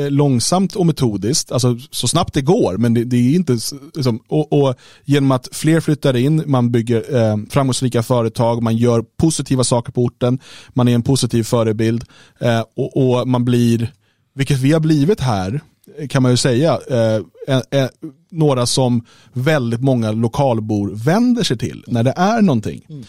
[0.09, 3.57] långsamt och metodiskt, alltså så snabbt det går, men det, det är inte
[3.95, 4.75] liksom, och, och,
[5.05, 10.03] genom att fler flyttar in, man bygger eh, framgångsrika företag, man gör positiva saker på
[10.03, 12.05] orten, man är en positiv förebild
[12.39, 13.93] eh, och, och, man blir,
[14.33, 15.61] vilket vi har blivit här,
[16.09, 17.89] kan man ju säga, eh, eh,
[18.31, 22.85] några som väldigt många lokalbor vänder sig till när det är någonting.
[22.89, 23.03] Mm.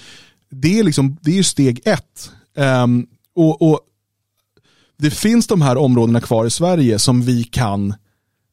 [0.50, 2.30] Det är liksom, det är steg ett.
[2.56, 3.80] Um, och, och
[4.98, 7.94] det finns de här områdena kvar i Sverige som vi kan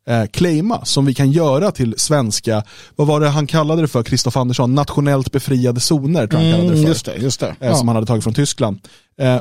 [0.07, 2.63] eh, claima, som vi kan göra till svenska,
[2.95, 6.69] vad var det han kallade det för, Kristoff Andersson, nationellt befriade zoner tror han kallade
[6.69, 6.87] det för.
[6.87, 7.47] Just det, just det.
[7.47, 7.75] Eh, ja.
[7.75, 8.79] Som han hade tagit från Tyskland.
[9.17, 9.39] Eh,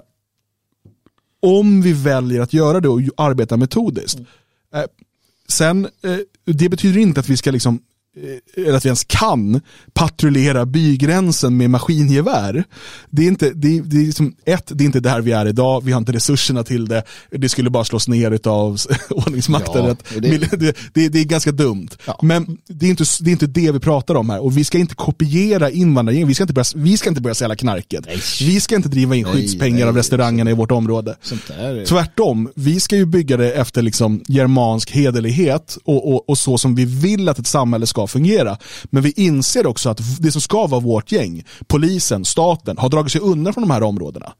[1.42, 4.18] om vi väljer att göra det och arbeta metodiskt.
[4.18, 4.28] Mm.
[4.74, 4.84] Eh,
[5.48, 7.80] sen, eh, det betyder inte att vi ska liksom
[8.56, 9.60] eller att vi ens kan
[9.92, 12.64] patrullera bygränsen med maskingevär.
[13.10, 15.46] Det är inte, det är, det är liksom, ett, det är inte där vi är
[15.46, 18.78] idag, vi har inte resurserna till det, det skulle bara slås ner av
[19.10, 19.84] ordningsmakten.
[19.84, 20.38] Ja, det...
[20.38, 21.88] Det, det, det, är ganska dumt.
[22.06, 22.18] Ja.
[22.22, 24.78] Men det är, inte, det är inte det vi pratar om här och vi ska
[24.78, 28.04] inte kopiera invandrargäng, vi ska inte börja, vi ska inte börja sälja knarket.
[28.06, 28.20] Nej.
[28.40, 31.16] Vi ska inte driva in skyddspengar av restaurangerna i vårt område.
[31.58, 31.86] Är...
[31.86, 36.74] Tvärtom, vi ska ju bygga det efter liksom germansk hederlighet och, och, och så som
[36.74, 38.58] vi vill att ett samhälle ska fungera.
[38.84, 43.12] Men vi inser också att det som ska vara vårt gäng, polisen, staten, har dragit
[43.12, 44.32] sig undan från de här områdena.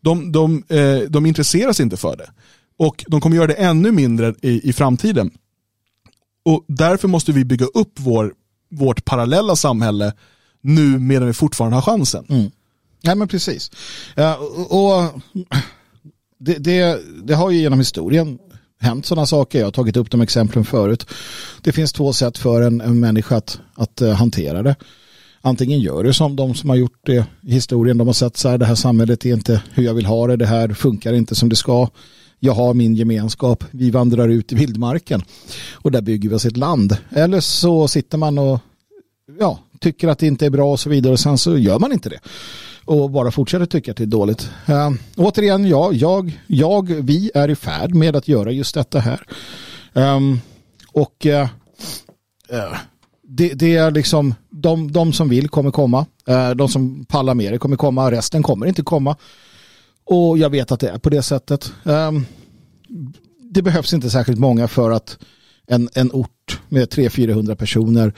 [0.00, 2.30] De, de, eh, de intresserar sig inte för det.
[2.78, 5.30] Och de kommer göra det ännu mindre i, i framtiden.
[6.44, 8.32] Och därför måste vi bygga upp vår,
[8.70, 10.12] vårt parallella samhälle
[10.60, 12.26] nu medan vi fortfarande har chansen.
[12.28, 12.50] Mm.
[13.04, 13.70] Nej men precis.
[14.14, 14.36] Ja,
[14.68, 15.22] och
[16.38, 18.38] det, det, det, har ju genom historien
[18.82, 19.58] hänt sådana saker.
[19.58, 21.06] Jag har tagit upp de exemplen förut.
[21.62, 24.76] Det finns två sätt för en, en människa att, att uh, hantera det.
[25.40, 27.98] Antingen gör du som de som har gjort det i historien.
[27.98, 30.36] De har sett så här, det här samhället är inte hur jag vill ha det.
[30.36, 31.88] Det här funkar inte som det ska.
[32.40, 33.64] Jag har min gemenskap.
[33.70, 35.22] Vi vandrar ut i vildmarken.
[35.72, 36.96] Och där bygger vi oss ett land.
[37.10, 38.60] Eller så sitter man och
[39.40, 41.12] ja, tycker att det inte är bra och så vidare.
[41.12, 42.20] Och sen så gör man inte det
[42.84, 44.50] och bara fortsätter tycka att det är dåligt.
[44.68, 49.26] Uh, återigen, ja, jag, jag, vi är i färd med att göra just detta här.
[49.92, 50.40] Um,
[50.92, 52.76] och uh, uh,
[53.22, 56.06] det, det, är liksom de, de som vill kommer komma.
[56.56, 58.10] de som pallar med det kommer komma.
[58.10, 59.16] Resten kommer inte komma.
[60.04, 61.72] Och jag vet att det är på det sättet.
[61.82, 62.26] Um,
[63.52, 65.18] det behövs inte särskilt många för att
[65.66, 68.12] en, en ort med 300-400 personer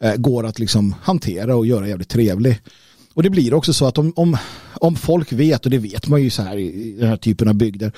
[0.00, 2.60] eh, går att liksom hantera och göra jävligt trevlig.
[3.14, 4.36] Och det blir också så att om, om,
[4.74, 7.54] om folk vet, och det vet man ju så här i, den här typen av
[7.54, 7.92] bygder,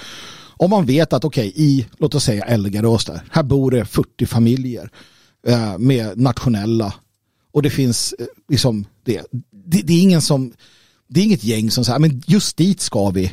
[0.59, 3.85] om man vet att okej, okay, i låt oss säga Elgarås där, här bor det
[3.85, 4.91] 40 familjer
[5.47, 6.95] eh, med nationella
[7.53, 10.53] och det finns eh, liksom det, det, det, är ingen som,
[11.09, 13.33] det är inget gäng som säger, men just dit ska vi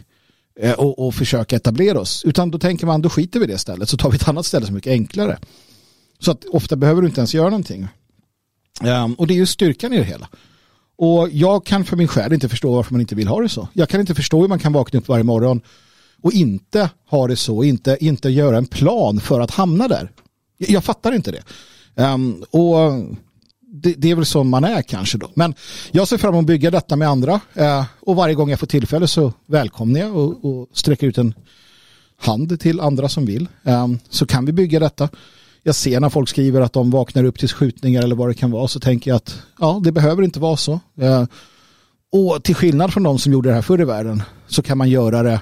[0.60, 3.90] eh, och, och försöka etablera oss, utan då tänker man, då skiter vi det stället
[3.90, 5.40] så tar vi ett annat ställe som är mycket enklare.
[6.20, 7.88] Så att ofta behöver du inte ens göra någonting.
[8.84, 10.30] Um, och det är ju styrkan i det hela.
[10.98, 13.68] Och jag kan för min själ inte förstå varför man inte vill ha det så.
[13.74, 15.62] Jag kan inte förstå hur man kan vakna upp varje morgon
[16.22, 20.12] och inte ha det så, inte, inte göra en plan för att hamna där.
[20.58, 21.44] Jag, jag fattar inte det.
[22.04, 22.76] Um, och
[23.62, 25.30] det, det, är väl så man är kanske då.
[25.34, 25.56] Men
[25.92, 28.68] jag ser fram emot att bygga detta med andra uh, och varje gång jag får
[28.68, 31.34] tillfälle så välkomnar jag och, och sträcker ut en
[32.18, 33.48] hand till andra som vill.
[33.64, 35.10] Um, så kan vi bygga detta
[35.64, 38.52] jag ser när folk skriver att de vaknar upp till skjutningar eller vad det kan
[38.52, 40.80] vara så tänker jag att ja, det behöver inte vara så.
[41.00, 41.26] Eh,
[42.12, 44.90] och till skillnad från de som gjorde det här förr i världen så kan man
[44.90, 45.42] göra det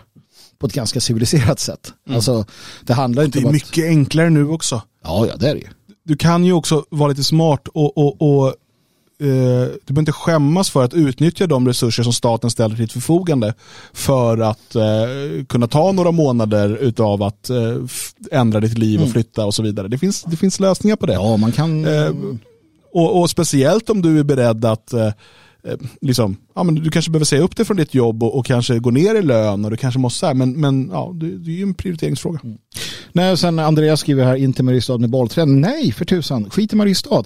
[0.60, 1.94] på ett ganska civiliserat sätt.
[2.08, 2.16] Mm.
[2.16, 2.46] Alltså,
[2.82, 4.82] det handlar inte det är om mycket enklare nu också.
[5.04, 5.68] Ja, ja, det är det ju.
[6.04, 8.56] Du kan ju också vara lite smart och, och, och
[9.22, 12.92] Eh, du behöver inte skämmas för att utnyttja de resurser som staten ställer till ditt
[12.92, 13.54] förfogande
[13.94, 17.76] för att eh, kunna ta några månader utav att eh,
[18.32, 19.14] ändra ditt liv och mm.
[19.14, 19.88] flytta och så vidare.
[19.88, 21.14] Det finns, det finns lösningar på det.
[21.14, 21.86] Ja, man kan...
[21.86, 22.12] Eh,
[22.94, 25.12] och, och, speciellt om du är beredd att eh,
[26.02, 28.80] liksom, ja, men du kanske behöver säga upp dig från ditt jobb och, och kanske
[28.80, 31.56] gå ner i lön och du kanske måste så men, men ja, det, det är
[31.56, 32.40] ju en prioriteringsfråga.
[32.44, 32.58] Mm.
[33.12, 35.62] Nej, sen Andreas skriver här, inte Mariestad med bollträn.
[35.62, 37.24] Nej, för tusan, skit i Mariestad.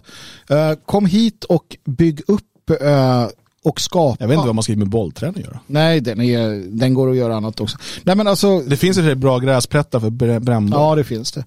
[0.52, 3.28] Uh, kom hit och bygg upp uh,
[3.64, 4.18] och skapa.
[4.20, 5.60] Jag vet inte vad man ska med bollträn att göra.
[5.68, 7.78] Nej, den, är, den går att göra annat också.
[8.04, 10.10] Nej, men alltså, det finns ju bra gräsplättar för
[10.40, 10.80] brännboll.
[10.82, 11.46] Ja, det finns det.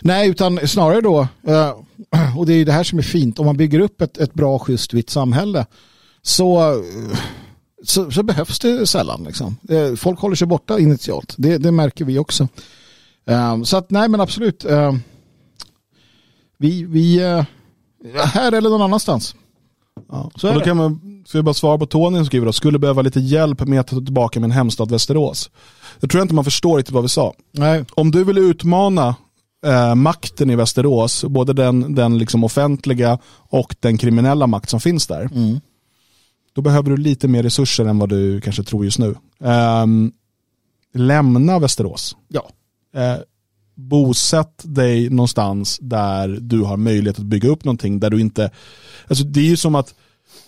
[0.00, 1.28] Nej, utan snarare då,
[2.36, 4.34] och det är ju det här som är fint, om man bygger upp ett, ett
[4.34, 5.66] bra, schysst, vitt samhälle
[6.26, 6.82] så,
[7.84, 9.24] så, så, behövs det sällan.
[9.24, 9.56] Liksom.
[9.68, 11.34] Eh, folk håller sig borta initialt.
[11.38, 12.48] Det, det märker vi också.
[13.24, 14.64] Um, så att nej men absolut.
[14.64, 15.02] Um,
[16.58, 17.44] vi, vi uh,
[18.16, 19.34] här eller någon annanstans.
[20.08, 20.30] Ja.
[20.34, 23.02] Så då kan man, så jag bara svara på Tony som skriver då, skulle behöva
[23.02, 25.50] lite hjälp med att ta tillbaka min hemstad Västerås.
[26.00, 27.34] Jag tror inte man förstår riktigt vad vi sa.
[27.52, 27.84] Nej.
[27.94, 29.14] Om du vill utmana
[29.66, 35.06] eh, makten i Västerås, både den, den liksom offentliga och den kriminella makt som finns
[35.06, 35.28] där.
[35.34, 35.60] Mm
[36.56, 39.14] då behöver du lite mer resurser än vad du kanske tror just nu.
[39.38, 40.12] Um,
[40.94, 42.16] lämna Västerås.
[42.28, 42.50] Ja.
[42.96, 43.22] Uh,
[43.74, 48.50] bosätt dig någonstans där du har möjlighet att bygga upp någonting där du inte,
[49.08, 49.94] alltså det är ju som att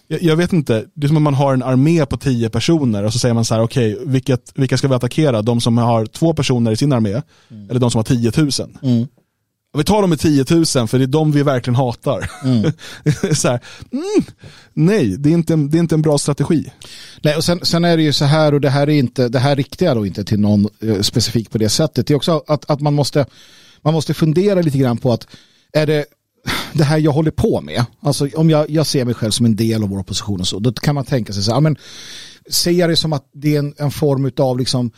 [0.07, 3.13] jag, vet inte, det är som att man har en armé på tio personer och
[3.13, 5.43] så säger man så här, okej, okay, vilka ska vi attackera?
[5.43, 7.71] De som har två personer i sin armé mm.
[7.71, 8.51] eller de som har 10 000?
[8.83, 9.07] Mm.
[9.77, 12.31] Vi tar dem med 10 000 för det är de vi verkligen hatar.
[12.45, 12.73] Mm.
[13.35, 13.61] så här,
[13.93, 14.25] mm,
[14.73, 16.73] nej, det är, inte, det är inte en bra strategi.
[17.23, 19.39] Nej, och sen, sen är det ju så här, och det här är inte, det
[19.39, 22.07] här riktar jag då inte till någon eh, specifik på det sättet.
[22.07, 23.27] Det är också att, att man, måste,
[23.83, 25.27] man måste fundera lite grann på att
[25.73, 26.05] är det
[26.73, 29.57] det här jag håller på med, alltså om jag, jag ser mig själv som en
[29.57, 31.77] del av vår opposition och så, då kan man tänka sig så här, men
[32.51, 34.91] ser jag det som att det är en, en form av liksom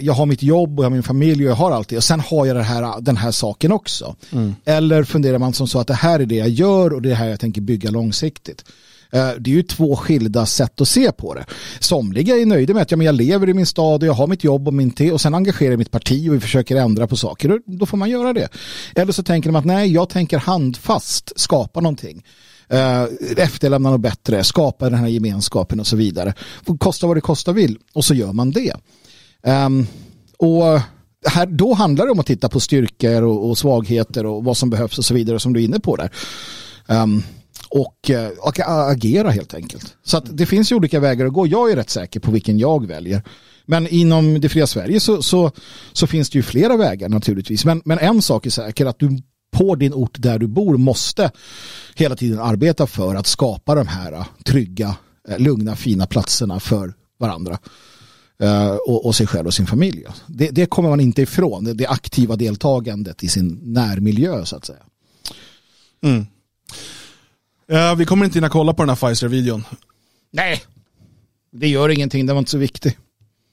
[0.00, 2.04] jag har mitt jobb och jag har min familj och jag har allt det och
[2.04, 4.16] sen har jag här, den här saken också.
[4.32, 4.54] Mm.
[4.64, 7.14] Eller funderar man som så att det här är det jag gör och det är
[7.14, 8.64] här jag tänker bygga långsiktigt.
[9.12, 11.44] Eh, det är ju två skilda sätt att se på det.
[11.80, 14.26] Somliga är nöjda med att ja, men jag lever i min stad och jag har
[14.26, 17.06] mitt jobb och min te och sen engagerar jag mitt parti och vi försöker ändra
[17.06, 17.60] på saker.
[17.66, 18.48] Då får man göra det.
[18.94, 22.24] Eller så tänker de att nej, jag tänker handfast skapa någonting.
[22.72, 23.04] Uh,
[23.36, 26.34] efterlämna något bättre, skapa den här gemenskapen och så vidare.
[26.78, 28.72] Kosta vad det kostar vill och så gör man det.
[29.42, 29.86] Um,
[30.38, 30.80] och
[31.26, 34.70] här, då handlar det om att titta på styrkor och, och, svagheter och vad som
[34.70, 36.10] behövs och så vidare som du är inne på där.
[36.86, 37.22] Um,
[37.70, 39.96] och, eh, och, agera helt enkelt.
[40.02, 41.46] Så att det finns ju olika vägar att gå.
[41.46, 43.22] Jag är rätt säker på vilken jag väljer.
[43.66, 45.50] Men inom det fria Sverige så, så,
[45.92, 47.64] så finns det ju flera vägar naturligtvis.
[47.64, 51.30] Men, men en sak är säker att du på din ort där du bor måste
[51.94, 54.96] hela tiden arbeta för att skapa de här eh, trygga,
[55.28, 57.58] eh, lugna, fina platserna för varandra.
[58.42, 60.04] Uh, och, och, sig själv och sin familj.
[60.26, 64.64] Det, det kommer man inte ifrån, det, det aktiva deltagandet i sin närmiljö så att
[64.64, 64.82] säga.
[66.02, 66.26] Mm.
[67.72, 69.64] Uh, vi kommer inte hinna kolla på den här Pfizer-videon.
[70.30, 70.62] Nej.
[71.52, 72.98] Det gör ingenting, den var inte så viktig.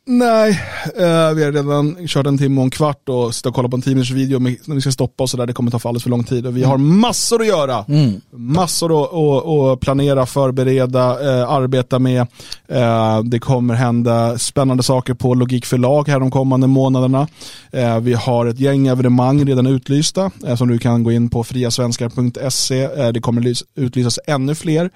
[0.10, 0.50] Nej,
[0.96, 3.76] eh, vi har redan kört en timme och en kvart och sitta och kolla på
[3.76, 5.46] en 10 minuters video när vi ska stoppa och sådär.
[5.46, 6.48] Det kommer ta för alldeles för lång tid.
[6.48, 7.86] Och vi har massor att göra.
[7.88, 8.22] Mm.
[8.32, 12.28] Massor att, att, att planera, förbereda, eh, arbeta med.
[12.68, 17.28] Eh, det kommer hända spännande saker på Logik förlag här de kommande månaderna.
[17.72, 21.44] Eh, vi har ett gäng evenemang redan utlysta eh, som du kan gå in på
[21.44, 22.84] friasvenskar.se.
[22.84, 24.90] Eh, det kommer utlysas ännu fler.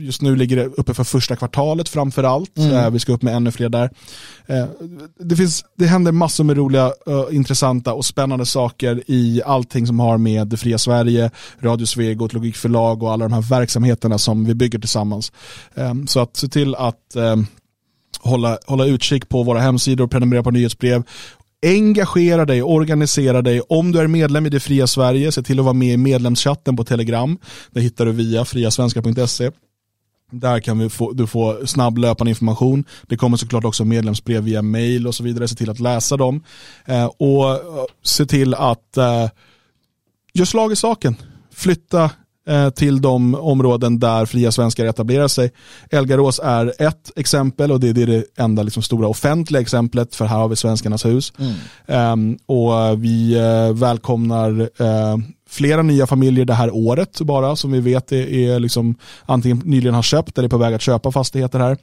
[0.00, 2.58] Just nu ligger det uppe för första kvartalet framför allt.
[2.58, 2.92] Mm.
[2.92, 3.90] vi ska upp med ännu fler där.
[4.46, 4.66] Eh,
[5.18, 10.00] det, finns, det händer massor med roliga, eh, intressanta och spännande saker i allting som
[10.00, 14.54] har med det fria Sverige, Radio Svegot, Logikförlag och alla de här verksamheterna som vi
[14.54, 15.32] bygger tillsammans.
[15.74, 16.96] Eh, så att se till att
[18.20, 21.02] hålla, hålla utkik på våra hemsidor, prenumerera på nyhetsbrev
[21.62, 23.60] Engagera dig, organisera dig.
[23.60, 26.76] Om du är medlem i det fria Sverige, se till att vara med i medlemschatten
[26.76, 27.38] på Telegram.
[27.70, 29.50] Det hittar du via friasvenska.se.
[30.30, 32.84] Där kan vi få, du få snabb löpande information.
[33.02, 35.48] Det kommer såklart också medlemsbrev via mail och så vidare.
[35.48, 36.44] Se till att läsa dem.
[36.84, 39.28] Eh, och eh, se till att eh,
[40.32, 41.16] göra slag i saken.
[41.54, 42.10] Flytta
[42.74, 45.50] till de områden där fria svenskar etablerar sig.
[45.90, 50.38] Elgarås är ett exempel och det är det enda liksom, stora offentliga exemplet för här
[50.38, 51.32] har vi Svenskarnas hus.
[51.38, 51.54] Mm.
[51.86, 55.16] Ehm, och vi eh, välkomnar eh,
[55.48, 58.94] flera nya familjer det här året bara som vi vet är, är liksom,
[59.26, 61.76] antingen nyligen har köpt eller är på väg att köpa fastigheter här.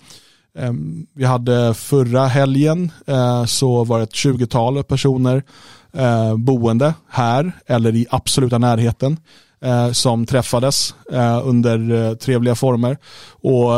[0.57, 5.43] Ehm, vi hade förra helgen eh, så var det ett 20-tal personer
[5.93, 9.17] eh, boende här eller i absoluta närheten
[9.61, 10.95] eh, som träffades
[11.43, 12.97] under trevliga former.
[13.29, 13.71] Och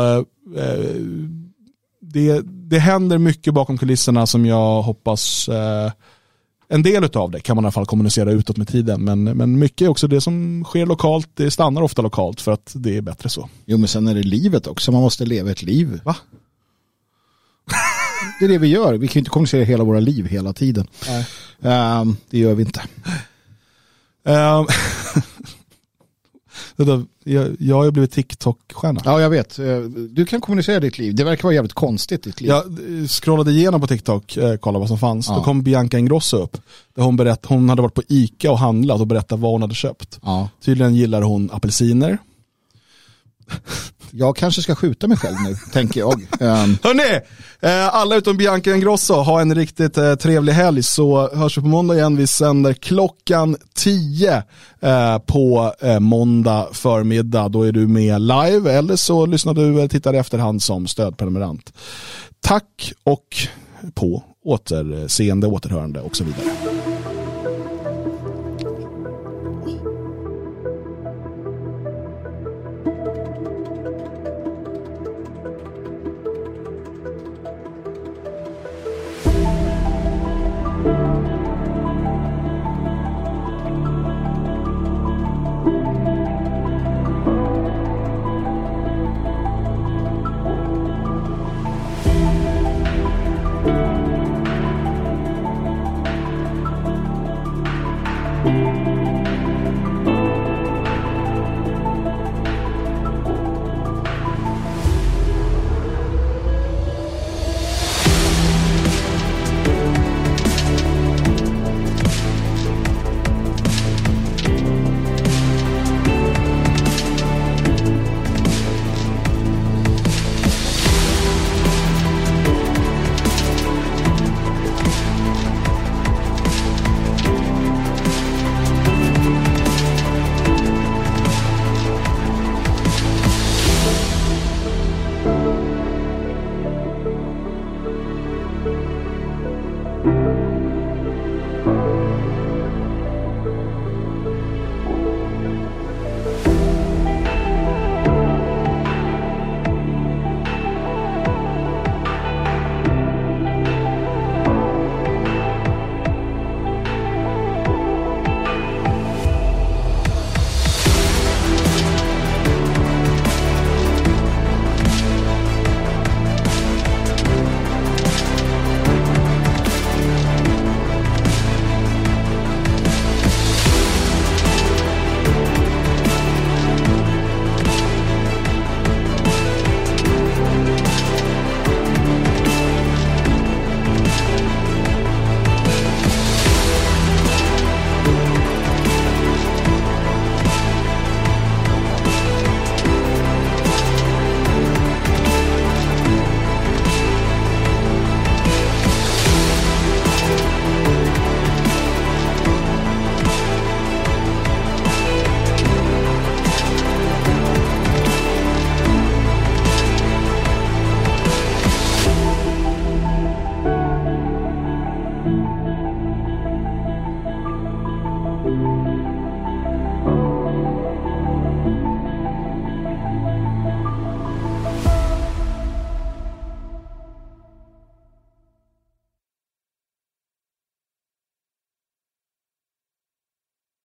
[2.00, 5.48] det, det händer mycket bakom kulisserna som jag hoppas
[6.72, 9.04] en del av det kan man i alla fall kommunicera utåt med tiden.
[9.04, 12.72] Men, men mycket är också det som sker lokalt, det stannar ofta lokalt för att
[12.74, 13.48] det är bättre så.
[13.64, 16.00] Jo men sen är det livet också, man måste leva ett liv.
[16.04, 16.16] Va?
[18.38, 20.86] Det är det vi gör, vi kan ju inte kommunicera hela våra liv hela tiden.
[21.58, 22.82] Um, det gör vi inte.
[24.24, 24.66] Um,
[27.24, 29.00] jag, jag har ju blivit TikTok-stjärna.
[29.04, 29.58] Ja, jag vet.
[29.58, 29.78] Eh,
[30.10, 31.14] du kan kommunicera ditt liv.
[31.14, 32.50] Det verkar vara jävligt konstigt, ditt liv.
[32.50, 32.64] Jag
[33.10, 35.28] scrollade igenom på TikTok, eh, kollade vad som fanns.
[35.28, 35.34] Ja.
[35.34, 36.56] Då kom Bianca Ingrosso upp.
[36.94, 39.74] Där hon, berätt, hon hade varit på Ica och handlat och berättat vad hon hade
[39.74, 40.18] köpt.
[40.22, 40.48] Ja.
[40.64, 42.18] Tydligen gillar hon apelsiner.
[44.10, 46.12] Jag kanske ska skjuta mig själv nu, tänker jag.
[46.40, 46.78] Um.
[46.82, 47.20] Hörrni,
[47.60, 51.68] eh, alla utom Bianca Ingrosso, ha en riktigt eh, trevlig helg så hörs vi på
[51.68, 52.16] måndag igen.
[52.16, 54.42] Vi sänder klockan 10
[54.80, 57.48] eh, på eh, måndag förmiddag.
[57.48, 61.72] Då är du med live eller så lyssnar du eller tittar i efterhand som stödprenumerant.
[62.40, 63.26] Tack och
[63.94, 66.79] på återseende, återhörande och så vidare.